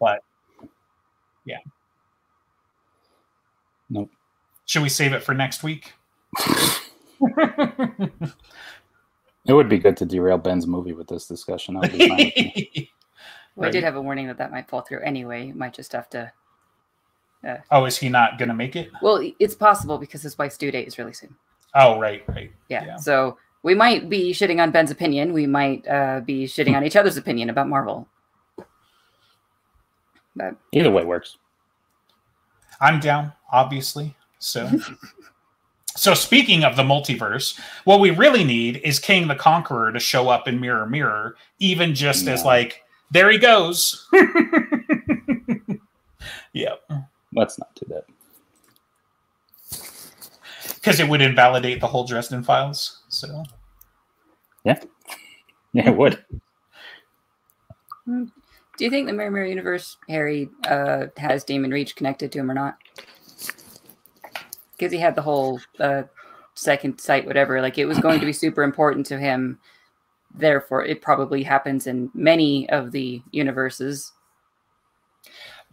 But 0.00 0.22
yeah. 1.44 1.58
Nope. 3.90 4.10
Should 4.66 4.82
we 4.82 4.88
save 4.88 5.12
it 5.12 5.22
for 5.22 5.34
next 5.34 5.62
week? 5.62 5.92
It 9.48 9.52
would 9.52 9.68
be 9.68 9.78
good 9.78 9.96
to 9.98 10.04
derail 10.06 10.38
Ben's 10.38 10.66
movie 10.66 10.92
with 10.92 11.06
this 11.06 11.26
discussion. 11.28 11.74
That 11.74 11.92
would 11.92 11.98
be 11.98 12.08
fine 12.08 12.32
with. 12.36 12.88
We 13.54 13.62
Right. 13.62 13.72
did 13.72 13.84
have 13.84 13.96
a 13.96 14.02
warning 14.02 14.26
that 14.26 14.36
that 14.36 14.50
might 14.50 14.68
fall 14.68 14.82
through 14.82 15.00
anyway. 15.00 15.46
You 15.46 15.54
might 15.54 15.72
just 15.72 15.92
have 15.92 16.10
to. 16.10 16.30
Uh, 17.46 17.56
oh, 17.70 17.86
is 17.86 17.96
he 17.96 18.10
not 18.10 18.38
going 18.38 18.50
to 18.50 18.54
make 18.54 18.76
it? 18.76 18.90
Well, 19.00 19.22
it's 19.38 19.54
possible 19.54 19.96
because 19.96 20.20
his 20.20 20.36
wife's 20.36 20.58
due 20.58 20.70
date 20.70 20.86
is 20.86 20.98
really 20.98 21.14
soon. 21.14 21.36
Oh, 21.76 22.00
right, 22.00 22.24
right. 22.28 22.50
Yeah. 22.68 22.86
Yeah. 22.86 22.96
So 22.96 23.38
we 23.62 23.74
might 23.74 24.08
be 24.08 24.32
shitting 24.32 24.62
on 24.62 24.70
Ben's 24.70 24.90
opinion. 24.90 25.32
We 25.32 25.46
might 25.46 25.86
uh, 25.86 26.20
be 26.20 26.46
shitting 26.46 26.74
on 26.74 26.84
each 26.84 26.96
other's 26.96 27.16
opinion 27.16 27.50
about 27.50 27.68
Marvel. 27.68 28.08
But 30.34 30.56
Either 30.72 30.90
way 30.90 31.04
works. 31.04 31.36
I'm 32.80 33.00
down, 33.00 33.32
obviously. 33.52 34.14
So, 34.38 34.70
so 35.96 36.14
speaking 36.14 36.64
of 36.64 36.76
the 36.76 36.82
multiverse, 36.82 37.58
what 37.84 38.00
we 38.00 38.10
really 38.10 38.44
need 38.44 38.80
is 38.84 38.98
Kang 38.98 39.28
the 39.28 39.34
Conqueror 39.34 39.92
to 39.92 40.00
show 40.00 40.28
up 40.28 40.48
in 40.48 40.60
Mirror 40.60 40.86
Mirror, 40.86 41.36
even 41.58 41.94
just 41.94 42.26
as 42.26 42.44
like, 42.44 42.82
there 43.10 43.30
he 43.30 43.38
goes. 43.38 44.06
yep, 46.52 46.82
Let's 47.36 47.58
not 47.58 47.74
do 47.74 47.86
that. 47.90 48.06
Because 50.86 51.00
it 51.00 51.08
would 51.08 51.20
invalidate 51.20 51.80
the 51.80 51.86
whole 51.88 52.04
Dresden 52.04 52.44
Files. 52.44 53.02
So, 53.08 53.42
Yeah, 54.64 54.78
yeah, 55.72 55.90
it 55.90 55.96
would. 55.96 56.24
do 58.06 58.30
you 58.78 58.88
think 58.90 59.08
the 59.08 59.12
Mirror 59.12 59.32
Mirror 59.32 59.46
universe 59.46 59.96
Harry 60.08 60.48
uh, 60.68 61.06
has 61.16 61.42
Demon 61.42 61.72
Reach 61.72 61.96
connected 61.96 62.30
to 62.30 62.38
him 62.38 62.48
or 62.48 62.54
not? 62.54 62.76
Because 64.78 64.92
he 64.92 64.98
had 64.98 65.16
the 65.16 65.22
whole 65.22 65.58
uh, 65.80 66.04
second 66.54 67.00
sight, 67.00 67.26
whatever. 67.26 67.60
Like 67.60 67.78
it 67.78 67.86
was 67.86 67.98
going 67.98 68.20
to 68.20 68.26
be 68.26 68.32
super 68.32 68.62
important 68.62 69.06
to 69.06 69.18
him. 69.18 69.58
Therefore, 70.36 70.84
it 70.84 71.02
probably 71.02 71.42
happens 71.42 71.88
in 71.88 72.10
many 72.14 72.68
of 72.70 72.92
the 72.92 73.22
universes. 73.32 74.12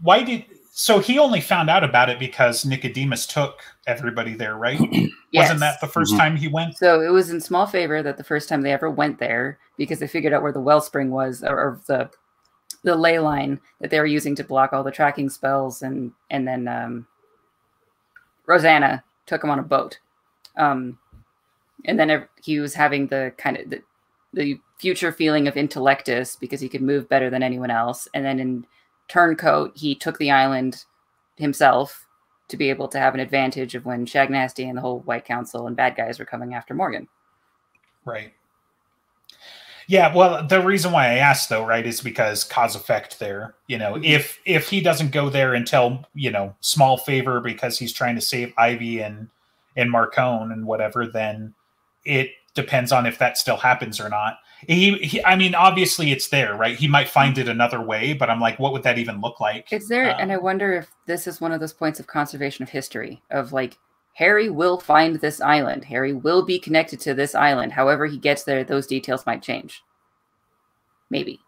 why 0.01 0.23
did 0.23 0.45
so 0.75 0.97
he 0.97 1.19
only 1.19 1.39
found 1.39 1.69
out 1.69 1.83
about 1.83 2.09
it 2.09 2.17
because 2.17 2.65
Nicodemus 2.65 3.27
took 3.27 3.61
everybody 3.85 4.33
there, 4.33 4.55
right? 4.55 4.79
Yes. 4.91 5.11
Wasn't 5.33 5.59
that 5.59 5.79
the 5.79 5.87
1st 5.87 6.13
Mhm. 6.13 6.17
time 6.17 6.35
he 6.35 6.47
went? 6.47 6.75
So 6.77 6.99
it 7.01 7.09
was 7.09 7.29
in 7.29 7.39
small 7.39 7.67
favor 7.67 8.01
that 8.01 8.17
the 8.17 8.23
first 8.23 8.49
time 8.49 8.63
they 8.63 8.71
ever 8.71 8.89
went 8.89 9.19
there, 9.19 9.59
because 9.77 9.99
they 9.99 10.07
figured 10.07 10.33
out 10.33 10.41
where 10.41 10.51
the 10.51 10.59
wellspring 10.59 11.11
was, 11.11 11.43
or, 11.43 11.59
or 11.59 11.81
the 11.87 12.09
the 12.83 12.95
ley 12.95 13.19
line 13.19 13.61
that 13.79 13.91
they 13.91 13.99
were 13.99 14.05
using 14.05 14.35
to 14.35 14.43
block 14.43 14.73
all 14.73 14.83
the 14.83 14.91
tracking 14.91 15.29
spells, 15.29 15.83
and 15.83 16.11
and 16.31 16.47
then 16.47 16.67
um, 16.67 17.05
Rosanna 18.47 19.03
took 19.27 19.43
him 19.43 19.49
on 19.51 19.59
a 19.59 19.63
boat, 19.63 19.99
um, 20.57 20.97
and 21.85 21.99
then 21.99 22.27
he 22.43 22.59
was 22.59 22.73
having 22.73 23.07
the 23.07 23.31
kind 23.37 23.57
of 23.57 23.69
the, 23.69 23.81
the 24.33 24.59
future 24.79 25.11
feeling 25.11 25.47
of 25.47 25.53
intellectus 25.53 26.35
because 26.39 26.59
he 26.59 26.67
could 26.67 26.81
move 26.81 27.07
better 27.07 27.29
than 27.29 27.43
anyone 27.43 27.69
else, 27.71 28.07
and 28.13 28.25
then 28.25 28.39
in 28.39 28.65
Turncoat 29.07 29.71
he 29.75 29.95
took 29.95 30.17
the 30.17 30.31
island 30.31 30.85
himself 31.35 32.07
to 32.47 32.57
be 32.57 32.69
able 32.69 32.87
to 32.89 32.99
have 32.99 33.13
an 33.13 33.19
advantage 33.19 33.75
of 33.75 33.85
when 33.85 34.05
Shagnasty 34.05 34.67
and 34.67 34.77
the 34.77 34.81
whole 34.81 34.99
White 35.01 35.25
Council 35.25 35.67
and 35.67 35.75
bad 35.75 35.95
guys 35.95 36.19
were 36.19 36.25
coming 36.25 36.53
after 36.53 36.73
Morgan. 36.73 37.07
Right. 38.05 38.33
Yeah, 39.87 40.13
well, 40.15 40.45
the 40.47 40.61
reason 40.61 40.91
why 40.91 41.07
I 41.07 41.15
asked 41.15 41.49
though, 41.49 41.65
right, 41.65 41.85
is 41.85 41.99
because 41.99 42.43
cause 42.43 42.75
effect 42.75 43.19
there. 43.19 43.55
You 43.67 43.77
know, 43.77 43.93
Mhm. 43.95 44.05
if 44.05 44.39
if 44.45 44.69
he 44.69 44.81
doesn't 44.81 45.11
go 45.11 45.29
there 45.29 45.53
and 45.53 45.67
tell, 45.67 46.05
you 46.13 46.31
know 46.31 46.55
small 46.61 46.97
favor 46.97 47.41
because 47.41 47.77
he's 47.77 47.93
trying 47.93 48.15
to 48.15 48.21
save 48.21 48.53
Ivy 48.57 49.01
and 49.01 49.29
and 49.75 49.91
Marcone 49.91 50.53
and 50.53 50.65
whatever, 50.65 51.07
then 51.07 51.53
it 52.05 52.31
depends 52.55 52.91
on 52.91 53.05
if 53.05 53.17
that 53.19 53.37
still 53.37 53.57
happens 53.57 53.99
or 53.99 54.09
not. 54.09 54.37
He, 54.67 54.97
he 54.99 55.23
I 55.25 55.35
mean, 55.35 55.55
obviously 55.55 56.11
it's 56.11 56.27
there, 56.29 56.55
right? 56.55 56.77
He 56.77 56.87
might 56.87 57.09
find 57.09 57.37
it 57.37 57.49
another 57.49 57.81
way, 57.81 58.13
but 58.13 58.29
I'm 58.29 58.39
like, 58.39 58.59
what 58.59 58.71
would 58.73 58.83
that 58.83 58.97
even 58.97 59.21
look 59.21 59.39
like? 59.39 59.67
Is 59.71 59.87
there, 59.87 60.15
and 60.19 60.31
I 60.31 60.35
Um, 60.35 60.43
wonder 60.43 60.73
if 60.73 60.91
this 61.05 61.27
is 61.27 61.41
one 61.41 61.51
of 61.51 61.59
those 61.59 61.73
points 61.73 61.99
of 61.99 62.07
conservation 62.07 62.63
of 62.63 62.69
history 62.69 63.21
of 63.31 63.51
like 63.53 63.77
Harry 64.13 64.49
will 64.49 64.79
find 64.79 65.15
this 65.17 65.41
island. 65.41 65.83
Harry 65.85 66.13
will 66.13 66.45
be 66.45 66.59
connected 66.59 66.99
to 67.01 67.13
this 67.13 67.33
island. 67.35 67.71
However, 67.73 68.05
he 68.05 68.17
gets 68.17 68.43
there, 68.43 68.63
those 68.63 68.87
details 68.87 69.25
might 69.25 69.41
change. 69.41 69.83
Maybe. 71.09 71.39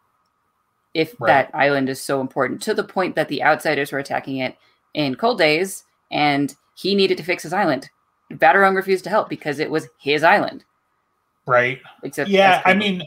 If 0.94 1.16
Right. 1.20 1.28
that 1.28 1.52
island 1.56 1.90
is 1.90 2.02
so 2.02 2.22
important 2.22 2.62
to 2.64 2.74
the 2.74 2.84
point 2.84 3.16
that 3.16 3.28
the 3.28 3.44
outsiders 3.44 3.92
were 3.92 4.00
attacking 4.00 4.38
it 4.38 4.56
in 4.94 5.16
cold 5.16 5.38
days 5.38 5.84
and 6.12 6.56
he 6.76 6.96
needed 6.96 7.18
to 7.18 7.24
fix 7.24 7.44
his 7.44 7.54
island. 7.54 7.90
Vadderung 8.32 8.76
refused 8.76 9.04
to 9.04 9.10
help 9.10 9.30
because 9.30 9.60
it 9.60 9.70
was 9.70 9.88
his 10.00 10.24
island. 10.24 10.66
Right? 11.46 11.80
Except 12.04 12.30
yeah 12.30 12.62
i 12.66 12.74
mean 12.74 13.04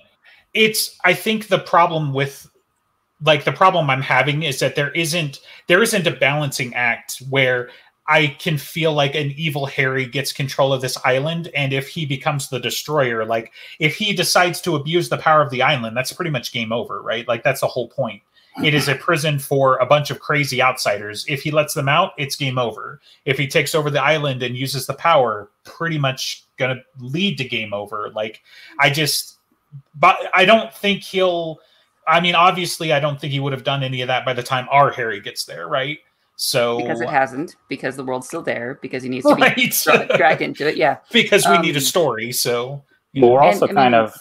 it's 0.55 0.97
i 1.05 1.14
think 1.14 1.49
the 1.49 1.59
problem 1.59 2.12
with 2.12 2.51
like 3.24 3.45
the 3.45 3.53
problem 3.53 3.91
i'm 3.91 4.03
having 4.03 4.43
is 4.43 4.61
that 4.61 4.76
there 4.76 4.91
isn't 4.93 5.41
there 5.66 5.82
isn't 5.82 6.07
a 6.07 6.11
balancing 6.11 6.74
act 6.74 7.22
where 7.30 7.68
i 8.07 8.28
can 8.39 8.57
feel 8.57 8.93
like 8.93 9.14
an 9.14 9.32
evil 9.36 9.66
harry 9.66 10.07
gets 10.07 10.32
control 10.32 10.72
of 10.72 10.80
this 10.80 10.97
island 11.05 11.51
and 11.55 11.72
if 11.72 11.89
he 11.89 12.07
becomes 12.07 12.49
the 12.49 12.61
destroyer 12.61 13.24
like 13.24 13.53
if 13.78 13.97
he 13.97 14.12
decides 14.12 14.61
to 14.61 14.76
abuse 14.76 15.09
the 15.09 15.18
power 15.18 15.43
of 15.43 15.51
the 15.51 15.62
island 15.62 15.97
that's 15.97 16.12
pretty 16.12 16.30
much 16.30 16.53
game 16.53 16.72
over 16.72 16.99
right? 17.03 17.26
Like 17.26 17.43
that's 17.43 17.61
the 17.61 17.66
whole 17.66 17.89
point. 17.89 18.22
It 18.62 18.74
is 18.74 18.89
a 18.89 18.95
prison 19.07 19.39
for 19.39 19.76
a 19.78 19.86
bunch 19.86 20.11
of 20.11 20.20
crazy 20.20 20.62
outsiders. 20.62 21.24
If 21.28 21.43
he 21.43 21.51
lets 21.51 21.74
them 21.74 21.89
out 21.89 22.12
it's 22.18 22.36
game 22.36 22.59
over. 22.59 23.01
If 23.24 23.39
he 23.39 23.47
takes 23.47 23.74
over 23.74 23.91
the 23.91 24.03
island 24.03 24.43
and 24.43 24.57
uses 24.57 24.86
the 24.86 24.95
power 24.95 25.51
pretty 25.64 25.99
much 25.99 26.45
gonna 26.59 26.81
lead 27.01 27.39
to 27.39 27.45
game 27.45 27.73
over 27.73 28.11
like 28.15 28.41
I 28.79 28.91
just, 28.91 29.39
but 29.95 30.17
I 30.35 30.45
don't 30.45 30.73
think 30.73 31.03
he'll. 31.03 31.59
I 32.07 32.21
mean, 32.21 32.35
obviously, 32.35 32.93
I 32.93 33.01
don't 33.01 33.21
think 33.21 33.33
he 33.33 33.41
would 33.41 33.53
have 33.53 33.65
done 33.65 33.83
any 33.83 34.01
of 34.01 34.09
that 34.09 34.25
by 34.25 34.33
the 34.33 34.43
time 34.43 34.67
our 34.71 34.91
Harry 34.91 35.21
gets 35.21 35.45
there, 35.45 35.69
right? 35.69 35.99
So 36.37 36.79
because 36.79 37.01
it 37.01 37.09
hasn't, 37.09 37.57
because 37.69 37.97
the 37.97 38.05
world's 38.05 38.29
still 38.29 38.43
there, 38.43 38.79
because 38.81 39.03
he 39.03 39.09
needs 39.09 39.27
to 39.27 39.35
be 39.35 39.43
right, 39.43 39.57
dra- 39.85 40.17
dragged 40.17 40.41
into 40.41 40.69
it. 40.69 40.77
Yeah. 40.77 40.99
because 41.13 41.45
we 41.47 41.59
need 41.59 41.75
a 41.75 41.79
Um, 41.79 41.85
story. 41.85 42.33
So 42.33 42.83
you 43.13 43.23
But 43.23 43.27
we're 43.29 43.41
know. 43.41 43.47
And, 43.49 43.55
also 43.55 43.69
I 43.69 43.73
kind 43.73 43.93
mean- 43.93 44.01
of 44.03 44.15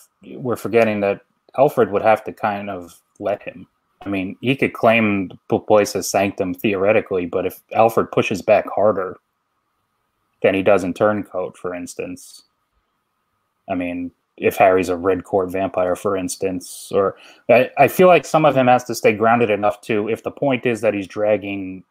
we're 0.44 0.56
forgetting 0.56 1.00
that 1.02 1.22
Alfred 1.58 1.92
would 1.92 2.02
have 2.02 2.24
to 2.26 2.34
kind 2.34 2.70
of 2.70 3.00
let 3.20 3.42
him. 3.44 3.68
I 4.06 4.10
mean, 4.10 4.36
he 4.42 4.56
could 4.56 4.74
claim 4.74 5.32
the 5.50 5.60
place 5.60 5.96
as 5.96 6.10
sanctum 6.10 6.54
theoretically, 6.54 7.26
but 7.26 7.46
if 7.46 7.62
Alfred 7.74 8.12
pushes 8.12 8.42
back 8.42 8.66
harder 8.74 9.18
than 10.42 10.54
he 10.54 10.64
does 10.64 10.84
in 10.84 10.94
Turncoat, 10.94 11.58
for 11.58 11.74
instance, 11.74 12.44
I 13.70 13.76
mean, 13.76 14.12
if 14.38 14.56
Harry's 14.56 14.90
a 14.90 14.96
red 14.96 15.24
court 15.24 15.50
vampire, 15.50 15.96
for 15.96 16.16
instance, 16.16 16.92
or 16.94 17.18
I, 17.50 17.72
I 17.78 17.88
feel 17.88 18.08
like 18.08 18.26
some 18.26 18.46
of 18.46 18.56
him 18.56 18.68
has 18.68 18.84
to 18.86 18.96
stay 18.96 19.14
grounded 19.14 19.50
enough 19.50 19.82
to, 19.82 20.08
if 20.08 20.24
the 20.24 20.32
point 20.32 20.66
is 20.66 20.82
that 20.82 20.94
he's 20.94 21.08
dragging 21.08 21.84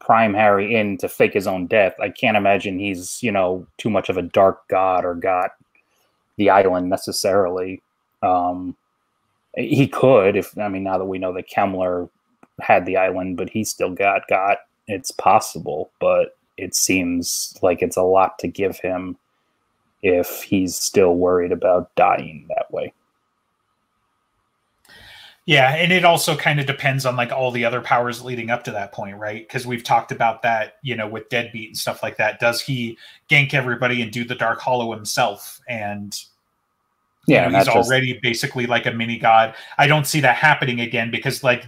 Prime 0.00 0.34
Harry 0.34 0.74
in 0.74 0.98
to 0.98 1.08
fake 1.08 1.32
his 1.32 1.46
own 1.46 1.66
death, 1.66 1.94
I 2.00 2.10
can't 2.10 2.36
imagine 2.36 2.78
he's, 2.78 3.22
you 3.22 3.32
know, 3.32 3.66
too 3.78 3.90
much 3.90 4.08
of 4.08 4.16
a 4.16 4.22
dark 4.22 4.68
god 4.68 5.04
or 5.04 5.14
got 5.14 5.52
the 6.36 6.50
island 6.50 6.88
necessarily. 6.88 7.82
Um, 8.22 8.76
he 9.56 9.88
could, 9.88 10.36
if 10.36 10.56
I 10.58 10.68
mean, 10.68 10.84
now 10.84 10.98
that 10.98 11.06
we 11.06 11.18
know 11.18 11.32
that 11.32 11.50
Kemmler 11.50 12.08
had 12.60 12.86
the 12.86 12.96
island, 12.96 13.36
but 13.36 13.50
he 13.50 13.64
still 13.64 13.90
got 13.90 14.28
got. 14.28 14.58
It's 14.86 15.10
possible, 15.10 15.90
but 16.00 16.37
it 16.58 16.74
seems 16.74 17.56
like 17.62 17.80
it's 17.80 17.96
a 17.96 18.02
lot 18.02 18.38
to 18.40 18.48
give 18.48 18.78
him 18.78 19.16
if 20.02 20.42
he's 20.42 20.76
still 20.76 21.14
worried 21.14 21.52
about 21.52 21.94
dying 21.94 22.46
that 22.48 22.70
way. 22.72 22.92
yeah, 25.46 25.74
and 25.76 25.92
it 25.92 26.04
also 26.04 26.36
kind 26.36 26.60
of 26.60 26.66
depends 26.66 27.06
on 27.06 27.16
like 27.16 27.32
all 27.32 27.50
the 27.50 27.64
other 27.64 27.80
powers 27.80 28.22
leading 28.22 28.50
up 28.50 28.64
to 28.64 28.70
that 28.72 28.92
point, 28.92 29.16
right? 29.16 29.48
Because 29.48 29.66
we've 29.66 29.82
talked 29.82 30.12
about 30.12 30.42
that, 30.42 30.74
you 30.82 30.94
know, 30.94 31.08
with 31.08 31.30
Deadbeat 31.30 31.68
and 31.68 31.76
stuff 31.76 32.02
like 32.02 32.18
that. 32.18 32.38
Does 32.38 32.60
he 32.60 32.98
gank 33.30 33.54
everybody 33.54 34.02
and 34.02 34.12
do 34.12 34.24
the 34.24 34.36
Darkhallow 34.36 34.94
himself? 34.94 35.58
And 35.66 36.14
you 37.26 37.36
Yeah, 37.36 37.48
know, 37.48 37.56
he's 37.56 37.66
just- 37.66 37.76
already 37.88 38.18
basically 38.22 38.66
like 38.66 38.84
a 38.84 38.92
mini 38.92 39.18
god. 39.18 39.54
I 39.78 39.86
don't 39.86 40.06
see 40.06 40.20
that 40.20 40.36
happening 40.36 40.80
again 40.80 41.10
because, 41.10 41.42
like, 41.42 41.64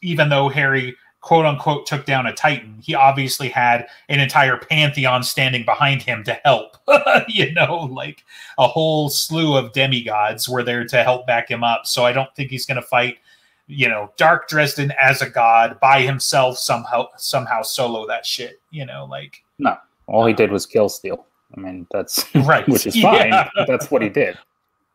even 0.00 0.30
though 0.30 0.48
Harry 0.48 0.96
quote 1.20 1.46
unquote 1.46 1.86
took 1.86 2.06
down 2.06 2.26
a 2.26 2.32
Titan, 2.32 2.78
he 2.82 2.94
obviously 2.94 3.48
had 3.48 3.86
an 4.08 4.20
entire 4.20 4.56
pantheon 4.56 5.22
standing 5.22 5.64
behind 5.64 6.02
him 6.02 6.24
to 6.24 6.34
help. 6.44 6.76
you 7.28 7.52
know, 7.52 7.88
like 7.90 8.24
a 8.58 8.66
whole 8.66 9.08
slew 9.08 9.56
of 9.56 9.72
demigods 9.72 10.48
were 10.48 10.62
there 10.62 10.84
to 10.84 11.02
help 11.02 11.26
back 11.26 11.50
him 11.50 11.64
up. 11.64 11.86
So 11.86 12.04
I 12.04 12.12
don't 12.12 12.34
think 12.34 12.50
he's 12.50 12.66
going 12.66 12.80
to 12.80 12.86
fight. 12.86 13.18
You 13.66 13.88
know, 13.88 14.12
Dark 14.16 14.48
Dresden 14.48 14.92
as 15.00 15.20
a 15.20 15.28
god 15.28 15.78
by 15.80 16.00
himself 16.00 16.56
somehow 16.58 17.08
somehow 17.18 17.62
solo 17.62 18.06
that 18.06 18.24
shit. 18.24 18.60
You 18.70 18.86
know, 18.86 19.04
like 19.04 19.42
no. 19.58 19.76
all 20.06 20.24
he 20.24 20.32
uh-huh. 20.32 20.38
did 20.38 20.52
was 20.52 20.64
kill 20.64 20.88
Steel. 20.88 21.26
I 21.56 21.60
mean, 21.60 21.86
that's 21.90 22.24
right, 22.34 22.66
which 22.68 22.86
is 22.86 22.94
fine. 23.00 23.28
Yeah. 23.28 23.50
That's 23.66 23.90
what 23.90 24.02
he 24.02 24.08
did. 24.08 24.38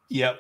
Yep. 0.10 0.40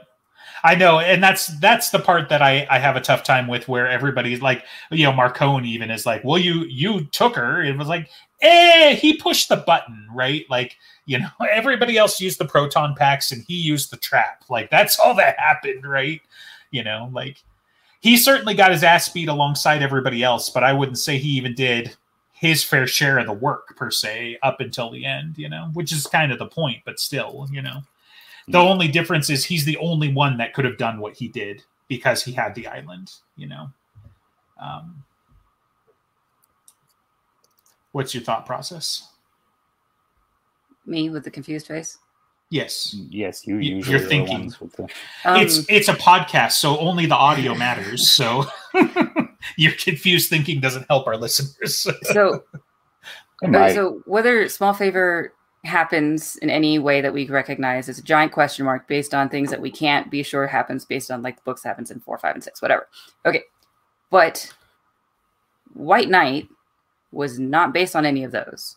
I 0.66 0.76
know, 0.76 1.00
and 1.00 1.22
that's 1.22 1.48
that's 1.60 1.90
the 1.90 2.00
part 2.00 2.30
that 2.30 2.42
I 2.42 2.66
I 2.70 2.80
have 2.80 2.96
a 2.96 3.02
tough 3.02 3.24
time 3.24 3.48
with, 3.48 3.68
where 3.68 3.88
everybody's 3.88 4.42
like, 4.42 4.64
you 4.92 5.04
know, 5.04 5.12
Marcone 5.12 5.66
even 5.66 5.92
is 5.92 6.06
like, 6.06 6.24
well, 6.24 6.38
you 6.38 6.64
you 6.66 7.04
took 7.06 7.36
her. 7.36 7.62
It 7.62 7.78
was 7.78 7.90
like, 7.90 8.10
eh, 8.42 8.96
he 8.96 9.18
pushed 9.18 9.50
the 9.50 9.58
button, 9.58 10.08
right? 10.14 10.46
Like, 10.50 10.78
you 11.06 11.20
know, 11.20 11.30
everybody 11.52 11.98
else 11.98 12.22
used 12.22 12.40
the 12.40 12.46
proton 12.46 12.96
packs 12.96 13.32
and 13.32 13.44
he 13.48 13.56
used 13.56 13.92
the 13.92 13.98
trap. 13.98 14.46
Like 14.50 14.70
that's 14.70 15.00
all 15.00 15.16
that 15.16 15.38
happened, 15.38 15.86
right? 15.86 16.22
You 16.72 16.84
know, 16.84 17.10
like 17.12 17.44
he 18.00 18.18
certainly 18.18 18.54
got 18.54 18.72
his 18.72 18.84
ass 18.84 19.10
beat 19.10 19.30
alongside 19.30 19.82
everybody 19.82 20.24
else, 20.24 20.50
but 20.50 20.64
I 20.64 20.74
wouldn't 20.74 20.98
say 21.00 21.18
he 21.18 21.30
even 21.32 21.56
did 21.56 21.96
his 22.32 22.64
fair 22.64 22.88
share 22.88 23.20
of 23.20 23.26
the 23.26 23.34
work 23.34 23.76
per 23.78 23.92
se 23.92 24.38
up 24.44 24.60
until 24.60 24.92
the 24.92 25.06
end, 25.06 25.38
you 25.38 25.48
know, 25.48 25.70
which 25.74 25.92
is 25.94 26.08
kind 26.08 26.32
of 26.32 26.40
the 26.40 26.46
point, 26.46 26.82
but 26.86 27.00
still, 27.00 27.48
you 27.52 27.62
know. 27.62 27.82
The 28.48 28.58
only 28.60 28.88
difference 28.88 29.30
is 29.30 29.46
he's 29.46 29.64
the 29.66 29.78
only 29.78 30.12
one 30.14 30.38
that 30.38 30.54
could 30.54 30.66
have 30.66 30.78
done 30.78 31.00
what 31.00 31.16
he 31.16 31.28
did 31.28 31.64
because 31.88 32.24
he 32.24 32.32
had 32.34 32.54
the 32.56 32.68
island, 32.68 33.12
you 33.38 33.48
know. 33.48 33.70
Um, 34.62 35.04
what's 37.92 38.14
your 38.14 38.24
thought 38.24 38.46
process? 38.46 39.08
Me 40.86 41.10
with 41.10 41.24
the 41.24 41.32
confused 41.32 41.68
face. 41.68 41.98
Yes. 42.50 42.94
Yes, 43.10 43.48
you 43.48 43.56
Y- 43.56 43.62
you're 43.62 43.78
usually 43.78 43.98
the 44.00 44.08
thinking. 44.08 44.54
with 44.60 44.74
the. 44.74 44.84
Um, 45.26 45.38
it's 45.42 45.66
it's 45.70 45.88
a 45.88 45.94
podcast, 45.94 46.52
so 46.54 46.78
only 46.80 47.06
the 47.06 47.16
audio 47.16 47.56
matters. 47.56 48.08
So 48.12 48.46
your 49.58 49.72
confused 49.80 50.30
thinking 50.30 50.60
doesn't 50.60 50.86
help 50.90 51.08
our 51.08 51.18
listeners. 51.18 51.88
so 52.04 52.44
It 53.42 53.74
so 53.74 54.02
whether 54.06 54.48
small 54.50 54.74
favor 54.74 55.34
happens 55.64 56.36
in 56.38 56.50
any 56.50 56.78
way 56.78 57.00
that 57.02 57.14
we 57.14 57.28
recognize 57.28 57.88
is 57.88 57.98
a 57.98 58.04
giant 58.04 58.32
question 58.32 58.66
mark 58.66 58.88
based 58.88 59.14
on 59.14 59.30
things 59.30 59.50
that 59.50 59.62
we 59.62 59.72
can't 59.72 60.12
be 60.12 60.22
sure 60.22 60.46
happens 60.46 60.86
based 60.86 61.10
on 61.10 61.22
like 61.22 61.38
the 61.38 61.42
books 61.44 61.64
happens 61.64 61.90
in 61.90 62.00
four, 62.00 62.18
five, 62.18 62.36
and 62.36 62.44
six, 62.44 62.62
whatever. 62.62 62.88
Okay, 63.26 63.44
but 64.10 64.54
White 65.74 66.10
Night 66.10 66.48
was 67.12 67.40
not 67.40 67.74
based 67.74 67.96
on 67.96 68.06
any 68.06 68.24
of 68.24 68.32
those. 68.32 68.76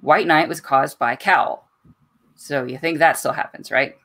White 0.00 0.26
Night 0.26 0.48
was 0.48 0.60
caused 0.60 0.98
by 0.98 1.16
Cal. 1.16 1.68
So 2.34 2.64
you 2.64 2.78
think 2.78 2.98
that 2.98 3.16
still 3.16 3.32
happens, 3.32 3.70
right? 3.70 3.96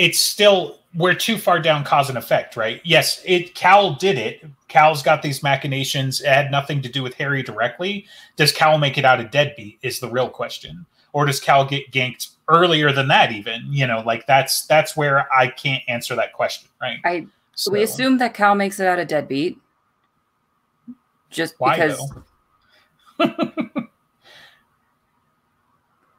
It's 0.00 0.18
still 0.18 0.78
we're 0.94 1.14
too 1.14 1.36
far 1.36 1.60
down 1.60 1.84
cause 1.84 2.08
and 2.08 2.16
effect, 2.18 2.56
right? 2.56 2.80
Yes, 2.84 3.22
it 3.26 3.54
Cal 3.54 3.94
did 3.94 4.16
it. 4.16 4.42
Cal's 4.66 5.02
got 5.02 5.20
these 5.22 5.42
machinations. 5.42 6.22
It 6.22 6.28
had 6.28 6.50
nothing 6.50 6.80
to 6.82 6.88
do 6.88 7.02
with 7.02 7.14
Harry 7.14 7.42
directly. 7.42 8.06
Does 8.36 8.50
Cal 8.50 8.78
make 8.78 8.96
it 8.96 9.04
out 9.04 9.20
a 9.20 9.24
deadbeat? 9.24 9.78
Is 9.82 10.00
the 10.00 10.08
real 10.08 10.30
question. 10.30 10.86
Or 11.12 11.26
does 11.26 11.38
Cal 11.38 11.66
get 11.66 11.90
ganked 11.92 12.30
earlier 12.48 12.92
than 12.92 13.08
that? 13.08 13.30
Even 13.30 13.66
you 13.70 13.86
know, 13.86 14.02
like 14.06 14.26
that's 14.26 14.66
that's 14.66 14.96
where 14.96 15.30
I 15.32 15.48
can't 15.48 15.82
answer 15.86 16.16
that 16.16 16.32
question, 16.32 16.70
right? 16.80 16.98
I 17.04 17.26
So, 17.54 17.70
we 17.70 17.82
assume 17.82 18.16
that 18.18 18.32
Cal 18.32 18.54
makes 18.54 18.80
it 18.80 18.86
out 18.86 18.98
a 18.98 19.04
deadbeat. 19.04 19.58
Just 21.28 21.56
why 21.58 21.74
because 21.74 22.00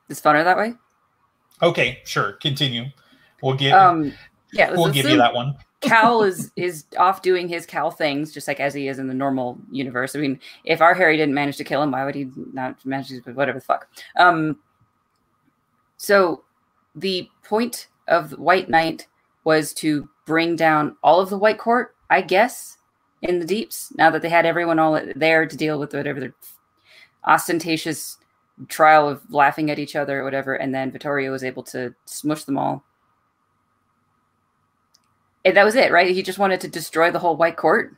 it's 0.08 0.22
funner 0.22 0.44
that 0.44 0.58
way. 0.58 0.76
Okay, 1.64 2.00
sure. 2.06 2.34
Continue. 2.34 2.86
We'll 3.42 3.56
give 3.56 3.74
Um 3.74 4.14
yeah, 4.54 4.72
we'll 4.72 4.92
give 4.92 5.10
you 5.10 5.18
that 5.18 5.34
one. 5.34 5.56
Cal 5.82 6.22
is 6.22 6.52
is 6.56 6.86
off 6.98 7.22
doing 7.22 7.48
his 7.48 7.66
Cal 7.66 7.89
things, 7.89 8.32
just 8.32 8.48
like 8.48 8.60
as 8.60 8.74
he 8.74 8.88
is 8.88 9.00
in 9.00 9.08
the 9.08 9.14
normal 9.14 9.58
universe. 9.72 10.16
I 10.16 10.20
mean, 10.20 10.39
if 10.64 10.80
our 10.80 10.94
Harry 10.94 11.18
didn't 11.18 11.34
manage 11.34 11.58
to 11.58 11.64
kill 11.64 11.82
him, 11.82 11.92
why 11.92 12.06
would 12.06 12.16
he 12.16 12.30
not 12.54 12.86
manage 12.86 13.10
to? 13.10 13.22
But 13.26 13.36
whatever 13.36 13.60
the 13.60 13.66
fuck. 13.66 13.88
Um. 14.16 14.60
So, 15.98 16.44
the 16.96 17.30
point 17.44 17.88
of 18.08 18.32
White 18.38 18.70
Night 18.70 19.08
was 19.44 19.74
to 19.76 20.08
bring 20.26 20.56
down 20.56 20.98
all 21.04 21.20
of 21.20 21.30
the 21.30 21.38
White 21.38 21.58
Court, 21.58 21.96
I 22.10 22.22
guess, 22.22 22.78
in 23.22 23.39
the 23.39 23.46
deeps. 23.46 23.92
Now 23.98 24.12
that 24.12 24.22
they 24.22 24.30
had 24.30 24.46
everyone 24.46 24.80
all 24.80 25.00
there 25.16 25.46
to 25.48 25.58
deal 25.58 25.80
with 25.80 25.94
whatever 25.94 26.20
their 26.20 26.36
ostentatious 27.26 28.18
trial 28.68 29.08
of 29.08 29.22
laughing 29.32 29.72
at 29.72 29.80
each 29.80 29.96
other 29.96 30.22
or 30.22 30.24
whatever, 30.24 30.54
and 30.54 30.76
then 30.76 30.92
Vittorio 30.92 31.32
was 31.32 31.44
able 31.44 31.64
to 31.64 31.96
smush 32.06 32.44
them 32.44 32.58
all. 32.58 32.84
And 35.44 35.58
that 35.58 35.64
was 35.64 35.76
it, 35.76 35.92
right? 35.92 36.14
He 36.14 36.22
just 36.22 36.39
wanted 36.39 36.62
to 36.62 36.68
destroy 36.68 37.12
the 37.12 37.20
whole 37.20 37.36
White 37.36 37.58
Court. 37.58 37.96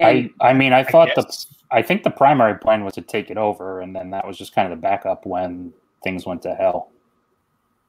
And 0.00 0.30
I 0.40 0.50
I 0.50 0.52
mean, 0.52 0.72
I 0.72 0.84
thought 0.84 1.10
the. 1.14 1.46
I 1.70 1.80
think 1.80 2.02
the 2.02 2.10
primary 2.10 2.58
plan 2.58 2.84
was 2.84 2.94
to 2.94 3.00
take 3.00 3.30
it 3.30 3.38
over, 3.38 3.80
and 3.80 3.96
then 3.96 4.10
that 4.10 4.26
was 4.26 4.36
just 4.36 4.54
kind 4.54 4.70
of 4.70 4.78
the 4.78 4.82
backup 4.82 5.24
when 5.24 5.72
things 6.02 6.26
went 6.26 6.42
to 6.42 6.54
hell 6.54 6.92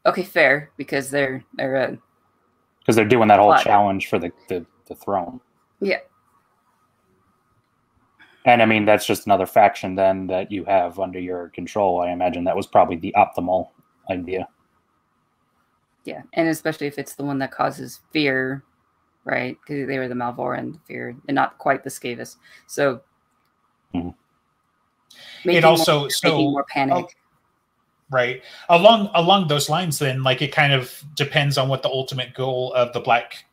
okay, 0.05 0.24
fair 0.24 0.71
because 0.78 1.09
they're 1.09 1.43
they're 1.55 1.76
uh, 1.76 1.95
because 2.80 2.95
they're 2.95 3.05
doing 3.05 3.30
that 3.30 3.39
whole 3.39 3.57
challenge 3.57 4.07
for 4.07 4.19
the, 4.19 4.32
the 4.49 4.65
the 4.88 4.95
throne. 4.95 5.39
Yeah. 5.80 5.99
And 8.45 8.61
I 8.61 8.65
mean, 8.65 8.84
that's 8.84 9.05
just 9.05 9.26
another 9.26 9.45
faction 9.45 9.95
then 9.95 10.28
that 10.28 10.51
you 10.51 10.65
have 10.65 10.99
under 10.99 11.19
your 11.19 11.47
control. 11.49 12.01
I 12.01 12.11
imagine 12.11 12.43
that 12.43 12.57
was 12.57 12.67
probably 12.67 12.97
the 12.97 13.15
optimal 13.15 13.69
idea. 14.09 14.49
Yeah, 16.04 16.22
and 16.34 16.47
especially 16.47 16.88
if 16.88 16.97
it's 16.97 17.16
the 17.16 17.24
one 17.24 17.39
that 17.39 17.51
causes 17.51 18.01
fear, 18.12 18.64
right? 19.26 19.58
Because 19.62 19.88
they 19.88 19.99
were 19.99 20.08
the 20.08 20.16
Malvor 20.16 20.56
Malvoran 20.58 20.80
fear, 20.86 21.16
and 21.28 21.36
not 21.36 21.58
quite 21.58 21.84
the 21.84 21.89
Skavis. 21.89 22.38
So 22.68 23.01
Mhm. 23.93 24.16
It 25.45 25.64
also 25.64 26.01
more, 26.01 26.10
so 26.10 26.38
more 26.38 26.66
panic. 26.66 27.16
right 28.10 28.41
along 28.70 29.10
along 29.14 29.47
those 29.47 29.70
lines 29.70 29.99
then 29.99 30.24
like 30.24 30.41
it 30.41 30.51
kind 30.51 30.74
of 30.74 31.04
depends 31.16 31.58
on 31.58 31.70
what 31.70 31.84
the 31.84 31.89
ultimate 31.89 32.34
goal 32.34 32.74
of 32.74 32.91
the 32.93 32.99
black 32.99 33.45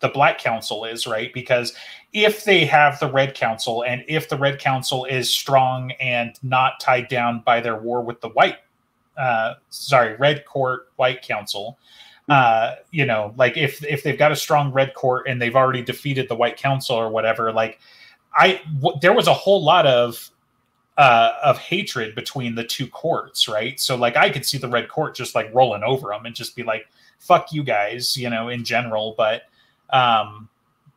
the 0.00 0.08
black 0.08 0.38
council 0.38 0.84
is 0.84 1.06
right 1.06 1.32
because 1.32 1.74
if 2.12 2.44
they 2.44 2.64
have 2.64 2.98
the 3.00 3.10
red 3.10 3.34
council 3.34 3.84
and 3.84 4.04
if 4.08 4.28
the 4.28 4.36
red 4.36 4.58
council 4.58 5.04
is 5.04 5.32
strong 5.32 5.92
and 5.92 6.38
not 6.42 6.80
tied 6.80 7.08
down 7.08 7.40
by 7.44 7.60
their 7.60 7.76
war 7.76 8.00
with 8.02 8.20
the 8.20 8.28
white 8.30 8.56
uh 9.16 9.54
sorry 9.68 10.16
red 10.16 10.44
court 10.44 10.90
white 10.96 11.22
council 11.22 11.78
uh 12.28 12.76
you 12.90 13.04
know 13.04 13.34
like 13.36 13.56
if 13.56 13.84
if 13.84 14.02
they've 14.02 14.18
got 14.18 14.32
a 14.32 14.36
strong 14.36 14.72
red 14.72 14.94
court 14.94 15.26
and 15.28 15.40
they've 15.40 15.56
already 15.56 15.82
defeated 15.82 16.28
the 16.28 16.34
white 16.34 16.56
council 16.56 16.96
or 16.96 17.10
whatever 17.10 17.52
like 17.52 17.78
i 18.36 18.60
w- 18.80 18.98
there 19.00 19.12
was 19.12 19.26
a 19.26 19.34
whole 19.34 19.62
lot 19.62 19.86
of 19.86 20.30
uh, 20.98 21.32
of 21.42 21.58
hatred 21.58 22.14
between 22.14 22.54
the 22.54 22.64
two 22.64 22.86
courts, 22.86 23.48
right? 23.48 23.80
So 23.80 23.96
like 23.96 24.16
I 24.16 24.30
could 24.30 24.44
see 24.44 24.58
the 24.58 24.68
red 24.68 24.88
court 24.88 25.16
just 25.16 25.34
like 25.34 25.52
rolling 25.54 25.82
over 25.82 26.08
them 26.08 26.26
and 26.26 26.34
just 26.34 26.54
be 26.54 26.62
like, 26.62 26.86
"Fuck 27.18 27.52
you 27.52 27.62
guys," 27.62 28.16
you 28.16 28.28
know, 28.28 28.48
in 28.48 28.64
general. 28.64 29.14
But, 29.16 29.42
um, 29.90 30.48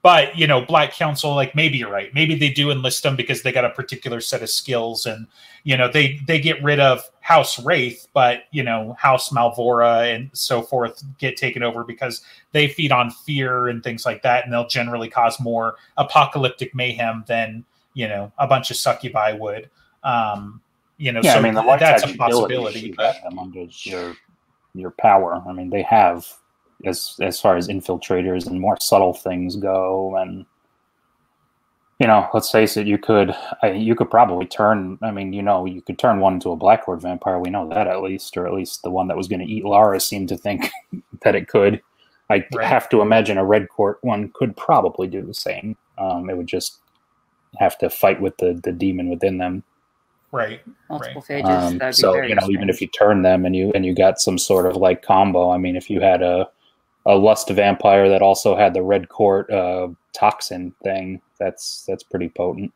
but 0.05 0.37
you 0.37 0.45
know, 0.45 0.61
Black 0.61 0.93
Council, 0.93 1.33
like 1.33 1.55
maybe 1.55 1.79
you're 1.79 1.89
right. 1.89 2.13
Maybe 2.13 2.35
they 2.35 2.51
do 2.51 2.69
enlist 2.69 3.01
them 3.01 3.15
because 3.15 3.41
they 3.41 3.51
got 3.51 3.65
a 3.65 3.71
particular 3.71 4.21
set 4.21 4.43
of 4.43 4.51
skills, 4.51 5.07
and 5.07 5.25
you 5.63 5.75
know 5.75 5.91
they 5.91 6.19
they 6.27 6.39
get 6.39 6.63
rid 6.63 6.79
of 6.79 7.01
House 7.21 7.59
Raith, 7.65 8.07
but 8.13 8.43
you 8.51 8.61
know 8.61 8.95
House 8.99 9.31
Malvora 9.31 10.13
and 10.13 10.29
so 10.31 10.61
forth 10.61 11.03
get 11.17 11.37
taken 11.37 11.63
over 11.63 11.83
because 11.83 12.21
they 12.51 12.67
feed 12.67 12.91
on 12.91 13.09
fear 13.09 13.67
and 13.67 13.83
things 13.83 14.05
like 14.05 14.21
that, 14.21 14.43
and 14.43 14.53
they'll 14.53 14.67
generally 14.67 15.09
cause 15.09 15.39
more 15.39 15.77
apocalyptic 15.97 16.75
mayhem 16.75 17.23
than 17.27 17.65
you 17.95 18.07
know 18.07 18.31
a 18.37 18.45
bunch 18.45 18.69
of 18.69 18.77
succubi 18.77 19.31
would. 19.31 19.71
Um, 20.03 20.61
you 20.99 21.13
know, 21.13 21.21
Yeah, 21.23 21.33
so 21.33 21.39
I 21.39 21.41
mean, 21.41 21.55
the 21.55 21.77
that's 21.79 22.03
a 22.03 22.15
possibility. 22.15 22.79
you 22.81 22.93
But 22.95 23.23
them 23.23 23.39
under 23.39 23.65
your 23.79 24.13
your 24.75 24.91
power. 24.91 25.41
I 25.47 25.51
mean, 25.51 25.71
they 25.71 25.81
have 25.81 26.31
as 26.85 27.15
as 27.21 27.39
far 27.39 27.57
as 27.57 27.67
infiltrators 27.67 28.47
and 28.47 28.59
more 28.61 28.77
subtle 28.81 29.13
things 29.13 29.55
go, 29.55 30.15
and 30.17 30.45
you 31.99 32.07
know, 32.07 32.27
let's 32.33 32.51
face 32.51 32.75
it, 32.75 32.87
you 32.87 32.97
could 32.97 33.33
I, 33.63 33.71
you 33.71 33.95
could 33.95 34.09
probably 34.11 34.45
turn. 34.45 34.97
I 35.01 35.11
mean, 35.11 35.33
you 35.33 35.41
know, 35.41 35.65
you 35.65 35.81
could 35.81 35.97
turn 35.97 36.19
one 36.19 36.33
into 36.35 36.51
a 36.51 36.55
black 36.57 36.85
court 36.85 37.01
vampire. 37.01 37.39
We 37.39 37.49
know 37.49 37.69
that 37.69 37.87
at 37.87 38.01
least, 38.01 38.35
or 38.37 38.45
at 38.47 38.53
least 38.53 38.83
the 38.83 38.89
one 38.91 39.07
that 39.07 39.17
was 39.17 39.27
going 39.29 39.39
to 39.39 39.45
eat 39.51 39.63
Lara 39.65 39.99
seemed 39.99 40.29
to 40.29 40.37
think 40.37 40.69
that 41.23 41.35
it 41.35 41.47
could. 41.47 41.81
I 42.29 42.45
Right. 42.53 42.67
have 42.67 42.89
to 42.89 43.01
imagine 43.01 43.37
a 43.37 43.45
red 43.45 43.69
court 43.69 43.99
one 44.01 44.31
could 44.33 44.57
probably 44.57 45.07
do 45.07 45.21
the 45.21 45.33
same. 45.33 45.77
Um, 45.97 46.29
it 46.29 46.35
would 46.37 46.47
just 46.47 46.79
have 47.59 47.77
to 47.77 47.89
fight 47.89 48.19
with 48.21 48.35
the 48.37 48.59
the 48.63 48.71
demon 48.73 49.09
within 49.09 49.37
them. 49.37 49.63
right, 50.31 50.61
Multiple 50.89 51.23
right. 51.29 51.43
phages. 51.45 51.49
Um, 51.49 51.77
that'd 51.77 51.97
be 51.97 52.01
so 52.01 52.11
very 52.11 52.29
you 52.29 52.35
know, 52.35 52.49
even 52.49 52.69
if 52.69 52.81
you 52.81 52.87
turn 52.87 53.21
them 53.21 53.45
and 53.45 53.55
you 53.55 53.71
and 53.73 53.85
you 53.85 53.95
got 53.95 54.19
some 54.19 54.37
sort 54.37 54.65
of 54.65 54.75
like 54.75 55.01
combo. 55.03 55.51
I 55.51 55.57
mean, 55.57 55.75
if 55.77 55.89
you 55.89 56.01
had 56.01 56.21
a 56.21 56.49
a 57.05 57.15
lust 57.15 57.49
vampire 57.49 58.09
that 58.09 58.21
also 58.21 58.55
had 58.55 58.73
the 58.73 58.81
red 58.83 59.09
court 59.09 59.49
uh, 59.51 59.89
toxin 60.13 60.73
thing, 60.83 61.21
that's 61.39 61.83
that's 61.87 62.03
pretty 62.03 62.29
potent. 62.29 62.71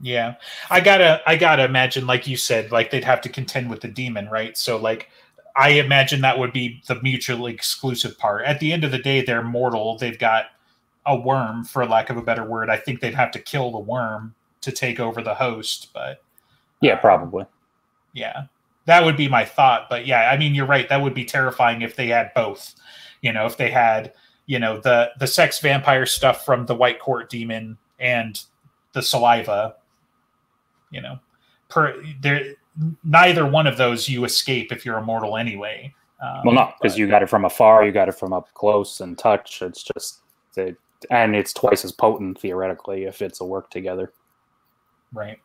Yeah, 0.00 0.34
I 0.70 0.80
gotta, 0.80 1.22
I 1.26 1.36
gotta 1.36 1.64
imagine, 1.64 2.06
like 2.06 2.26
you 2.26 2.36
said, 2.36 2.72
like 2.72 2.90
they'd 2.90 3.04
have 3.04 3.20
to 3.22 3.28
contend 3.28 3.70
with 3.70 3.80
the 3.80 3.88
demon, 3.88 4.28
right? 4.28 4.56
So, 4.56 4.76
like, 4.76 5.08
I 5.56 5.70
imagine 5.70 6.20
that 6.22 6.38
would 6.38 6.52
be 6.52 6.82
the 6.88 7.00
mutually 7.02 7.54
exclusive 7.54 8.18
part. 8.18 8.44
At 8.44 8.60
the 8.60 8.72
end 8.72 8.84
of 8.84 8.90
the 8.90 8.98
day, 8.98 9.22
they're 9.22 9.42
mortal. 9.42 9.96
They've 9.96 10.18
got 10.18 10.46
a 11.06 11.16
worm, 11.16 11.64
for 11.64 11.86
lack 11.86 12.10
of 12.10 12.16
a 12.16 12.22
better 12.22 12.44
word. 12.44 12.70
I 12.70 12.76
think 12.76 13.00
they'd 13.00 13.14
have 13.14 13.30
to 13.32 13.38
kill 13.38 13.70
the 13.70 13.78
worm 13.78 14.34
to 14.62 14.72
take 14.72 14.98
over 15.00 15.22
the 15.22 15.34
host, 15.34 15.88
but 15.94 16.22
Yeah, 16.80 16.94
Uh, 16.94 17.00
probably. 17.00 17.46
yeah, 18.14 18.44
that 18.86 19.04
would 19.04 19.16
be 19.16 19.28
my 19.28 19.44
thought. 19.44 19.88
But 19.88 20.06
yeah, 20.06 20.30
I 20.30 20.36
mean, 20.36 20.54
you're 20.54 20.66
right. 20.66 20.88
That 20.88 21.02
would 21.02 21.14
be 21.14 21.24
terrifying 21.24 21.82
if 21.82 21.94
they 21.96 22.08
had 22.08 22.32
both. 22.34 22.74
You 23.24 23.32
know, 23.32 23.46
if 23.46 23.56
they 23.56 23.70
had 23.70 24.12
you 24.44 24.58
know 24.58 24.78
the 24.78 25.10
the 25.18 25.26
sex 25.26 25.58
vampire 25.58 26.04
stuff 26.04 26.44
from 26.44 26.66
the 26.66 26.74
White 26.74 26.98
Court 26.98 27.30
demon 27.30 27.78
and 27.98 28.38
the 28.92 29.00
saliva. 29.00 29.76
You 30.90 31.00
know, 31.00 31.18
per 31.70 32.02
there 32.20 32.54
neither 33.02 33.46
one 33.46 33.66
of 33.66 33.78
those 33.78 34.10
you 34.10 34.26
escape 34.26 34.72
if 34.72 34.84
you're 34.84 34.98
immortal 34.98 35.38
anyway. 35.38 35.94
Um, 36.22 36.42
Well, 36.44 36.54
no, 36.54 36.72
because 36.80 36.98
you 36.98 37.08
got 37.08 37.22
it 37.22 37.30
from 37.30 37.46
afar, 37.46 37.86
you 37.86 37.92
got 37.92 38.10
it 38.10 38.14
from 38.14 38.34
up 38.34 38.52
close 38.52 39.00
and 39.00 39.16
touch. 39.16 39.62
It's 39.62 39.82
just, 39.82 40.20
it, 40.56 40.76
and 41.10 41.34
it's 41.34 41.52
twice 41.52 41.82
as 41.84 41.92
potent 41.92 42.38
theoretically 42.38 43.04
if 43.04 43.22
it's 43.22 43.40
a 43.40 43.44
work 43.44 43.70
together. 43.70 44.12
right. 45.14 45.38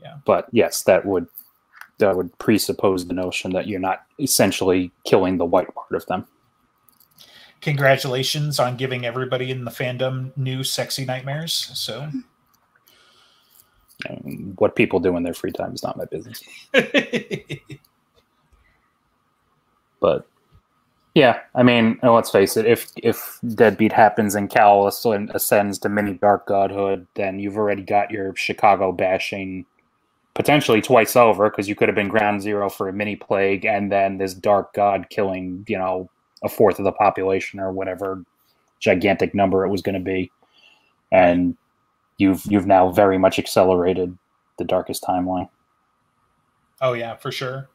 Yeah. 0.00 0.18
But 0.24 0.46
yes, 0.52 0.84
that 0.84 1.04
would 1.04 1.26
that 1.98 2.16
would 2.16 2.38
presuppose 2.38 3.04
the 3.04 3.14
notion 3.14 3.52
that 3.52 3.66
you're 3.66 3.80
not 3.80 4.06
essentially 4.20 4.92
killing 5.04 5.38
the 5.38 5.44
white 5.44 5.74
part 5.74 5.92
of 5.92 6.06
them. 6.06 6.24
Congratulations 7.60 8.60
on 8.60 8.76
giving 8.76 9.04
everybody 9.04 9.50
in 9.50 9.64
the 9.64 9.70
fandom 9.70 10.36
new 10.36 10.62
sexy 10.62 11.04
nightmares. 11.04 11.70
So 11.74 12.08
what 14.56 14.76
people 14.76 15.00
do 15.00 15.16
in 15.16 15.24
their 15.24 15.34
free 15.34 15.52
time 15.52 15.74
is 15.74 15.82
not 15.82 15.96
my 15.96 16.04
business. 16.04 16.42
But 20.00 20.28
yeah, 21.14 21.40
I 21.54 21.62
mean, 21.64 21.98
let's 22.02 22.30
face 22.30 22.56
it. 22.56 22.66
If 22.66 22.92
if 23.02 23.40
Deadbeat 23.48 23.92
happens 23.92 24.34
and 24.36 24.48
Cal 24.48 24.84
asc- 24.84 25.34
ascends 25.34 25.78
to 25.80 25.88
mini 25.88 26.14
Dark 26.14 26.46
Godhood, 26.46 27.06
then 27.14 27.40
you've 27.40 27.56
already 27.56 27.82
got 27.82 28.10
your 28.10 28.34
Chicago 28.36 28.92
bashing 28.92 29.66
potentially 30.34 30.80
twice 30.80 31.16
over 31.16 31.50
because 31.50 31.68
you 31.68 31.74
could 31.74 31.88
have 31.88 31.96
been 31.96 32.08
ground 32.08 32.42
zero 32.42 32.70
for 32.70 32.88
a 32.88 32.92
mini 32.92 33.16
plague 33.16 33.64
and 33.64 33.90
then 33.90 34.18
this 34.18 34.34
Dark 34.34 34.72
God 34.74 35.08
killing, 35.10 35.64
you 35.68 35.76
know, 35.76 36.08
a 36.42 36.48
fourth 36.48 36.78
of 36.78 36.84
the 36.84 36.92
population 36.92 37.60
or 37.60 37.72
whatever 37.72 38.24
gigantic 38.80 39.34
number 39.34 39.64
it 39.64 39.70
was 39.70 39.82
going 39.82 39.94
to 39.96 40.00
be, 40.00 40.30
and 41.12 41.56
you've 42.18 42.44
you've 42.46 42.66
now 42.66 42.90
very 42.90 43.18
much 43.18 43.38
accelerated 43.38 44.16
the 44.58 44.64
darkest 44.64 45.02
timeline. 45.02 45.48
oh 46.80 46.92
yeah, 46.92 47.16
for 47.16 47.30
sure. 47.32 47.68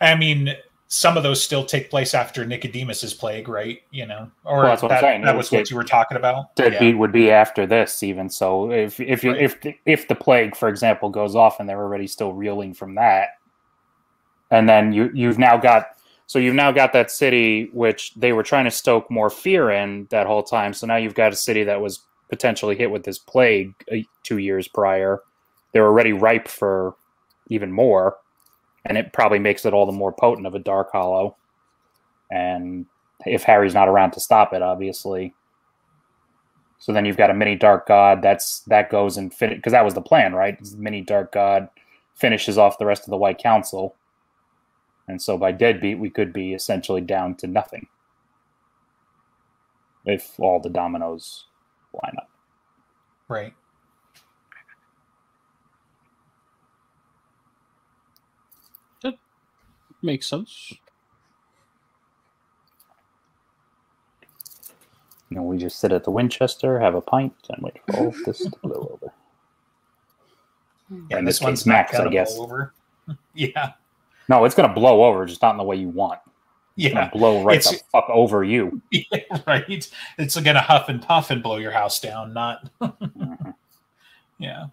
I 0.00 0.14
mean, 0.14 0.54
some 0.88 1.16
of 1.16 1.22
those 1.22 1.42
still 1.42 1.64
take 1.64 1.88
place 1.90 2.12
after 2.14 2.44
Nicodemus's 2.44 3.14
plague, 3.14 3.48
right? 3.48 3.80
You 3.90 4.06
know, 4.06 4.30
or 4.44 4.58
Well, 4.58 4.66
that's 4.66 4.82
what 4.82 4.92
I'm 4.92 4.96
that, 4.96 5.00
saying. 5.00 5.22
that 5.22 5.36
was 5.36 5.50
was- 5.50 5.58
what 5.60 5.70
you 5.70 5.76
were 5.76 5.84
talking 5.84 6.16
about. 6.18 6.54
Deadbeat 6.54 6.94
Yeah. 6.94 7.00
would 7.00 7.12
be 7.12 7.30
after 7.30 7.66
this, 7.66 8.02
even 8.02 8.28
so. 8.28 8.70
If 8.70 9.00
if 9.00 9.24
you 9.24 9.32
Right. 9.32 9.40
if 9.42 9.60
the, 9.62 9.74
if 9.86 10.06
the 10.08 10.14
plague, 10.14 10.54
for 10.54 10.68
example, 10.68 11.08
goes 11.08 11.34
off 11.34 11.58
and 11.60 11.68
they're 11.68 11.80
already 11.82 12.06
still 12.06 12.32
reeling 12.34 12.74
from 12.74 12.94
that, 12.96 13.30
and 14.50 14.68
then 14.68 14.92
you 14.92 15.10
you've 15.14 15.38
now 15.38 15.56
got 15.56 15.95
so 16.26 16.38
you've 16.38 16.54
now 16.54 16.72
got 16.72 16.92
that 16.92 17.10
city 17.10 17.70
which 17.72 18.12
they 18.14 18.32
were 18.32 18.42
trying 18.42 18.64
to 18.64 18.70
stoke 18.70 19.10
more 19.10 19.30
fear 19.30 19.70
in 19.70 20.06
that 20.10 20.26
whole 20.26 20.42
time. 20.42 20.72
So 20.72 20.86
now 20.86 20.96
you've 20.96 21.14
got 21.14 21.32
a 21.32 21.36
city 21.36 21.64
that 21.64 21.80
was 21.80 22.00
potentially 22.28 22.76
hit 22.76 22.90
with 22.90 23.04
this 23.04 23.18
plague 23.18 23.72
uh, 23.92 23.98
two 24.24 24.38
years 24.38 24.66
prior. 24.66 25.20
They're 25.72 25.86
already 25.86 26.12
ripe 26.12 26.48
for 26.48 26.96
even 27.48 27.70
more, 27.70 28.16
and 28.84 28.98
it 28.98 29.12
probably 29.12 29.38
makes 29.38 29.64
it 29.64 29.72
all 29.72 29.86
the 29.86 29.92
more 29.92 30.12
potent 30.12 30.46
of 30.46 30.54
a 30.54 30.58
dark 30.58 30.90
hollow. 30.90 31.36
And 32.30 32.86
if 33.24 33.44
Harry's 33.44 33.74
not 33.74 33.88
around 33.88 34.12
to 34.12 34.20
stop 34.20 34.52
it, 34.52 34.62
obviously, 34.62 35.32
so 36.78 36.92
then 36.92 37.04
you've 37.04 37.16
got 37.16 37.30
a 37.30 37.34
mini 37.34 37.56
dark 37.56 37.86
god. 37.86 38.22
That's 38.22 38.60
that 38.60 38.90
goes 38.90 39.16
and 39.16 39.32
fit 39.32 39.50
because 39.50 39.72
that 39.72 39.84
was 39.84 39.94
the 39.94 40.02
plan, 40.02 40.34
right? 40.34 40.58
Mini 40.76 41.02
dark 41.02 41.32
god 41.32 41.68
finishes 42.14 42.58
off 42.58 42.78
the 42.78 42.86
rest 42.86 43.04
of 43.04 43.10
the 43.10 43.16
White 43.16 43.38
Council, 43.38 43.94
and 45.08 45.22
so 45.22 45.38
by 45.38 45.52
deadbeat 45.52 45.98
we 45.98 46.10
could 46.10 46.32
be 46.32 46.54
essentially 46.54 47.00
down 47.02 47.36
to 47.36 47.46
nothing 47.46 47.88
if 50.06 50.38
all 50.40 50.60
the 50.60 50.70
dominoes 50.70 51.46
line 51.94 52.14
up. 52.18 52.30
Right. 53.28 53.54
That 59.02 59.16
makes 60.02 60.28
sense. 60.28 60.78
You 65.30 65.36
know, 65.38 65.42
we 65.44 65.58
just 65.58 65.80
sit 65.80 65.92
at 65.92 66.04
the 66.04 66.10
Winchester, 66.12 66.80
have 66.80 66.94
a 66.94 67.00
pint, 67.02 67.34
and 67.50 67.62
wait 67.62 67.78
for 67.86 67.96
all 67.96 68.16
this 68.26 68.48
to 68.50 68.58
blow 68.62 68.90
over. 69.02 69.12
Yeah, 71.10 71.18
In 71.18 71.24
this 71.24 71.40
this 71.40 71.40
one's 71.40 71.64
case, 71.64 71.66
Max, 71.66 72.00
I 72.00 72.08
guess. 72.08 72.38
over. 72.38 72.74
yeah. 73.34 73.72
No, 74.28 74.44
it's 74.44 74.54
gonna 74.54 74.72
blow 74.74 75.04
over, 75.04 75.24
just 75.26 75.42
not 75.42 75.52
in 75.52 75.56
the 75.58 75.64
way 75.64 75.76
you 75.76 75.88
want. 75.88 76.20
It's 76.76 76.86
Yeah. 76.86 76.94
gonna 76.94 77.10
blow 77.12 77.42
right 77.44 77.62
the 77.62 77.80
fuck 77.92 78.06
over 78.10 78.44
you. 78.44 78.80
Yeah, 78.90 79.20
right. 79.46 79.64
It's 80.18 80.36
gonna 80.40 80.60
huff 80.60 80.88
and 80.88 81.00
puff 81.00 81.30
and 81.30 81.42
blow 81.42 81.56
your 81.56 81.72
house 81.72 82.00
down, 82.00 82.32
not 82.32 82.68
Mhm. 82.80 83.54
yeah. 84.38 84.66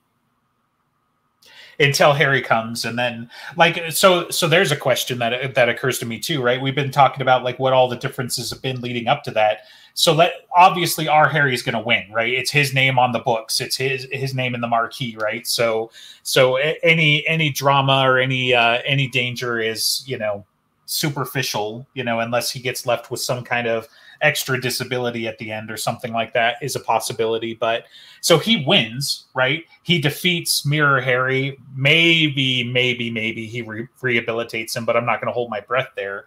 Until 1.80 2.14
Harry 2.14 2.42
comes, 2.42 2.86
and 2.86 2.98
then 2.98 3.30
like 3.58 3.92
so 3.92 4.30
so 4.30 4.48
there's 4.48 4.72
a 4.72 4.76
question 4.76 5.20
that 5.20 5.56
that 5.56 5.70
occurs 5.70 6.00
to 6.00 6.06
me 6.06 6.20
too, 6.20 6.42
right? 6.42 6.62
We've 6.62 6.76
been 6.76 6.92
talking 6.92 7.22
about 7.22 7.44
like 7.44 7.58
what 7.58 7.74
all 7.74 7.88
the 7.88 7.96
differences 7.96 8.52
have 8.52 8.62
been 8.62 8.80
leading 8.82 9.08
up 9.08 9.24
to 9.24 9.32
that. 9.32 9.62
So 9.96 10.14
let 10.14 10.34
obviously 10.56 11.08
our 11.08 11.30
Harry 11.30 11.54
is 11.54 11.62
going 11.62 11.76
to 11.76 11.82
win, 11.82 12.06
right? 12.12 12.34
It's 12.34 12.52
his 12.52 12.74
name 12.74 12.98
on 12.98 13.12
the 13.12 13.20
books. 13.20 13.62
It's 13.62 13.76
his 13.76 14.08
his 14.12 14.34
name 14.34 14.56
in 14.56 14.62
the 14.62 14.68
marquee, 14.68 15.16
right? 15.20 15.46
So 15.46 15.92
so 16.24 16.56
any 16.56 17.28
any 17.28 17.50
drama 17.52 18.04
or 18.06 18.18
any 18.18 18.54
uh 18.54 18.80
any 18.86 19.08
danger 19.08 19.60
is, 19.60 20.04
you 20.06 20.18
know, 20.18 20.46
superficial, 20.86 21.86
you 21.94 22.04
know, 22.04 22.20
unless 22.20 22.52
he 22.52 22.60
gets 22.60 22.86
left 22.86 23.12
with 23.12 23.22
some 23.22 23.44
kind 23.44 23.68
of 23.68 23.88
extra 24.24 24.60
disability 24.60 25.28
at 25.28 25.38
the 25.38 25.52
end 25.52 25.70
or 25.70 25.78
something 25.78 26.14
like 26.14 26.34
that 26.34 26.56
is 26.62 26.76
a 26.76 26.80
possibility. 26.80 27.54
But 27.54 27.84
so 28.22 28.40
he 28.40 28.64
wins, 28.66 29.26
right? 29.36 29.66
He 29.84 30.00
defeats 30.00 30.66
Mirror 30.66 31.02
Harry. 31.02 31.60
Maybe, 31.76 32.64
maybe, 32.64 33.12
maybe 33.12 33.46
he 33.46 33.62
re- 33.62 33.88
rehabilitates 34.02 34.76
him, 34.76 34.86
but 34.86 34.98
I'm 34.98 35.06
not 35.06 35.20
going 35.20 35.28
to 35.28 35.34
hold 35.34 35.52
my 35.52 35.60
breath 35.60 35.90
there. 35.96 36.26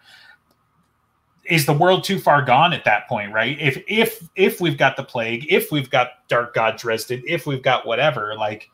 Is 1.44 1.64
the 1.64 1.72
world 1.72 2.05
too 2.05 2.18
far 2.18 2.42
gone 2.42 2.72
at 2.72 2.84
that 2.84 3.09
point, 3.09 3.32
right? 3.32 3.57
If 3.61 3.82
if 3.86 4.28
if 4.34 4.61
we've 4.61 4.76
got 4.76 4.97
the 4.97 5.05
plague, 5.05 5.47
if 5.49 5.70
we've 5.70 5.88
got 5.88 6.26
Dark 6.28 6.55
God 6.55 6.76
Dresden, 6.76 7.22
if 7.26 7.47
we've 7.47 7.62
got 7.62 7.86
whatever, 7.86 8.34
like 8.36 8.68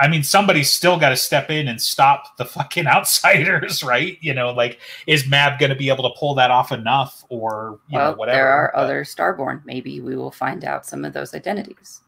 I 0.00 0.08
mean, 0.08 0.22
somebody's 0.22 0.70
still 0.70 0.98
got 0.98 1.10
to 1.10 1.16
step 1.16 1.50
in 1.50 1.68
and 1.68 1.80
stop 1.80 2.36
the 2.38 2.44
fucking 2.46 2.86
outsiders, 2.96 3.82
right? 3.84 4.16
You 4.22 4.32
know, 4.34 4.50
like 4.50 4.78
is 5.06 5.28
Mab 5.28 5.58
going 5.58 5.70
to 5.70 5.76
be 5.76 5.90
able 5.90 6.10
to 6.10 6.18
pull 6.18 6.34
that 6.36 6.50
off 6.50 6.72
enough, 6.72 7.22
or 7.28 7.78
you 7.88 7.98
well, 7.98 8.12
know, 8.12 8.16
whatever? 8.16 8.36
there 8.36 8.48
are 8.48 8.72
But, 8.74 8.80
other 8.80 9.04
Starborn. 9.04 9.62
Maybe 9.66 10.00
we 10.00 10.16
will 10.16 10.30
find 10.30 10.64
out 10.64 10.86
some 10.86 11.04
of 11.04 11.12
those 11.12 11.34
identities. 11.34 12.00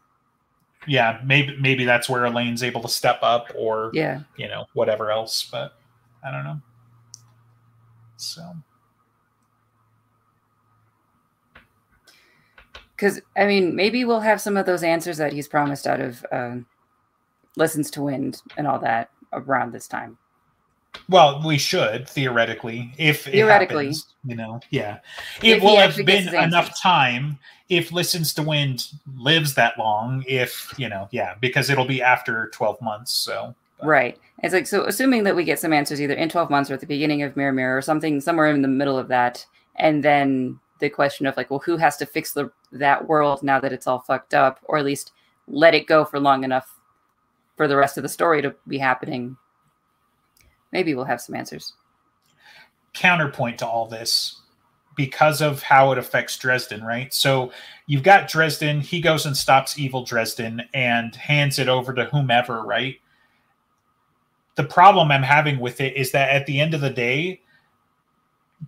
yeah, 0.87 1.21
maybe 1.23 1.55
maybe 1.61 1.85
that's 1.85 2.09
where 2.09 2.25
Elaine's 2.25 2.63
able 2.63 2.81
to 2.81 2.89
step 2.89 3.19
up, 3.21 3.51
or 3.55 3.91
Yeah. 3.93 4.21
you 4.37 4.47
know, 4.47 4.65
whatever 4.73 5.11
else. 5.11 5.47
But 5.51 5.73
I 6.25 6.31
don't 6.31 6.43
know. 6.43 6.59
So 8.17 8.41
Because, 12.95 13.19
I 13.35 13.45
mean, 13.45 13.75
maybe 13.75 14.05
we'll 14.05 14.19
have 14.21 14.39
some 14.39 14.55
of 14.55 14.65
those 14.65 14.83
answers 14.83 15.17
that 15.17 15.33
he's 15.33 15.47
promised 15.47 15.87
out 15.87 15.99
of 15.99 16.25
um, 16.31 16.65
Listens 17.55 17.91
to 17.91 18.01
Wind 18.01 18.41
and 18.57 18.67
all 18.67 18.79
that 18.79 19.09
around 19.31 19.71
this 19.71 19.87
time. 19.87 20.17
Well, 21.09 21.41
we 21.43 21.57
should 21.57 22.07
theoretically, 22.07 22.93
if 22.99 23.23
Theoretically. 23.23 23.85
happens, 23.85 24.13
you 24.25 24.35
know, 24.35 24.59
yeah, 24.69 24.99
it 25.41 25.59
he 25.59 25.65
will 25.65 25.77
have 25.77 25.95
been 26.05 26.33
enough 26.35 26.79
time 26.79 27.39
if 27.67 27.91
listens 27.91 28.31
to 28.35 28.43
wind 28.43 28.91
lives 29.17 29.55
that 29.55 29.77
long. 29.79 30.23
If 30.27 30.71
you 30.77 30.89
know, 30.89 31.07
yeah, 31.11 31.33
because 31.41 31.71
it'll 31.71 31.87
be 31.87 32.03
after 32.03 32.49
twelve 32.49 32.79
months. 32.79 33.11
So 33.11 33.55
Right. 33.83 34.17
It's 34.41 34.53
like, 34.53 34.67
so 34.67 34.85
assuming 34.85 35.23
that 35.23 35.35
we 35.35 35.43
get 35.43 35.59
some 35.59 35.73
answers 35.73 36.01
either 36.01 36.13
in 36.13 36.29
12 36.29 36.49
months 36.49 36.69
or 36.69 36.73
at 36.73 36.79
the 36.79 36.85
beginning 36.85 37.21
of 37.23 37.35
Mirror 37.35 37.53
Mirror 37.53 37.77
or 37.77 37.81
something 37.81 38.21
somewhere 38.21 38.47
in 38.47 38.61
the 38.61 38.67
middle 38.67 38.97
of 38.97 39.07
that. 39.09 39.45
And 39.75 40.03
then 40.03 40.59
the 40.79 40.89
question 40.89 41.25
of 41.25 41.37
like, 41.37 41.49
well, 41.49 41.59
who 41.59 41.77
has 41.77 41.97
to 41.97 42.05
fix 42.05 42.33
the 42.33 42.51
that 42.71 43.07
world 43.07 43.43
now 43.43 43.59
that 43.59 43.73
it's 43.73 43.87
all 43.87 43.99
fucked 43.99 44.33
up, 44.33 44.59
or 44.63 44.77
at 44.77 44.85
least 44.85 45.11
let 45.47 45.75
it 45.75 45.87
go 45.87 46.03
for 46.05 46.19
long 46.19 46.43
enough 46.43 46.79
for 47.55 47.67
the 47.67 47.75
rest 47.77 47.97
of 47.97 48.03
the 48.03 48.09
story 48.09 48.41
to 48.41 48.55
be 48.67 48.77
happening. 48.77 49.37
Maybe 50.71 50.95
we'll 50.95 51.05
have 51.05 51.21
some 51.21 51.35
answers. 51.35 51.73
counterpoint 52.93 53.57
to 53.59 53.67
all 53.67 53.87
this 53.87 54.39
because 54.95 55.41
of 55.41 55.63
how 55.63 55.91
it 55.91 55.97
affects 55.97 56.37
Dresden, 56.37 56.83
right? 56.83 57.11
So 57.13 57.51
you've 57.87 58.03
got 58.03 58.29
Dresden, 58.29 58.79
he 58.79 59.01
goes 59.01 59.25
and 59.25 59.35
stops 59.35 59.79
evil 59.79 60.03
Dresden 60.03 60.61
and 60.73 61.15
hands 61.15 61.57
it 61.57 61.67
over 61.67 61.93
to 61.93 62.05
whomever, 62.05 62.61
right? 62.61 62.99
The 64.55 64.63
problem 64.63 65.11
I'm 65.11 65.23
having 65.23 65.59
with 65.59 65.81
it 65.81 65.97
is 65.97 66.11
that 66.11 66.29
at 66.29 66.45
the 66.45 66.59
end 66.59 66.75
of 66.75 66.81
the 66.81 66.91
day, 66.91 67.41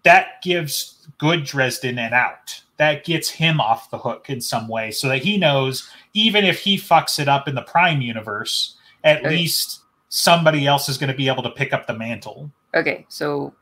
that 0.04 0.42
gives 0.42 1.08
good 1.20 1.44
Dresden 1.44 2.00
an 2.00 2.14
out. 2.14 2.62
That 2.78 3.06
gets 3.06 3.30
him 3.30 3.62
off 3.62 3.90
the 3.90 3.98
hook 3.98 4.30
in 4.30 4.42
some 4.42 4.68
way 4.68 4.92
so 4.92 5.08
that 5.08 5.20
he 5.24 5.38
knows 5.38 5.90
even 6.14 6.44
if 6.44 6.60
he 6.60 6.78
fucks 6.78 7.20
it 7.20 7.28
up 7.28 7.48
in 7.48 7.56
the 7.56 7.62
Prime 7.62 8.02
universe, 8.02 8.76
at 9.04 9.24
Right. 9.24 9.32
least 9.32 9.82
somebody 10.10 10.66
else 10.68 10.90
is 10.90 10.98
going 10.98 11.12
to 11.12 11.16
be 11.16 11.28
able 11.30 11.44
to 11.44 11.52
pick 11.52 11.72
up 11.74 11.88
the 11.88 11.94
mantle. 11.94 12.52
Okay, 12.74 13.06
so 13.08 13.54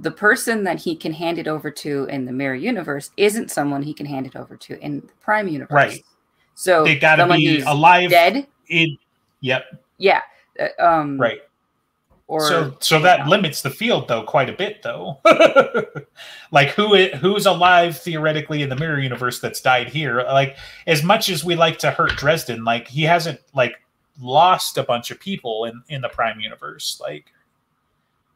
the 0.00 0.10
person 0.10 0.64
that 0.64 0.80
he 0.80 0.96
can 0.96 1.12
hand 1.12 1.38
it 1.38 1.46
over 1.46 1.70
to 1.70 2.04
in 2.06 2.24
the 2.24 2.32
mirror 2.32 2.54
universe 2.54 3.10
isn't 3.18 3.50
someone 3.50 3.82
he 3.82 3.92
can 3.92 4.06
hand 4.06 4.26
it 4.26 4.34
over 4.36 4.56
to 4.56 4.78
in 4.80 5.00
the 5.00 5.12
prime 5.20 5.48
universe. 5.48 5.74
Right. 5.74 6.04
So 6.54 6.84
They 6.84 6.98
got 6.98 7.16
to 7.16 7.26
be 7.26 7.60
alive. 7.60 8.10
dead. 8.10 8.46
In, 8.68 8.96
yep. 9.40 9.64
Yeah. 9.98 10.22
uh, 10.58 10.68
um, 10.82 11.20
Right. 11.20 11.40
Or 12.32 12.48
so 12.48 12.74
so 12.80 12.98
that 13.00 13.18
yeah. 13.18 13.28
limits 13.28 13.60
the 13.60 13.68
field 13.68 14.08
though 14.08 14.22
quite 14.22 14.48
a 14.48 14.54
bit 14.54 14.80
though. 14.82 15.20
like 16.50 16.70
who 16.70 16.96
who's 17.08 17.44
alive 17.44 17.98
theoretically 17.98 18.62
in 18.62 18.70
the 18.70 18.76
mirror 18.76 18.98
universe 18.98 19.38
that's 19.38 19.60
died 19.60 19.90
here? 19.90 20.22
Like 20.22 20.56
as 20.86 21.02
much 21.02 21.28
as 21.28 21.44
we 21.44 21.56
like 21.56 21.78
to 21.80 21.90
hurt 21.90 22.16
Dresden, 22.16 22.64
like 22.64 22.88
he 22.88 23.02
hasn't 23.02 23.38
like 23.52 23.82
lost 24.18 24.78
a 24.78 24.82
bunch 24.82 25.10
of 25.10 25.20
people 25.20 25.66
in 25.66 25.82
in 25.90 26.00
the 26.00 26.08
prime 26.08 26.40
universe. 26.40 26.98
Like 27.02 27.26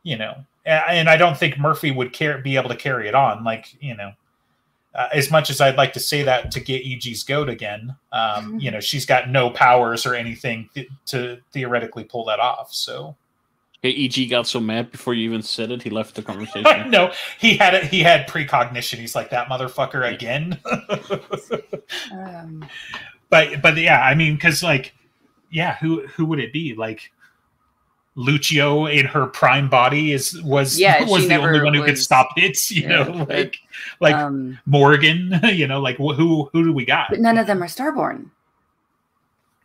you 0.03 0.19
know, 0.19 0.45
and 0.67 1.09
I 1.09 1.17
don't 1.17 1.39
think 1.39 1.59
Murphy 1.59 1.91
would 1.91 2.13
care 2.13 2.37
be 2.37 2.57
able 2.57 2.69
to 2.69 2.77
carry 2.77 3.09
it 3.09 3.15
on. 3.15 3.45
Like 3.45 3.77
you 3.81 3.97
know. 3.97 4.13
Uh, 4.95 5.09
as 5.13 5.31
much 5.31 5.51
as 5.51 5.61
I'd 5.61 5.77
like 5.77 5.93
to 5.93 6.01
say 6.01 6.23
that 6.23 6.51
to 6.53 6.61
get 6.61 6.83
EG's 6.83 7.23
goat 7.23 7.51
again, 7.51 7.95
um, 8.13 8.59
you 8.59 8.71
know, 8.71 8.81
she's 8.81 9.05
got 9.05 9.29
no 9.29 9.51
powers 9.51 10.07
or 10.07 10.15
anything 10.15 10.71
th- 10.73 10.89
to 11.05 11.39
theoretically 11.53 12.05
pull 12.05 12.25
that 12.25 12.41
off. 12.41 12.73
So, 12.73 13.15
EG 13.89 14.29
got 14.31 14.47
so 14.47 14.61
mad 14.61 14.91
before 14.91 15.15
you 15.15 15.25
even 15.29 15.43
said 15.43 15.71
it, 15.71 15.83
he 15.83 15.91
left 15.91 16.15
the 16.15 16.23
conversation. 16.23 16.91
no, 16.91 17.13
he 17.39 17.57
had 17.57 17.75
it. 17.75 17.85
He 17.85 18.01
had 18.03 18.27
precognition. 18.27 18.99
He's 18.99 19.15
like 19.15 19.31
that 19.31 19.49
motherfucker 19.49 20.13
again. 20.13 20.59
Um, 22.13 22.69
but 23.31 23.61
but 23.63 23.77
yeah, 23.77 24.01
I 24.03 24.15
mean, 24.15 24.35
because 24.35 24.63
like, 24.63 24.95
yeah, 25.51 25.77
who 25.77 26.07
who 26.09 26.25
would 26.27 26.39
it 26.39 26.53
be? 26.53 26.75
Like, 26.75 27.13
Luccio 28.17 28.93
in 28.93 29.07
her 29.07 29.27
prime 29.27 29.69
body 29.69 30.13
is 30.13 30.41
was 30.43 30.79
Yeah, 30.79 31.05
was 31.09 31.29
the 31.29 31.37
only 31.37 31.61
one 31.61 31.75
who 31.75 31.85
could 31.85 31.99
stop 31.99 32.29
it. 32.37 32.71
You 32.71 32.83
Yeah, 32.83 32.89
know, 33.05 33.25
but, 33.25 33.29
like 33.29 33.57
like 34.01 34.15
um, 34.15 34.59
Morgan. 34.67 35.39
You 35.45 35.67
know, 35.67 35.81
like 35.81 35.97
who 35.97 36.49
who 36.53 36.65
do 36.65 36.73
we 36.73 36.85
got? 36.85 37.11
but 37.11 37.21
none 37.21 37.39
of 37.39 37.47
them 37.47 37.63
are 37.63 37.67
starborn. 37.67 38.31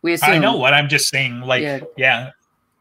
We 0.02 0.14
assume. 0.14 0.30
I 0.30 0.38
know 0.38 0.56
what 0.56 0.74
I'm 0.74 0.88
just 0.88 1.08
saying. 1.08 1.40
Like, 1.42 1.62
Yeah. 1.62 1.80
yeah, 1.96 2.30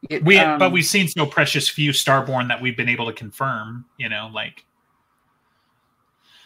It- 0.09 0.23
we 0.23 0.37
um, 0.39 0.57
but 0.59 0.71
we've 0.71 0.85
seen 0.85 1.07
so 1.07 1.25
precious 1.25 1.69
few 1.69 1.91
Starborn 1.91 2.47
that 2.47 2.61
we've 2.61 2.75
been 2.77 2.89
able 2.89 3.05
to 3.05 3.13
confirm. 3.13 3.85
You 3.97 4.09
know, 4.09 4.29
like 4.33 4.65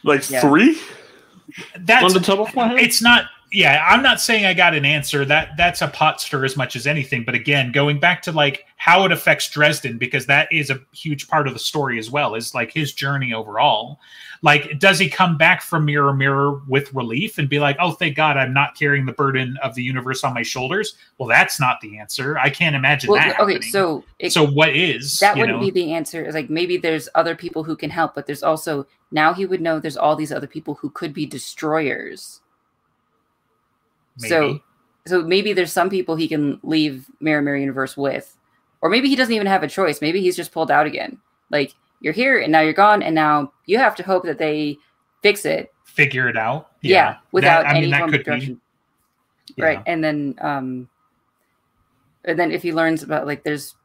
like 0.04 0.30
Yeah. 0.30 0.42
three 0.42 0.78
that's 1.80 2.04
on 2.04 2.14
the 2.14 2.20
top 2.20 2.40
of 2.50 2.56
my 2.56 2.70
head. 2.70 2.80
it's 2.80 3.02
not 3.02 3.26
yeah 3.52 3.86
i'm 3.88 4.02
not 4.02 4.20
saying 4.20 4.46
i 4.46 4.54
got 4.54 4.74
an 4.74 4.84
answer 4.84 5.24
that 5.24 5.50
that's 5.58 5.82
a 5.84 5.88
pot 5.88 6.20
stir 6.20 6.44
as 6.44 6.58
much 6.58 6.76
as 6.76 6.88
anything 6.88 7.24
but 7.24 7.36
again 7.36 7.72
going 7.72 8.00
back 8.00 8.22
to 8.22 8.32
like 8.32 8.66
how 8.86 9.04
it 9.04 9.12
affects 9.12 9.50
dresden 9.50 9.98
because 9.98 10.28
that 10.28 10.48
is 10.52 10.70
a 10.70 10.80
huge 10.94 11.28
part 11.28 11.48
of 11.48 11.54
the 11.54 11.60
story 11.60 11.98
as 11.98 12.12
well 12.12 12.36
is 12.36 12.54
like 12.54 12.72
his 12.72 12.94
journey 12.94 13.34
overall 13.34 14.00
like 14.44 14.78
does 14.78 15.00
he 15.00 15.10
come 15.10 15.38
back 15.38 15.62
from 15.62 15.86
mirror 15.86 16.14
mirror 16.14 16.62
with 16.68 16.94
relief 16.94 17.40
and 17.40 17.50
be 17.50 17.58
like 17.58 17.76
oh 17.80 17.92
thank 17.92 18.16
god 18.16 18.38
i'm 18.38 18.54
not 18.54 18.78
carrying 18.78 19.06
the 19.06 19.14
burden 19.14 19.58
of 19.64 19.74
the 19.74 19.82
universe 19.82 20.24
on 20.24 20.36
my 20.36 20.44
shoulders 20.44 20.98
well 21.18 21.28
that's 21.28 21.60
not 21.60 21.82
the 21.82 21.98
answer 21.98 22.38
i 22.38 22.50
can't 22.50 22.76
imagine 22.76 23.10
well, 23.10 23.20
that 23.20 23.40
okay, 23.40 23.54
happening. 23.54 23.72
so 23.72 24.04
it, 24.20 24.32
so 24.32 24.46
what 24.46 24.70
is 24.70 25.18
that 25.20 25.36
wouldn't 25.36 25.60
know? 25.60 25.66
be 25.66 25.72
the 25.72 25.94
answer. 25.94 26.32
Like 26.32 26.50
maybe 26.50 26.78
there's 26.78 27.10
other 27.16 27.36
people 27.36 27.64
who 27.64 27.76
can 27.76 27.90
help, 27.90 28.16
but 28.16 28.26
there's 28.26 28.44
also 28.44 28.88
now 29.12 29.34
he 29.34 29.46
would 29.46 29.62
know 29.62 29.80
there's 29.80 29.98
all 29.98 30.16
these 30.16 30.32
other 30.32 30.48
people 30.48 30.76
who 30.76 30.90
could 30.90 31.14
be 31.14 31.26
destroyers. 31.26 32.42
So 34.18 34.62
so 35.08 35.22
maybe 35.24 35.54
there's 35.54 35.72
some 35.72 35.90
people 35.90 36.16
he 36.16 36.28
can 36.28 36.60
leave 36.64 37.08
Mirror 37.20 37.44
Mirror 37.44 37.58
Universe 37.58 37.98
with, 37.98 38.36
or 38.86 38.90
maybe 38.90 39.10
he 39.10 39.16
doesn't 39.16 39.34
even 39.34 39.48
have 39.48 39.64
a 39.64 39.68
choice. 39.68 40.00
Maybe 40.00 40.22
he's 40.22 40.36
just 40.36 40.52
pulled 40.52 40.70
out 40.70 40.86
again. 40.86 41.18
Like 41.50 41.74
you're 42.02 42.14
here 42.14 42.40
and 42.40 42.52
now 42.52 42.60
you're 42.62 42.72
gone, 42.74 43.02
and 43.02 43.16
now 43.16 43.52
you 43.66 43.80
have 43.80 43.96
to 43.96 44.04
hope 44.04 44.24
that 44.26 44.38
they 44.38 44.78
fix 45.24 45.44
it. 45.44 45.74
figure 45.84 46.30
it 46.30 46.38
out 46.38 46.70
Yeah, 46.82 47.14
That- 47.14 47.20
without 47.32 47.66
I 47.66 47.74
mean, 47.74 47.84
any 47.84 47.92
that 47.92 47.98
form 48.00 48.12
could 48.12 48.20
of 48.20 48.26
be. 48.26 48.32
direction. 48.32 48.62
Yeah. 49.56 49.66
Right, 49.66 49.84
and 49.88 50.04
then 50.04 50.36
um, 50.40 50.88
and 52.26 52.38
then 52.38 52.52
if 52.52 52.62
he 52.62 52.72
learns 52.74 53.02
about 53.02 53.26
like 53.26 53.44
there's 53.44 53.76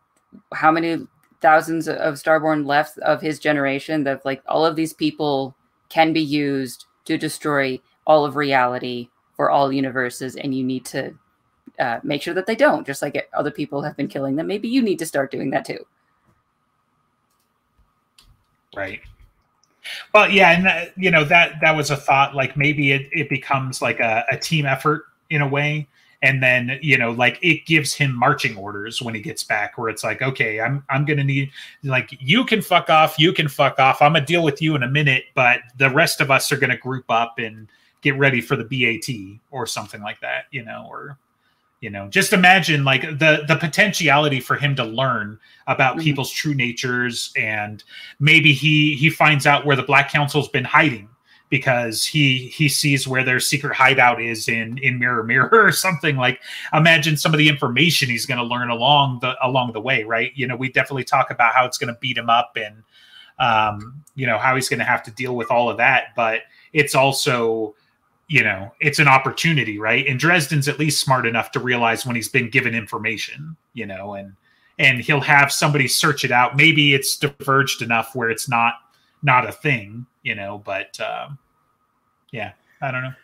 how 0.52 0.70
many 0.70 1.06
thousands 1.40 1.88
of 1.88 2.14
Starborn 2.16 2.66
left 2.66 2.98
of 2.98 3.22
his 3.22 3.38
generation 3.38 4.04
that 4.04 4.24
like 4.26 4.42
all 4.46 4.66
of 4.66 4.76
these 4.76 4.92
people 4.92 5.56
can 5.88 6.12
be 6.12 6.20
used 6.20 6.84
to 7.06 7.16
destroy 7.16 7.80
all 8.06 8.26
of 8.26 8.36
reality 8.36 9.08
for 9.34 9.50
all 9.50 9.72
universes, 9.72 10.36
and 10.36 10.54
you 10.54 10.62
need 10.64 10.84
to 10.86 11.14
uh, 11.80 12.00
make 12.04 12.22
sure 12.22 12.34
that 12.34 12.46
they 12.46 12.54
don't. 12.54 12.86
Just 12.86 13.02
like 13.02 13.28
other 13.34 13.50
people 13.50 13.82
have 13.82 13.96
been 13.96 14.08
killing 14.08 14.36
them, 14.36 14.46
maybe 14.46 14.68
you 14.68 14.82
need 14.82 14.98
to 14.98 15.06
start 15.06 15.30
doing 15.30 15.50
that 15.50 15.64
too. 15.64 15.84
right 18.76 19.00
well 20.14 20.30
yeah 20.30 20.50
and 20.50 20.64
that, 20.64 20.92
you 20.96 21.10
know 21.10 21.24
that 21.24 21.54
that 21.60 21.74
was 21.74 21.90
a 21.90 21.96
thought 21.96 22.34
like 22.34 22.56
maybe 22.56 22.92
it, 22.92 23.08
it 23.12 23.28
becomes 23.28 23.82
like 23.82 24.00
a, 24.00 24.24
a 24.30 24.36
team 24.36 24.66
effort 24.66 25.04
in 25.30 25.42
a 25.42 25.48
way 25.48 25.86
and 26.22 26.42
then 26.42 26.78
you 26.82 26.98
know 26.98 27.10
like 27.12 27.38
it 27.42 27.64
gives 27.66 27.94
him 27.94 28.14
marching 28.14 28.56
orders 28.56 29.00
when 29.00 29.14
he 29.14 29.20
gets 29.20 29.42
back 29.42 29.76
where 29.78 29.88
it's 29.88 30.04
like 30.04 30.22
okay 30.22 30.60
i'm 30.60 30.84
i'm 30.90 31.04
gonna 31.04 31.24
need 31.24 31.50
like 31.82 32.10
you 32.20 32.44
can 32.44 32.60
fuck 32.60 32.90
off 32.90 33.18
you 33.18 33.32
can 33.32 33.48
fuck 33.48 33.78
off 33.78 34.02
i'm 34.02 34.12
gonna 34.12 34.24
deal 34.24 34.44
with 34.44 34.60
you 34.60 34.74
in 34.76 34.82
a 34.82 34.88
minute 34.88 35.24
but 35.34 35.60
the 35.78 35.90
rest 35.90 36.20
of 36.20 36.30
us 36.30 36.52
are 36.52 36.56
gonna 36.58 36.76
group 36.76 37.04
up 37.08 37.38
and 37.38 37.68
get 38.02 38.16
ready 38.18 38.40
for 38.40 38.56
the 38.56 38.64
bat 38.64 39.40
or 39.50 39.66
something 39.66 40.02
like 40.02 40.20
that 40.20 40.44
you 40.50 40.64
know 40.64 40.86
or 40.90 41.18
you 41.80 41.90
know 41.90 42.08
just 42.08 42.32
imagine 42.32 42.84
like 42.84 43.02
the 43.02 43.44
the 43.48 43.56
potentiality 43.58 44.40
for 44.40 44.56
him 44.56 44.76
to 44.76 44.84
learn 44.84 45.38
about 45.66 45.96
Mhm. 45.96 46.02
people's 46.02 46.30
true 46.30 46.54
natures 46.54 47.32
and 47.36 47.82
maybe 48.18 48.52
he 48.52 48.94
he 48.96 49.10
finds 49.10 49.46
out 49.46 49.64
where 49.66 49.76
the 49.76 49.82
black 49.82 50.10
council's 50.10 50.48
been 50.48 50.64
hiding 50.64 51.08
because 51.48 52.04
he 52.04 52.46
he 52.48 52.68
sees 52.68 53.08
where 53.08 53.24
their 53.24 53.40
secret 53.40 53.74
hideout 53.74 54.20
is 54.20 54.46
in 54.48 54.78
in 54.78 54.98
mirror 54.98 55.24
mirror 55.24 55.48
or 55.52 55.72
something 55.72 56.16
like 56.16 56.40
imagine 56.72 57.16
some 57.16 57.32
of 57.34 57.38
the 57.38 57.48
information 57.48 58.08
he's 58.08 58.26
going 58.26 58.38
to 58.38 58.44
learn 58.44 58.70
along 58.70 59.18
the 59.20 59.34
along 59.44 59.72
the 59.72 59.80
way 59.80 60.04
right 60.04 60.32
you 60.34 60.46
know 60.46 60.56
we 60.56 60.70
definitely 60.70 61.04
talk 61.04 61.30
about 61.30 61.54
how 61.54 61.64
it's 61.64 61.78
going 61.78 61.92
to 61.92 61.98
beat 62.00 62.16
him 62.16 62.30
up 62.30 62.52
and 62.56 62.82
um 63.38 64.02
you 64.14 64.26
know 64.26 64.38
how 64.38 64.54
he's 64.54 64.68
going 64.68 64.78
to 64.78 64.84
have 64.84 65.02
to 65.02 65.10
deal 65.12 65.34
with 65.34 65.50
all 65.50 65.70
of 65.70 65.78
that 65.78 66.08
but 66.14 66.42
it's 66.72 66.94
also 66.94 67.74
you 68.30 68.44
know 68.44 68.72
it's 68.80 69.00
an 69.00 69.08
opportunity 69.08 69.78
right 69.78 70.06
and 70.06 70.20
dresden's 70.20 70.68
at 70.68 70.78
least 70.78 71.00
smart 71.00 71.26
enough 71.26 71.50
to 71.50 71.58
realize 71.58 72.06
when 72.06 72.14
he's 72.14 72.28
been 72.28 72.48
given 72.48 72.74
information 72.74 73.56
you 73.74 73.84
know 73.84 74.14
and 74.14 74.32
and 74.78 75.00
he'll 75.00 75.20
have 75.20 75.52
somebody 75.52 75.88
search 75.88 76.24
it 76.24 76.30
out 76.30 76.56
maybe 76.56 76.94
it's 76.94 77.16
diverged 77.16 77.82
enough 77.82 78.14
where 78.14 78.30
it's 78.30 78.48
not 78.48 78.74
not 79.22 79.46
a 79.46 79.52
thing 79.52 80.06
you 80.22 80.34
know 80.34 80.62
but 80.64 80.98
um 81.00 81.36
yeah 82.30 82.52
i 82.80 82.90
don't 82.90 83.02
know 83.02 83.14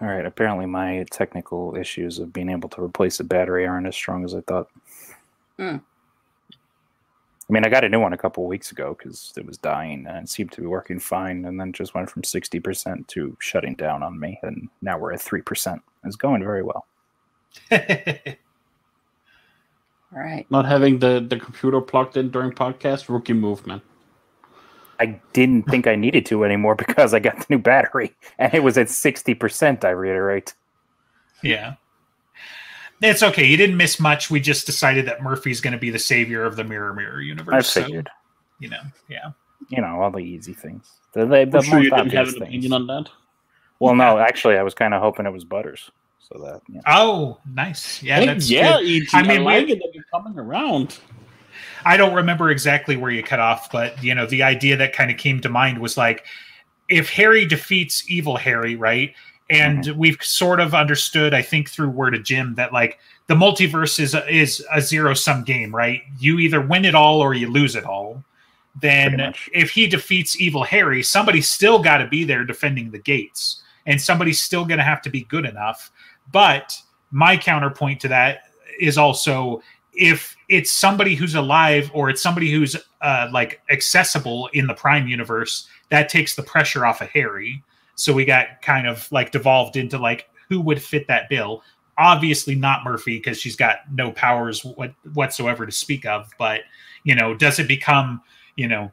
All 0.00 0.08
right. 0.08 0.24
Apparently, 0.24 0.64
my 0.64 1.04
technical 1.10 1.76
issues 1.76 2.18
of 2.18 2.32
being 2.32 2.48
able 2.48 2.70
to 2.70 2.82
replace 2.82 3.20
a 3.20 3.24
battery 3.24 3.66
aren't 3.66 3.86
as 3.86 3.94
strong 3.94 4.24
as 4.24 4.34
I 4.34 4.40
thought. 4.42 4.68
Hmm. 5.58 5.76
I 7.48 7.52
mean, 7.52 7.64
I 7.64 7.68
got 7.68 7.84
a 7.84 7.88
new 7.88 8.00
one 8.00 8.12
a 8.12 8.18
couple 8.18 8.44
weeks 8.46 8.72
ago 8.72 8.96
because 8.98 9.32
it 9.36 9.46
was 9.46 9.56
dying 9.56 10.04
and 10.08 10.16
it 10.18 10.28
seemed 10.28 10.50
to 10.52 10.60
be 10.60 10.66
working 10.66 10.98
fine, 10.98 11.44
and 11.44 11.60
then 11.60 11.72
just 11.72 11.94
went 11.94 12.10
from 12.10 12.24
sixty 12.24 12.58
percent 12.58 13.06
to 13.08 13.36
shutting 13.40 13.76
down 13.76 14.02
on 14.02 14.18
me, 14.18 14.40
and 14.42 14.68
now 14.82 14.98
we're 14.98 15.12
at 15.12 15.20
three 15.20 15.42
percent. 15.42 15.80
It's 16.04 16.16
going 16.16 16.42
very 16.42 16.64
well. 16.64 16.86
All 17.72 17.78
right. 20.22 20.46
Not 20.50 20.66
having 20.66 20.98
the, 20.98 21.24
the 21.28 21.38
computer 21.38 21.80
plugged 21.80 22.16
in 22.16 22.30
during 22.30 22.52
podcast, 22.52 23.08
rookie 23.08 23.32
move, 23.32 23.66
man. 23.66 23.82
I 24.98 25.20
didn't 25.32 25.64
think 25.64 25.86
I 25.86 25.94
needed 25.94 26.24
to 26.26 26.44
anymore 26.44 26.74
because 26.86 27.12
I 27.12 27.18
got 27.20 27.38
the 27.38 27.46
new 27.48 27.58
battery, 27.58 28.14
and 28.38 28.52
it 28.54 28.64
was 28.64 28.76
at 28.76 28.90
sixty 28.90 29.34
percent. 29.34 29.84
I 29.84 29.90
reiterate. 29.90 30.54
yeah 31.44 31.74
it's 33.02 33.22
okay 33.22 33.44
you 33.46 33.56
didn't 33.56 33.76
miss 33.76 34.00
much 34.00 34.30
we 34.30 34.40
just 34.40 34.64
decided 34.66 35.06
that 35.06 35.22
murphy's 35.22 35.60
going 35.60 35.72
to 35.72 35.78
be 35.78 35.90
the 35.90 35.98
savior 35.98 36.44
of 36.44 36.56
the 36.56 36.64
mirror 36.64 36.94
mirror 36.94 37.20
universe. 37.20 37.76
I 37.76 37.82
figured. 37.82 38.08
so 38.08 38.12
you 38.60 38.68
know 38.70 38.80
yeah 39.08 39.30
You 39.68 39.82
know 39.82 40.00
all 40.00 40.10
the 40.10 40.18
easy 40.18 40.52
things. 40.54 40.90
The, 41.12 41.26
the, 41.26 41.44
the 41.46 41.58
I'm 41.58 41.64
sure 41.64 41.82
you 41.82 41.90
most 41.90 41.98
didn't 41.98 42.12
have 42.12 42.28
obvious 42.28 42.32
an 42.34 42.40
things. 42.40 42.48
opinion 42.50 42.72
on 42.72 42.86
that. 42.88 43.10
Well, 43.80 43.94
no, 43.94 44.18
actually, 44.18 44.56
I 44.56 44.62
was 44.62 44.72
kind 44.74 44.94
of 44.94 45.02
hoping 45.02 45.26
it 45.26 45.32
was 45.32 45.44
Butters, 45.44 45.90
so 46.18 46.38
that 46.42 46.62
you 46.68 46.76
know. 46.76 46.80
oh 46.86 47.38
nice 47.52 48.02
yeah 48.02 48.20
Hey, 48.20 48.26
that's 48.26 48.48
yeah, 48.50 48.78
good. 48.78 48.86
EG, 49.02 49.08
I 49.12 49.20
I, 49.20 49.22
mean, 49.22 49.44
like 49.44 49.66
we- 49.66 49.72
it 49.72 49.78
that 49.80 49.90
you're 49.94 50.04
coming 50.12 50.38
around. 50.38 50.98
I 51.84 51.96
don't 51.96 52.14
remember 52.14 52.50
exactly 52.50 52.96
where 52.96 53.10
you 53.10 53.22
cut 53.22 53.38
off, 53.40 53.70
but 53.70 54.02
you 54.02 54.14
know, 54.14 54.26
the 54.26 54.42
idea 54.42 54.76
that 54.78 54.92
kind 54.92 55.10
of 55.10 55.16
came 55.18 55.40
to 55.42 55.48
mind 55.48 55.78
was 55.78 55.96
like 55.96 56.24
if 56.88 57.10
Harry 57.10 57.44
defeats 57.46 58.08
evil 58.10 58.36
Harry, 58.36 58.76
right? 58.76 59.14
And 59.48 59.86
we've 59.96 60.20
sort 60.22 60.58
of 60.58 60.74
understood, 60.74 61.32
I 61.32 61.42
think, 61.42 61.70
through 61.70 61.90
Word 61.90 62.14
of 62.14 62.24
Jim 62.24 62.54
that 62.56 62.72
like 62.72 62.98
the 63.28 63.34
multiverse 63.34 64.00
is 64.00 64.14
a, 64.14 64.28
is 64.28 64.64
a 64.72 64.80
zero 64.80 65.14
sum 65.14 65.44
game, 65.44 65.74
right? 65.74 66.02
You 66.18 66.38
either 66.38 66.60
win 66.60 66.84
it 66.84 66.94
all 66.94 67.20
or 67.20 67.34
you 67.34 67.48
lose 67.50 67.76
it 67.76 67.84
all. 67.84 68.24
Then 68.80 69.32
if 69.54 69.70
he 69.70 69.86
defeats 69.86 70.40
evil 70.40 70.62
Harry, 70.64 71.02
somebody's 71.02 71.48
still 71.48 71.78
got 71.78 71.98
to 71.98 72.08
be 72.08 72.24
there 72.24 72.44
defending 72.44 72.90
the 72.90 72.98
gates, 72.98 73.62
and 73.86 74.00
somebody's 74.00 74.40
still 74.40 74.64
going 74.64 74.78
to 74.78 74.84
have 74.84 75.00
to 75.02 75.10
be 75.10 75.22
good 75.22 75.46
enough. 75.46 75.90
But 76.30 76.76
my 77.10 77.36
counterpoint 77.36 78.00
to 78.00 78.08
that 78.08 78.50
is 78.78 78.98
also 78.98 79.62
if 79.94 80.36
it's 80.48 80.72
somebody 80.72 81.14
who's 81.14 81.34
alive 81.34 81.90
or 81.94 82.10
it's 82.10 82.20
somebody 82.22 82.52
who's 82.52 82.76
uh, 83.00 83.28
like 83.32 83.62
accessible 83.70 84.48
in 84.52 84.66
the 84.66 84.74
Prime 84.74 85.08
universe, 85.08 85.68
that 85.88 86.08
takes 86.08 86.34
the 86.34 86.42
pressure 86.42 86.84
off 86.84 87.00
of 87.00 87.08
Harry. 87.08 87.62
So 87.96 88.12
we 88.12 88.24
got 88.24 88.62
kind 88.62 88.86
of 88.86 89.10
like 89.10 89.32
devolved 89.32 89.76
into 89.76 89.98
like 89.98 90.28
who 90.48 90.60
would 90.60 90.80
fit 90.80 91.08
that 91.08 91.28
bill. 91.28 91.62
Obviously 91.98 92.54
not 92.54 92.84
Murphy 92.84 93.16
because 93.16 93.40
she's 93.40 93.56
got 93.56 93.78
no 93.90 94.12
powers 94.12 94.64
what, 94.64 94.94
whatsoever 95.14 95.66
to 95.66 95.72
speak 95.72 96.04
of. 96.06 96.30
But 96.38 96.60
you 97.04 97.14
know, 97.14 97.34
does 97.34 97.58
it 97.58 97.66
become 97.66 98.20
you 98.54 98.68
know 98.68 98.92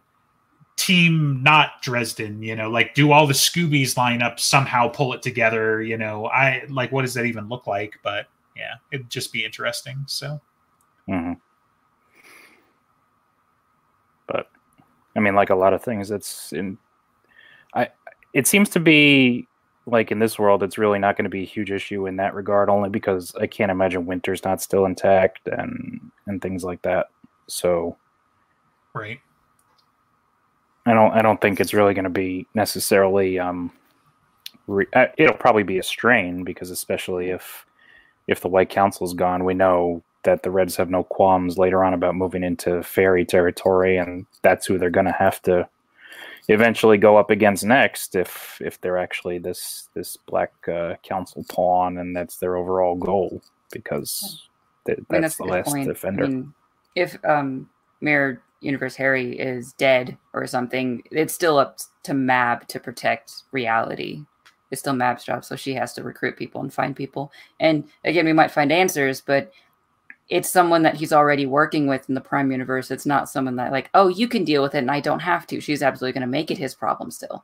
team 0.78 1.44
not 1.44 1.82
Dresden? 1.82 2.42
You 2.42 2.56
know, 2.56 2.70
like 2.70 2.96
do 2.96 3.12
all 3.12 3.28
the 3.28 3.34
Scoobies 3.34 3.98
line 3.98 4.22
up 4.22 4.40
somehow 4.40 4.88
pull 4.88 5.14
it 5.14 5.22
together? 5.22 5.82
You 5.82 5.98
know, 5.98 6.28
I 6.28 6.64
like 6.70 6.92
what 6.92 7.02
does 7.02 7.14
that 7.16 7.26
even 7.26 7.50
look 7.50 7.68
like? 7.68 8.00
But 8.04 8.28
yeah, 8.56 8.76
it'd 8.92 9.10
just 9.10 9.34
be 9.34 9.44
interesting. 9.44 10.04
So. 10.08 10.40
hmm 11.08 11.34
But 14.28 14.50
I 15.16 15.20
mean, 15.20 15.36
like 15.36 15.50
a 15.50 15.56
lot 15.56 15.74
of 15.74 15.84
things, 15.84 16.10
it's 16.10 16.54
in. 16.54 16.78
It 18.34 18.48
seems 18.48 18.70
to 18.70 18.80
be 18.80 19.48
like 19.86 20.12
in 20.12 20.20
this 20.20 20.40
world, 20.40 20.64
it's 20.64 20.78
really 20.78 21.00
not 21.00 21.18
going 21.18 21.26
to 21.26 21.30
be 21.30 21.44
a 21.44 21.46
huge 21.46 21.72
issue 21.72 22.08
in 22.08 22.16
that 22.18 22.34
regard, 22.34 22.70
only 22.70 22.90
because 22.90 23.36
I 23.40 23.48
can't 23.48 23.72
imagine 23.72 24.06
Winter's 24.06 24.44
not 24.44 24.62
still 24.62 24.86
intact 24.86 25.48
and 25.48 26.12
and 26.28 26.42
things 26.42 26.64
like 26.64 26.82
that. 26.84 27.08
So 27.48 27.98
Right. 28.94 29.20
I 30.86 30.94
don't 30.94 31.12
I 31.14 31.22
don't 31.22 31.42
think 31.42 31.60
it's 31.60 31.74
really 31.74 31.94
going 31.94 32.04
to 32.04 32.10
be 32.10 32.48
necessarily 32.54 33.40
um 33.40 33.72
re- 34.68 34.88
uh, 34.94 35.08
it'll 35.18 35.36
probably 35.36 35.64
be 35.64 35.80
a 35.80 35.84
strain 35.84 36.44
because 36.44 36.70
especially 36.70 37.30
if 37.30 37.66
if 38.28 38.42
the 38.42 38.48
White 38.48 38.70
Council's 38.70 39.14
gone, 39.14 39.44
we 39.44 39.54
know 39.54 40.02
that 40.24 40.44
the 40.44 40.52
Reds 40.52 40.78
have 40.78 40.90
no 40.90 41.04
qualms 41.04 41.58
later 41.58 41.84
on 41.84 41.94
about 41.94 42.16
moving 42.16 42.44
into 42.44 42.82
fairy 42.84 43.26
territory 43.26 43.98
and 43.98 44.26
that's 44.42 44.66
who 44.66 44.78
they're 44.78 44.90
going 44.90 45.06
to 45.06 45.12
have 45.12 45.42
to 45.42 45.68
eventually 46.48 46.98
go 46.98 47.18
up 47.18 47.30
against 47.30 47.64
next 47.64 48.16
if 48.16 48.62
if 48.64 48.80
they're 48.82 48.98
actually 48.98 49.38
this 49.38 49.90
this 49.94 50.18
black 50.18 50.52
uh, 50.68 50.96
council 51.04 51.46
pawn 51.50 51.98
and 51.98 52.16
that's 52.16 52.38
their 52.38 52.58
overall 52.58 52.96
goal 52.96 53.42
because 53.72 54.48
th- 54.86 55.00
I 55.10 55.14
mean, 55.14 55.22
that's 55.22 55.38
the 55.38 55.46
last 55.46 55.68
point. 55.68 55.88
defender. 55.88 56.26
I 56.26 56.28
mean, 56.28 56.54
if 56.96 57.18
um, 57.26 57.70
Mirror 58.02 58.42
Universe 58.62 58.96
Harry 58.96 59.38
is 59.38 59.74
dead 59.74 60.18
or 60.34 60.48
something, 60.48 61.04
it's 61.12 61.34
still 61.34 61.58
up 61.58 61.80
to 62.04 62.14
Mab 62.14 62.68
to 62.70 62.80
protect 62.80 63.44
reality. 63.52 64.24
It's 64.72 64.82
still 64.82 64.96
Mab's 64.96 65.24
job, 65.24 65.46
so 65.46 65.56
she 65.56 65.74
has 65.76 65.94
to 65.94 66.04
recruit 66.04 66.38
people 66.38 66.62
and 66.62 66.74
find 66.74 66.96
people. 66.96 67.32
And 67.60 67.86
again, 68.06 68.26
we 68.26 68.34
might 68.34 68.52
find 68.52 68.72
answers, 68.72 69.22
but 69.22 69.52
it's 70.30 70.50
someone 70.50 70.84
that 70.84 70.96
he's 70.96 71.14
already 71.14 71.46
working 71.46 71.88
with 71.88 72.08
in 72.08 72.16
the 72.16 72.22
Prime 72.22 72.52
Universe. 72.52 72.92
It's 72.92 73.06
not 73.06 73.30
someone 73.30 73.56
that 73.58 73.72
like, 73.72 73.90
oh, 73.94 74.08
you 74.08 74.28
can 74.28 74.44
deal 74.44 74.62
with 74.62 74.76
it 74.76 74.80
and 74.80 74.92
I 74.92 75.00
don't 75.00 75.20
have 75.20 75.46
to. 75.48 75.60
She's 75.60 75.84
absolutely 75.84 76.14
going 76.14 76.28
to 76.28 76.32
make 76.32 76.50
it 76.50 76.58
his 76.58 76.74
problem 76.74 77.12
still. 77.12 77.44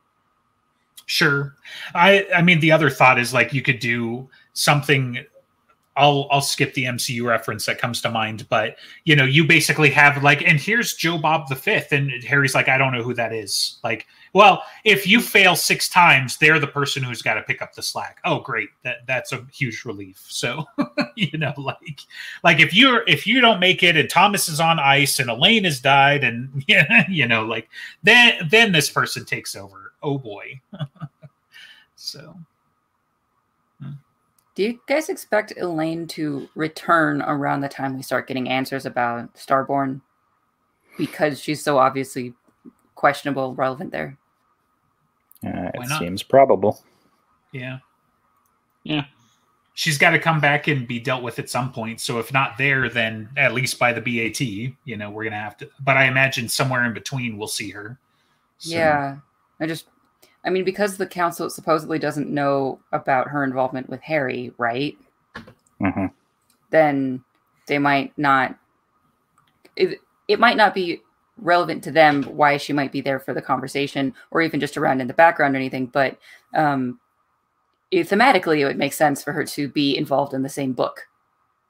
Sure. 1.06 1.56
I 1.96 2.28
I 2.36 2.44
mean 2.44 2.60
the 2.60 2.72
other 2.72 2.90
thought 2.90 3.20
is 3.20 3.34
like 3.34 3.52
you 3.52 3.64
could 3.64 3.80
do 3.80 4.30
something 4.54 5.26
I'll 6.00 6.28
I'll 6.32 6.42
skip 6.42 6.74
the 6.74 6.86
MCU 6.86 7.26
reference 7.26 7.66
that 7.66 7.78
comes 7.78 8.02
to 8.02 8.10
mind, 8.10 8.48
but 8.50 8.78
you 9.04 9.16
know, 9.16 9.26
you 9.26 9.44
basically 9.44 9.90
have 9.90 10.24
like 10.24 10.42
and 10.42 10.60
here's 10.60 10.94
Joe 10.94 11.18
Bob 11.18 11.50
the 11.50 11.56
Fifth, 11.56 11.92
and 11.92 12.24
Harry's 12.24 12.56
like, 12.56 12.70
I 12.70 12.78
don't 12.78 12.94
know 12.94 13.04
who 13.04 13.14
that 13.16 13.34
is. 13.34 13.80
Like, 13.84 14.08
well, 14.34 14.64
if 14.86 15.06
you 15.06 15.20
fail 15.20 15.56
six 15.56 15.90
times, 15.90 16.38
they're 16.38 16.60
the 16.60 16.68
person 16.68 17.04
who's 17.04 17.22
got 17.22 17.34
to 17.34 17.42
pick 17.42 17.62
up 17.62 17.74
the 17.74 17.82
slack. 17.82 18.20
Oh, 18.24 18.40
great. 18.40 18.70
That 18.84 19.06
that's 19.08 19.34
a 19.34 19.46
huge 19.52 19.84
relief. 19.84 20.24
So 20.30 20.66
you 21.16 21.38
know, 21.38 21.54
like 21.58 22.02
like 22.44 22.60
if 22.60 22.74
you're 22.74 23.04
if 23.08 23.28
you 23.28 23.42
don't 23.42 23.60
make 23.60 23.84
it 23.84 23.98
and 23.98 24.10
Thomas 24.10 24.48
is 24.48 24.62
on 24.62 24.80
ice 24.80 25.20
and 25.20 25.30
Elaine 25.30 25.66
has 25.66 25.82
died 25.82 26.24
and 26.24 26.64
you 27.10 27.28
know, 27.28 27.44
like 27.44 27.68
then 28.04 28.48
then 28.50 28.72
this 28.72 28.90
person 28.90 29.26
takes 29.26 29.56
over. 29.56 29.92
Oh 30.02 30.18
boy. 30.18 30.62
so 31.96 32.36
Do 34.60 34.66
you 34.66 34.80
guys 34.88 35.08
expect 35.08 35.54
Elaine 35.56 36.06
to 36.08 36.50
return 36.54 37.22
around 37.22 37.62
the 37.62 37.70
time 37.70 37.96
we 37.96 38.04
start 38.04 38.28
getting 38.28 38.50
answers 38.50 38.86
about 38.86 39.34
Starborn? 39.36 40.02
Because 40.98 41.40
she's 41.40 41.64
so 41.64 41.78
obviously 41.78 42.34
questionable, 42.96 43.56
relevant 43.56 43.94
there. 43.94 44.18
Uh, 45.48 45.72
it 45.74 45.88
seems 45.98 46.24
probable. 46.24 46.84
yeah. 47.54 47.78
Yeah. 48.84 49.06
She's 49.76 49.98
got 49.98 50.10
to 50.10 50.20
come 50.20 50.42
back 50.42 50.68
and 50.68 50.86
be 50.86 51.00
dealt 51.00 51.24
with 51.24 51.40
at 51.40 51.50
some 51.50 51.72
point. 51.72 52.02
So 52.02 52.20
if 52.20 52.34
not 52.34 52.58
there, 52.58 52.90
then 52.90 53.30
at 53.38 53.54
least 53.54 53.80
by 53.80 53.94
the 53.94 54.02
BAT, 54.02 54.42
you 54.42 54.98
know, 54.98 55.10
we're 55.10 55.24
gonna 55.24 55.38
have 55.38 55.56
to. 55.60 55.70
But 55.80 55.96
I 55.96 56.04
imagine 56.04 56.50
somewhere 56.50 56.84
in 56.84 56.92
between 56.94 57.38
we'll 57.38 57.48
see 57.48 57.70
her. 57.70 57.98
So- 58.58 58.76
Yeah. 58.76 59.20
I 59.62 59.68
just 59.68 59.86
I 60.44 60.50
mean 60.50 60.64
because 60.64 60.98
the 60.98 61.08
council 61.08 61.50
supposedly 61.50 62.00
doesn't 62.00 62.30
know 62.30 62.80
about 62.92 63.28
her 63.30 63.44
involvement 63.44 63.90
with 63.90 64.02
Harry, 64.02 64.54
right? 64.58 64.98
hmm 65.80 66.06
Then 66.70 67.24
they 67.68 67.80
might 67.80 68.18
not 68.18 68.58
it, 69.76 70.00
it 70.28 70.40
might 70.40 70.58
not 70.58 70.74
be 70.74 71.02
relevant 71.38 71.84
to 71.86 71.92
them 71.92 72.24
why 72.24 72.58
she 72.58 72.74
might 72.74 72.92
be 72.92 73.02
there 73.02 73.20
for 73.20 73.34
the 73.34 73.42
conversation 73.42 74.14
or 74.32 74.42
even 74.42 74.60
just 74.60 74.78
around 74.78 75.02
in 75.02 75.08
the 75.08 75.14
background 75.14 75.56
or 75.56 75.58
anything, 75.58 75.86
but 75.86 76.18
um 76.54 77.00
it, 77.92 78.08
thematically 78.08 78.60
it 78.60 78.66
would 78.66 78.78
make 78.78 78.94
sense 78.94 79.24
for 79.24 79.34
her 79.34 79.44
to 79.44 79.68
be 79.68 79.98
involved 79.98 80.34
in 80.34 80.44
the 80.44 80.50
same 80.50 80.74
book 80.74 81.08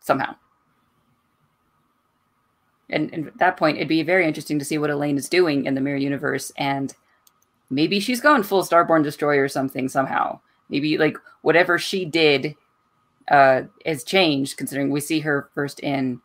somehow. 0.02 0.36
And, 2.90 3.14
and 3.14 3.28
at 3.28 3.38
that 3.38 3.58
point, 3.58 3.78
it'd 3.78 3.88
be 3.88 4.02
very 4.04 4.26
interesting 4.26 4.58
to 4.60 4.66
see 4.66 4.78
what 4.78 4.90
Elaine 4.90 5.18
is 5.18 5.30
doing 5.30 5.66
in 5.66 5.76
the 5.76 5.82
mirror 5.82 5.98
universe 5.98 6.52
and 6.58 6.94
maybe 7.70 8.00
she's 8.00 8.22
gone 8.22 8.44
full 8.44 8.64
starborn 8.64 9.04
destroyer 9.04 9.44
or 9.44 9.50
something 9.50 9.90
somehow. 9.90 10.40
Maybe 10.70 10.98
like 10.98 11.18
whatever 11.42 11.78
she 11.78 12.06
did 12.06 12.56
uh 13.30 13.64
has 13.86 14.04
changed 14.04 14.58
considering 14.58 14.90
we 14.90 15.00
see 15.02 15.20
her 15.20 15.50
first 15.54 15.80
in 15.82 16.22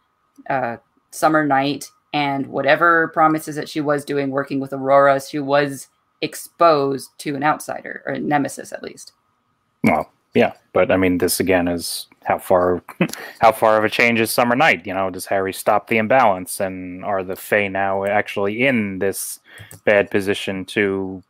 uh 0.48 0.76
Summer 1.10 1.46
Knight 1.46 1.86
and 2.12 2.46
whatever 2.46 3.08
promises 3.08 3.56
that 3.56 3.68
she 3.68 3.80
was 3.80 4.04
doing 4.04 4.30
working 4.30 4.60
with 4.60 4.72
aurora 4.72 5.20
she 5.20 5.38
was 5.38 5.88
exposed 6.20 7.10
to 7.18 7.36
an 7.36 7.42
outsider 7.42 8.02
or 8.06 8.18
nemesis 8.18 8.72
at 8.72 8.82
least. 8.82 9.12
Well, 9.84 10.10
yeah, 10.34 10.54
but 10.72 10.90
I 10.90 10.96
mean, 10.96 11.18
this 11.18 11.38
again 11.38 11.68
is 11.68 12.08
how 12.24 12.38
far, 12.38 12.82
how 13.40 13.52
far 13.52 13.78
of 13.78 13.84
a 13.84 13.88
change 13.88 14.18
is 14.18 14.30
Summer 14.30 14.56
Knight? 14.56 14.86
You 14.86 14.94
know, 14.94 15.10
does 15.10 15.26
Harry 15.26 15.52
stop 15.52 15.86
the 15.86 15.98
imbalance, 15.98 16.60
and 16.60 17.04
are 17.04 17.22
the 17.22 17.36
Fae 17.36 17.68
now 17.68 18.04
actually 18.04 18.66
in 18.66 18.98
this 18.98 19.40
bad 19.84 20.10
position 20.10 20.64
to 20.66 21.22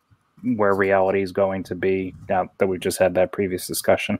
where 0.57 0.75
reality 0.75 1.23
is 1.23 1.33
going 1.33 1.63
to 1.65 1.75
be? 1.75 2.15
Now 2.29 2.51
that 2.59 2.67
we've 2.67 2.81
just 2.81 2.99
had 2.99 3.15
that 3.15 3.33
previous 3.33 3.67
discussion, 3.67 4.19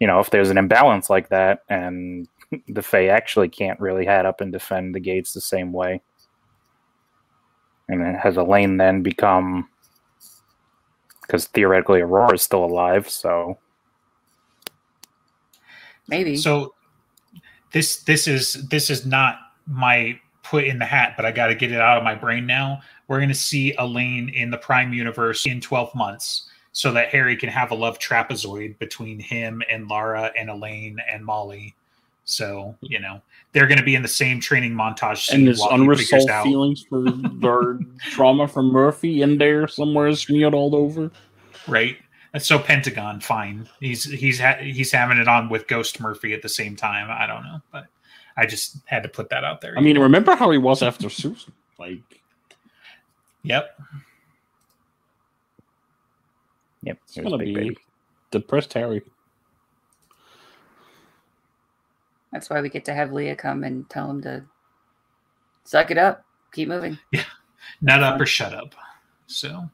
you 0.00 0.06
know, 0.06 0.20
if 0.20 0.30
there's 0.30 0.50
an 0.50 0.58
imbalance 0.58 1.10
like 1.10 1.28
that, 1.28 1.60
and 1.68 2.28
the 2.68 2.82
Fae 2.82 3.08
actually 3.08 3.48
can't 3.48 3.80
really 3.80 4.04
head 4.04 4.26
up 4.26 4.40
and 4.40 4.52
defend 4.52 4.94
the 4.94 5.00
gates 5.00 5.32
the 5.32 5.40
same 5.40 5.72
way, 5.72 6.00
and 7.88 8.00
then 8.00 8.14
has 8.14 8.36
Elaine 8.36 8.76
then 8.76 9.02
become? 9.02 9.68
Because 11.22 11.46
theoretically, 11.46 12.00
Aurora 12.00 12.34
is 12.34 12.42
still 12.42 12.64
alive, 12.64 13.08
so 13.08 13.58
maybe 16.08 16.36
So 16.36 16.74
this 17.72 18.02
this 18.04 18.28
is 18.28 18.68
this 18.68 18.90
is 18.90 19.04
not 19.06 19.38
my 19.66 20.18
put 20.44 20.64
in 20.64 20.78
the 20.78 20.84
hat, 20.84 21.14
but 21.16 21.24
I 21.24 21.32
got 21.32 21.48
to 21.48 21.54
get 21.54 21.72
it 21.72 21.80
out 21.80 21.98
of 21.98 22.04
my 22.04 22.14
brain 22.14 22.46
now. 22.46 22.80
We're 23.08 23.18
going 23.18 23.28
to 23.30 23.34
see 23.34 23.74
Elaine 23.78 24.28
in 24.28 24.50
the 24.50 24.58
Prime 24.58 24.92
universe 24.92 25.46
in 25.46 25.60
12 25.60 25.94
months 25.94 26.48
so 26.72 26.92
that 26.92 27.08
Harry 27.08 27.36
can 27.36 27.48
have 27.48 27.70
a 27.70 27.74
love 27.74 27.98
trapezoid 27.98 28.78
between 28.78 29.18
him 29.18 29.62
and 29.70 29.88
Lara 29.88 30.32
and 30.38 30.50
Elaine 30.50 30.98
and 31.10 31.24
Molly. 31.24 31.74
So, 32.24 32.74
you 32.80 33.00
know, 33.00 33.20
they're 33.52 33.66
going 33.66 33.78
to 33.78 33.84
be 33.84 33.94
in 33.94 34.02
the 34.02 34.08
same 34.08 34.40
training 34.40 34.72
montage 34.72 35.30
and 35.32 35.46
there's 35.46 35.60
while 35.60 35.70
he 35.78 35.86
figures 35.88 36.10
unresolved 36.12 36.30
out- 36.30 36.44
feelings 36.44 36.84
for 36.88 37.02
their 37.02 37.78
trauma 38.10 38.48
from 38.48 38.66
Murphy 38.66 39.22
in 39.22 39.38
there 39.38 39.68
somewhere 39.68 40.08
is 40.08 40.20
smeared 40.20 40.54
all 40.54 40.74
over. 40.74 41.10
right? 41.68 41.96
And 42.32 42.42
so 42.42 42.58
Pentagon, 42.58 43.20
fine. 43.20 43.68
He's 43.78 44.04
he's 44.04 44.40
ha- 44.40 44.58
he's 44.60 44.90
having 44.90 45.18
it 45.18 45.28
on 45.28 45.48
with 45.48 45.68
Ghost 45.68 46.00
Murphy 46.00 46.32
at 46.32 46.42
the 46.42 46.48
same 46.48 46.74
time. 46.74 47.08
I 47.08 47.26
don't 47.28 47.44
know, 47.44 47.60
but 47.70 47.86
I 48.36 48.46
just 48.46 48.78
had 48.86 49.02
to 49.04 49.08
put 49.08 49.28
that 49.30 49.44
out 49.44 49.60
there. 49.60 49.76
I 49.78 49.80
mean, 49.80 49.98
remember 49.98 50.34
how 50.34 50.50
he 50.50 50.58
was 50.58 50.82
after 50.82 51.08
Susan? 51.08 51.52
Like, 51.78 52.00
yep. 53.42 53.78
yep, 56.82 56.98
it's 57.04 57.14
he 57.14 57.20
was 57.20 57.32
a 57.32 57.36
gonna 57.36 57.44
big 57.44 57.54
be 57.54 57.60
baby. 57.60 57.78
depressed 58.30 58.72
Harry. 58.74 59.02
that's 62.32 62.50
why 62.50 62.60
we 62.60 62.68
get 62.68 62.84
to 62.86 62.94
have 62.94 63.12
Lea 63.12 63.34
come 63.36 63.62
and 63.64 63.88
tell 63.88 64.10
him 64.10 64.20
to 64.22 64.44
suck 65.64 65.90
it 65.90 65.98
up 65.98 66.24
keep 66.52 66.68
moving 66.68 66.98
Yeah, 67.12 67.24
Nut 67.80 68.02
up 68.02 68.20
or 68.20 68.26
shut 68.26 68.52
up. 68.54 68.74
So 69.26 69.68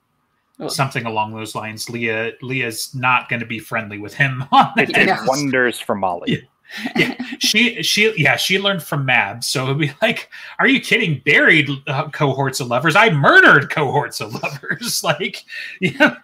something 0.69 1.07
along 1.07 1.35
those 1.35 1.55
lines. 1.55 1.89
Lea 1.91 2.33
Lea's 2.43 2.95
not 2.95 3.29
going 3.31 3.41
to 3.41 3.47
be 3.47 3.59
friendly 3.59 3.99
with 3.99 4.15
him 4.15 4.45
on 4.53 4.73
It 4.79 4.91
it. 4.91 4.95
did 4.95 5.11
wonders 5.27 5.81
for 5.81 5.95
Molly. 5.95 6.49
Yeah, 6.97 7.15
she 7.39 7.83
she 7.83 8.13
yeah 8.17 8.37
she 8.37 8.59
learned 8.59 8.83
from 8.83 9.05
Mab, 9.05 9.43
so 9.45 9.65
it'd 9.65 9.79
be 9.79 9.93
like, 10.03 10.31
are 10.59 10.69
you 10.69 10.81
kidding? 10.81 11.21
Buried 11.25 11.69
uh, 11.87 12.09
cohorts 12.11 12.61
of 12.61 12.69
lovers. 12.69 12.97
I 12.97 13.11
murdered 13.11 13.71
cohorts 13.71 14.21
of 14.21 14.35
lovers. 14.43 15.03
like, 15.05 15.45
yeah, 15.81 16.17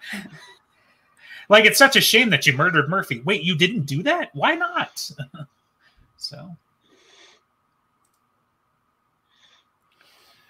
like 1.49 1.65
it's 1.65 1.79
such 1.79 1.97
a 1.97 2.01
shame 2.01 2.31
that 2.31 2.47
you 2.47 2.53
murdered 2.53 2.89
Murphy. 2.89 3.21
Wait, 3.25 3.43
you 3.43 3.57
didn't 3.57 3.87
do 3.87 4.03
that? 4.05 4.31
Why 4.35 4.55
not? 4.55 5.11
so, 6.17 6.57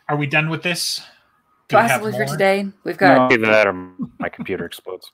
are 0.08 0.16
we 0.16 0.26
done 0.26 0.48
with 0.48 0.62
this? 0.62 1.00
Do 1.68 1.76
we 1.76 1.82
have 1.82 2.00
Possibly 2.00 2.12
for 2.12 2.30
today, 2.30 2.68
we've 2.84 3.00
No, 3.00 3.16
got. 3.16 3.32
either 3.32 3.46
that 3.46 3.66
or 3.66 3.72
my 4.18 4.28
computer 4.28 4.64
explodes. 4.64 5.10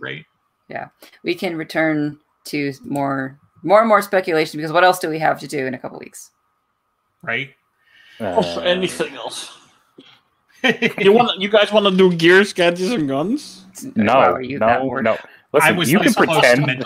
Right. 0.00 0.24
Yeah. 0.70 0.88
We 1.22 1.34
can 1.34 1.56
return 1.56 2.18
to 2.44 2.74
more, 2.84 3.38
more 3.62 3.80
and 3.80 3.88
more 3.88 4.02
speculation 4.02 4.58
because 4.58 4.72
what 4.72 4.84
else 4.84 4.98
do 4.98 5.08
we 5.08 5.18
have 5.18 5.40
to 5.40 5.46
do 5.48 5.66
in 5.66 5.74
a 5.74 5.78
couple 5.78 5.98
weeks? 5.98 6.30
Right. 7.22 7.54
Oh, 8.20 8.40
Uh, 8.40 8.60
anything 8.60 9.14
else? 9.14 9.54
You 10.98 11.12
want? 11.12 11.40
You 11.40 11.48
guys 11.48 11.70
want 11.72 11.86
to 11.86 11.96
do 11.96 12.12
gears, 12.16 12.52
gadgets, 12.52 12.90
and 12.90 13.06
guns? 13.06 13.64
No, 13.94 14.38
you 14.38 14.58
no, 14.58 14.98
no. 14.98 15.16
Listen, 15.52 15.68
I 15.68 15.78
was 15.78 15.90
you 15.90 16.00
can 16.00 16.12
close 16.12 16.26
to 16.26 16.40
pretend. 16.40 16.84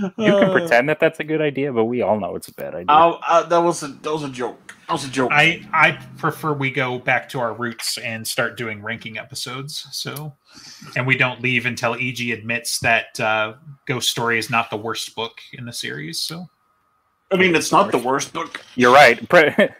Mentioning 0.00 0.12
it. 0.18 0.32
You 0.32 0.38
can 0.40 0.48
Uh, 0.50 0.52
pretend 0.52 0.88
that 0.88 1.00
that's 1.00 1.20
a 1.20 1.24
good 1.24 1.40
idea, 1.40 1.72
but 1.72 1.84
we 1.84 2.02
all 2.02 2.18
know 2.18 2.36
it's 2.36 2.48
a 2.48 2.54
bad 2.54 2.74
idea. 2.74 2.86
Uh, 2.88 3.18
uh, 3.26 3.42
that 3.44 3.58
was 3.58 3.82
a 3.82 3.88
that 3.88 4.12
was 4.12 4.22
a 4.22 4.28
joke. 4.28 4.74
That 4.86 4.92
was 4.92 5.04
a 5.04 5.10
joke. 5.10 5.30
I 5.32 5.66
I 5.72 5.92
prefer 6.18 6.52
we 6.52 6.70
go 6.70 6.98
back 6.98 7.28
to 7.30 7.40
our 7.40 7.52
roots 7.54 7.98
and 7.98 8.26
start 8.26 8.56
doing 8.56 8.82
ranking 8.82 9.18
episodes. 9.18 9.86
So, 9.92 10.34
and 10.96 11.06
we 11.06 11.16
don't 11.16 11.42
leave 11.42 11.66
until 11.66 11.94
EG 11.94 12.30
admits 12.30 12.78
that 12.80 13.18
uh, 13.18 13.54
Ghost 13.86 14.10
Story 14.10 14.38
is 14.38 14.48
not 14.50 14.70
the 14.70 14.76
worst 14.76 15.14
book 15.16 15.40
in 15.52 15.64
the 15.64 15.72
series. 15.72 16.20
So, 16.20 16.48
I 17.32 17.36
mean, 17.36 17.56
it's 17.56 17.72
not 17.72 17.90
the 17.90 17.98
worst 17.98 18.32
book. 18.32 18.60
You're 18.76 18.94
right. 18.94 19.20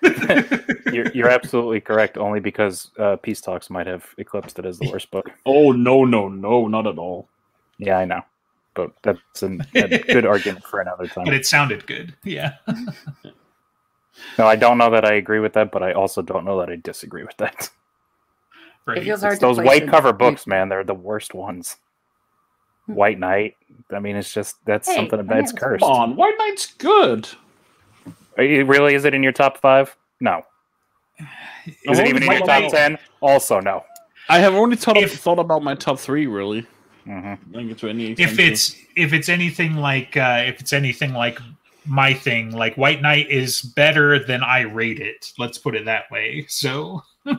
You're, 0.93 1.07
you're 1.15 1.29
absolutely 1.29 1.81
correct. 1.81 2.17
Only 2.19 2.41
because 2.41 2.91
uh, 2.99 3.17
Peace 3.17 3.41
Talks 3.41 3.71
might 3.71 3.87
have 3.87 4.05
eclipsed 4.19 4.59
it 4.59 4.65
as 4.67 4.79
the 4.79 4.91
worst 4.91 5.11
book. 5.13 5.31
Oh 5.45 5.71
no, 5.73 6.05
no, 6.05 6.29
no, 6.29 6.67
not 6.67 6.87
at 6.87 6.99
all. 6.99 7.29
Yeah, 7.79 7.99
I 7.99 8.05
know, 8.07 8.23
but 8.77 8.93
that's 9.03 9.43
an, 9.43 9.67
a 9.75 9.99
good 9.99 10.25
argument 10.35 10.65
for 10.65 10.81
another 10.81 11.09
time. 11.09 11.25
but 11.25 11.35
it 11.35 11.45
sounded 11.47 11.87
good. 11.87 12.15
Yeah. 12.23 12.53
No, 14.39 14.47
I 14.47 14.57
don't 14.57 14.79
know 14.79 14.91
that 14.91 15.05
I 15.05 15.13
agree 15.15 15.41
with 15.41 15.53
that, 15.55 15.71
but 15.71 15.83
I 15.83 15.93
also 15.93 16.23
don't 16.23 16.47
know 16.47 16.59
that 16.61 16.71
I 16.71 16.77
disagree 16.77 17.25
with 17.25 17.37
that. 17.39 17.69
Right. 18.87 18.99
It 18.99 19.05
feels 19.05 19.21
hard 19.23 19.41
those 19.41 19.59
white 19.59 19.83
it- 19.83 19.89
cover 19.91 20.13
books, 20.13 20.47
man, 20.47 20.69
they're 20.69 20.85
the 20.85 20.95
worst 20.95 21.35
ones. 21.35 21.77
Hmm. 22.87 22.95
White 22.95 23.19
Night. 23.19 23.57
I 23.91 23.99
mean, 23.99 24.15
it's 24.15 24.33
just 24.33 24.65
that's 24.65 24.87
Hey, 24.89 24.95
something 24.95 25.19
about 25.19 25.41
it's 25.41 25.51
cursed. 25.53 25.83
Come 25.83 25.91
on, 25.91 26.15
White 26.17 26.35
Night's 26.39 26.73
good. 26.75 27.29
Are 28.39 28.45
you, 28.45 28.65
really? 28.65 28.95
Is 28.95 29.05
it 29.05 29.13
in 29.13 29.25
your 29.25 29.33
top 29.33 29.59
five? 29.61 29.97
No. 30.21 30.43
Is 31.67 31.99
it 31.99 32.07
even 32.07 32.23
in 32.23 32.31
your 32.31 32.47
top 32.47 32.71
ten? 32.71 32.97
Also, 33.21 33.59
no. 33.59 33.85
I 34.29 34.39
have 34.39 34.55
only 34.55 34.77
thought, 34.77 34.97
If- 34.99 35.19
thought 35.19 35.41
about 35.41 35.65
my 35.65 35.75
top 35.75 35.99
three. 35.99 36.29
Really, 36.29 36.65
hmm 37.07 37.57
I 37.57 37.61
it's 37.61 37.85
any. 37.85 38.13
if 38.13 38.19
extent 38.21 38.37
to- 38.37 38.45
it's 38.53 38.77
if 38.97 39.13
it's 39.13 39.29
anything 39.29 39.77
like 39.77 40.17
uh, 40.17 40.43
if 40.47 40.61
it's 40.61 40.73
anything 40.73 41.13
like 41.15 41.39
my 41.87 42.13
thing, 42.13 42.51
like 42.51 42.77
White 42.77 43.01
Night 43.01 43.31
is 43.31 43.63
better 43.63 44.19
than 44.25 44.43
I 44.43 44.63
rate 44.63 44.99
it. 45.01 45.33
Let's 45.39 45.57
put 45.59 45.75
it 45.75 45.85
that 45.87 46.11
way. 46.11 46.45
So. 46.49 47.03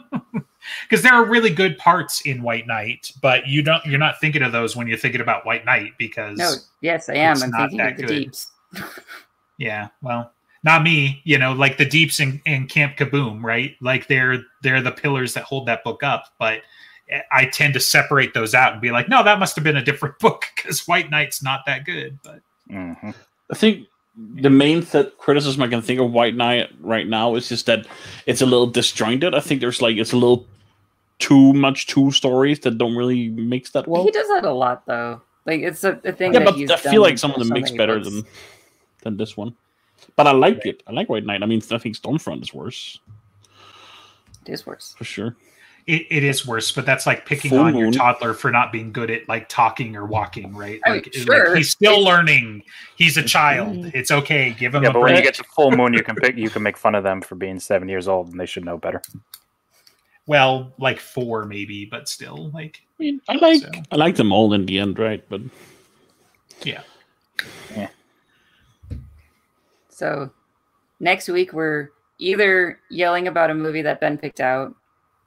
Because 0.90 1.02
there 1.02 1.14
are 1.14 1.24
really 1.24 1.50
good 1.50 1.78
parts 1.78 2.20
in 2.26 2.44
White 2.44 2.68
Night, 2.68 3.14
but 3.22 3.48
you 3.48 3.64
don't 3.64 3.86
you're 3.86 3.98
not 4.00 4.20
thinking 4.20 4.42
of 4.42 4.52
those 4.52 4.76
when 4.76 4.86
you're 4.86 4.98
thinking 4.98 5.22
about 5.22 5.46
White 5.46 5.64
Night 5.64 5.94
because 5.98 6.38
No, 6.38 6.52
yes, 6.82 7.08
I 7.08 7.14
am. 7.14 7.42
I'm 7.42 7.50
not 7.52 7.70
thinking 7.70 7.80
of 7.80 7.96
the 7.96 8.04
good. 8.04 8.10
deeps. 8.10 8.52
Yeah, 9.58 9.88
well, 10.02 10.32
not 10.64 10.84
me. 10.84 11.22
You 11.24 11.38
know, 11.38 11.54
like 11.54 11.78
the 11.78 11.86
deeps 11.86 12.20
in, 12.20 12.42
in 12.46 12.68
Camp 12.68 12.98
Kaboom, 12.98 13.42
right? 13.42 13.76
Like 13.82 14.08
they're 14.08 14.44
they're 14.62 14.82
the 14.82 14.92
pillars 14.92 15.34
that 15.36 15.46
hold 15.46 15.68
that 15.68 15.84
book 15.84 16.04
up. 16.04 16.26
But 16.38 16.62
I 17.32 17.46
tend 17.46 17.74
to 17.76 17.80
separate 17.80 18.34
those 18.34 18.54
out 18.54 18.74
and 18.74 18.82
be 18.82 18.92
like, 18.92 19.08
no, 19.08 19.24
that 19.24 19.40
must 19.40 19.56
have 19.56 19.64
been 19.64 19.78
a 19.78 19.84
different 19.84 20.20
book 20.20 20.46
because 20.56 20.88
White 20.88 21.10
Night's 21.10 21.42
not 21.44 21.62
that 21.66 21.86
good. 21.86 22.20
But 22.24 22.42
hmm 22.70 23.12
I 23.50 23.56
think 23.56 23.88
the 24.42 24.50
main 24.50 24.84
th- 24.84 25.16
criticism 25.20 25.62
I 25.64 25.68
can 25.68 25.82
think 25.82 26.00
of 26.02 26.12
White 26.12 26.36
Night 26.36 26.70
right 26.82 27.08
now 27.08 27.36
is 27.36 27.48
just 27.48 27.66
that 27.68 27.86
it's 28.26 28.42
a 28.42 28.46
little 28.46 28.68
disjointed. 28.68 29.34
I 29.36 29.40
think 29.40 29.62
there's 29.62 29.82
like 29.82 29.96
it's 29.98 30.12
a 30.12 30.18
little 30.18 30.46
too 31.20 31.54
much 31.54 31.88
two 31.88 32.12
stories 32.12 32.60
that 32.62 32.78
don't 32.78 32.96
really 32.96 33.30
mix 33.30 33.70
that 33.72 33.88
well. 33.88 34.04
he 34.04 34.12
does 34.12 34.28
that 34.28 34.44
a 34.44 34.52
lot, 34.52 34.86
though. 34.86 35.22
Like 35.46 35.62
it's 35.62 35.84
a, 35.86 36.00
a 36.04 36.12
thing. 36.12 36.34
yeah, 36.34 36.40
that 36.40 36.46
but 36.46 36.56
he's 36.56 36.70
I 36.72 36.76
feel 36.78 37.02
like 37.02 37.18
some 37.18 37.32
of 37.32 37.36
for 37.36 37.40
them 37.40 37.48
so 37.50 37.54
mix 37.54 37.72
better 37.72 38.00
books. 38.00 38.10
than 38.10 38.26
than 39.04 39.18
this 39.18 39.38
one. 39.38 39.56
But 40.18 40.28
I 40.28 40.32
like 40.32 40.66
it. 40.66 40.84
I 40.88 40.92
like 40.92 41.08
White 41.10 41.26
Night. 41.26 41.42
I 41.42 41.46
mean, 41.46 41.62
I 41.72 41.78
think 41.78 41.96
Stormfront 41.96 42.42
is 42.44 42.54
worse 42.54 43.00
It 44.46 44.52
is 44.52 44.66
worse. 44.66 44.94
for 44.98 45.06
sure. 45.06 45.36
It, 45.88 46.06
it 46.12 46.24
is 46.24 46.46
worse. 46.46 46.70
But 46.72 46.86
that's 46.86 47.08
like 47.08 47.26
picking 47.26 47.52
Full 47.52 47.60
on 47.62 47.76
your 47.78 47.92
toddler 47.92 48.34
for 48.34 48.52
not 48.52 48.72
being 48.74 48.92
good 48.92 49.10
at 49.10 49.28
like 49.30 49.48
talking 49.48 49.96
or 49.96 50.06
walking, 50.06 50.54
right? 50.54 50.82
Oh, 50.86 50.92
I 50.92 50.94
mean, 50.96 51.04
Like, 51.06 51.14
sure. 51.14 51.48
like 51.50 51.58
he's 51.58 51.70
still 51.72 52.04
learning. 52.04 52.64
He's 52.98 53.16
a 53.16 53.24
child. 53.24 53.90
It's 53.94 54.12
okay. 54.12 54.52
Give 54.52 54.76
him 54.76 54.84
Yeah, 54.84 54.90
a 54.90 54.94
but 54.94 55.02
when 55.02 55.16
you 55.16 55.22
get 55.22 55.36
to 55.36 55.44
Fool 55.56 55.72
Moon, 55.72 55.94
you 55.94 56.04
can 56.04 56.16
pick. 56.16 56.36
You 56.38 56.50
can 56.50 56.62
make 56.62 56.76
fun 56.78 56.94
of 56.94 57.04
them 57.06 57.22
for 57.22 57.36
being 57.36 57.58
seven 57.60 57.88
years 57.88 58.08
old, 58.10 58.30
and 58.32 58.40
they 58.40 58.46
should 58.46 58.66
know 58.66 58.78
better. 58.78 59.02
well, 60.26 60.74
like 60.78 61.00
four 61.00 61.46
maybe, 61.46 61.86
but 61.86 62.10
still, 62.10 62.52
like 62.52 62.82
I 63.00 63.04
mean, 63.04 63.22
I 63.30 63.36
like 63.38 63.62
So- 63.62 63.72
I 63.92 63.96
like 63.96 64.16
them 64.18 64.34
all 64.34 64.54
in 64.54 64.66
the 64.66 64.80
end, 64.80 65.00
right? 65.00 65.24
But 65.30 65.40
yeah. 66.64 66.82
yeah. 67.76 67.88
So 69.90 70.30
next 71.00 71.30
week 71.30 71.54
we're 71.54 71.90
either 72.20 72.80
yelling 72.90 73.28
about 73.28 73.50
a 73.52 73.54
movie 73.56 73.82
that 73.84 74.02
Ben 74.02 74.18
picked 74.18 74.42
out, 74.42 74.76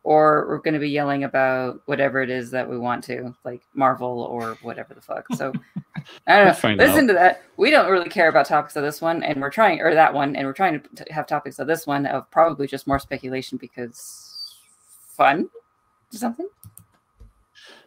or 0.03 0.47
we're 0.49 0.59
going 0.59 0.75
to 0.75 0.81
be 0.81 0.89
yelling 0.89 1.25
about 1.25 1.83
whatever 1.85 2.23
it 2.23 2.31
is 2.31 2.51
that 2.51 2.69
we 2.69 2.79
want 2.79 3.05
to, 3.05 3.35
like 3.45 3.63
Marvel 3.75 4.23
or 4.23 4.57
whatever 4.63 4.95
the 4.95 5.01
fuck. 5.01 5.27
So 5.37 5.53
I 6.27 6.45
don't 6.45 6.63
know. 6.63 6.85
Listen 6.85 7.05
out. 7.05 7.07
to 7.09 7.13
that. 7.15 7.43
We 7.57 7.71
don't 7.71 7.91
really 7.91 8.09
care 8.09 8.29
about 8.29 8.47
topics 8.47 8.77
of 8.77 8.83
this 8.83 9.01
one, 9.01 9.23
and 9.23 9.41
we're 9.41 9.51
trying, 9.51 9.81
or 9.81 9.95
that 9.95 10.15
one, 10.15 10.37
and 10.37 10.47
we're 10.47 10.55
trying 10.55 10.81
to 10.95 11.13
have 11.13 11.27
topics 11.27 11.59
of 11.59 11.67
this 11.67 11.87
one 11.87 12.07
of 12.07 12.31
probably 12.31 12.67
just 12.67 12.87
more 12.87 12.99
speculation 12.99 13.59
because 13.59 14.57
fun, 15.11 15.51
something. 16.11 16.49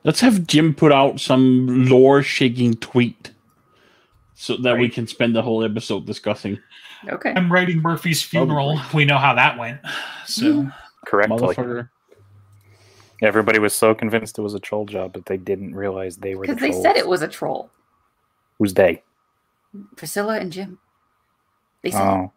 let's 0.03 0.19
have 0.19 0.45
Jim 0.45 0.75
put 0.75 0.91
out 0.91 1.19
some 1.19 1.85
lore 1.85 2.21
shaking 2.21 2.75
tweet 2.75 3.31
so 4.35 4.55
that 4.57 4.77
we 4.77 4.87
can 4.87 5.07
spend 5.07 5.35
the 5.35 5.41
whole 5.41 5.63
episode 5.63 6.05
discussing. 6.05 6.59
Okay. 7.09 7.33
I'm 7.35 7.51
writing 7.51 7.81
Murphy's 7.81 8.21
funeral. 8.21 8.79
We 8.93 9.03
know 9.03 9.17
how 9.17 9.33
that 9.33 9.57
went. 9.57 9.79
So 10.25 10.45
mm-hmm. 10.45 10.69
Correctly. 11.05 11.37
Motherfucker. 11.37 11.89
Everybody 13.23 13.57
was 13.57 13.73
so 13.73 13.95
convinced 13.95 14.37
it 14.37 14.41
was 14.41 14.53
a 14.53 14.59
troll 14.59 14.85
job, 14.85 15.13
but 15.13 15.25
they 15.25 15.37
didn't 15.37 15.75
realize 15.75 16.17
they 16.17 16.35
were 16.35 16.45
the 16.45 16.53
Because 16.53 16.61
they 16.61 16.69
trolls. 16.71 16.83
said 16.83 16.97
it 16.97 17.07
was 17.07 17.21
a 17.21 17.27
troll. 17.27 17.69
Who's 18.59 18.73
they? 18.73 19.01
Priscilla 19.95 20.37
and 20.39 20.51
Jim. 20.51 20.77
They 21.81 21.91
said 21.91 22.01
oh. 22.01 22.13
it. 22.13 22.17
Oh. 22.17 22.31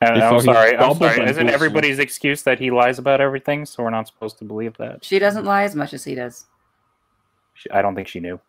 And 0.00 0.22
I'm 0.22 0.40
sorry. 0.40 0.76
I'm 0.76 0.96
sorry. 0.96 1.12
Isn't 1.12 1.24
boosted. 1.24 1.48
everybody's 1.48 1.98
excuse 1.98 2.42
that 2.42 2.58
he 2.58 2.70
lies 2.70 2.98
about 2.98 3.20
everything, 3.20 3.64
so 3.64 3.82
we're 3.82 3.90
not 3.90 4.06
supposed 4.06 4.38
to 4.38 4.44
believe 4.44 4.76
that? 4.76 5.04
she 5.04 5.18
doesn't 5.18 5.44
lie 5.44 5.64
as 5.64 5.74
much 5.74 5.92
as 5.92 6.04
he 6.04 6.14
does. 6.14 6.46
She, 7.54 7.68
I 7.70 7.82
don't 7.82 7.94
think 7.96 8.06
she 8.06 8.20
knew. 8.20 8.40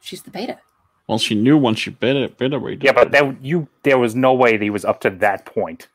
She's 0.00 0.22
the 0.22 0.30
beta. 0.30 0.58
Well, 1.06 1.18
she 1.18 1.34
knew 1.34 1.56
once 1.56 1.78
she 1.78 1.90
bit 1.90 2.16
it, 2.16 2.38
bit 2.38 2.52
away. 2.52 2.78
Yeah, 2.80 2.92
but 2.92 3.12
that 3.12 3.42
you 3.42 3.68
there 3.82 3.98
was 3.98 4.14
no 4.14 4.34
way 4.34 4.56
that 4.56 4.62
he 4.62 4.70
was 4.70 4.84
up 4.84 5.00
to 5.02 5.10
that 5.10 5.46
point. 5.46 5.88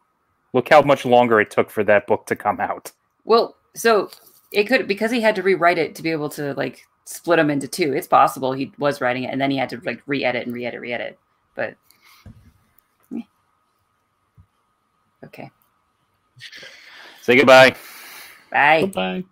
Look 0.53 0.69
how 0.69 0.81
much 0.81 1.05
longer 1.05 1.39
it 1.39 1.51
took 1.51 1.69
for 1.69 1.83
that 1.83 2.07
book 2.07 2.25
to 2.27 2.35
come 2.35 2.59
out. 2.59 2.91
Well, 3.25 3.55
so 3.75 4.09
it 4.51 4.65
could 4.65 4.87
because 4.87 5.11
he 5.11 5.21
had 5.21 5.35
to 5.35 5.43
rewrite 5.43 5.77
it 5.77 5.95
to 5.95 6.03
be 6.03 6.11
able 6.11 6.29
to 6.29 6.53
like 6.53 6.85
split 7.05 7.37
them 7.37 7.49
into 7.49 7.67
two. 7.67 7.93
It's 7.93 8.07
possible 8.07 8.53
he 8.53 8.71
was 8.77 9.01
writing 9.01 9.23
it 9.23 9.31
and 9.31 9.41
then 9.41 9.51
he 9.51 9.57
had 9.57 9.69
to 9.69 9.81
like 9.83 10.01
re-edit 10.05 10.45
and 10.45 10.53
re-edit, 10.53 10.79
re-edit. 10.79 11.19
But 11.55 11.75
okay, 15.23 15.49
Say 17.21 17.37
goodbye. 17.37 17.75
bye. 18.51 18.85
Bye. 18.93 19.23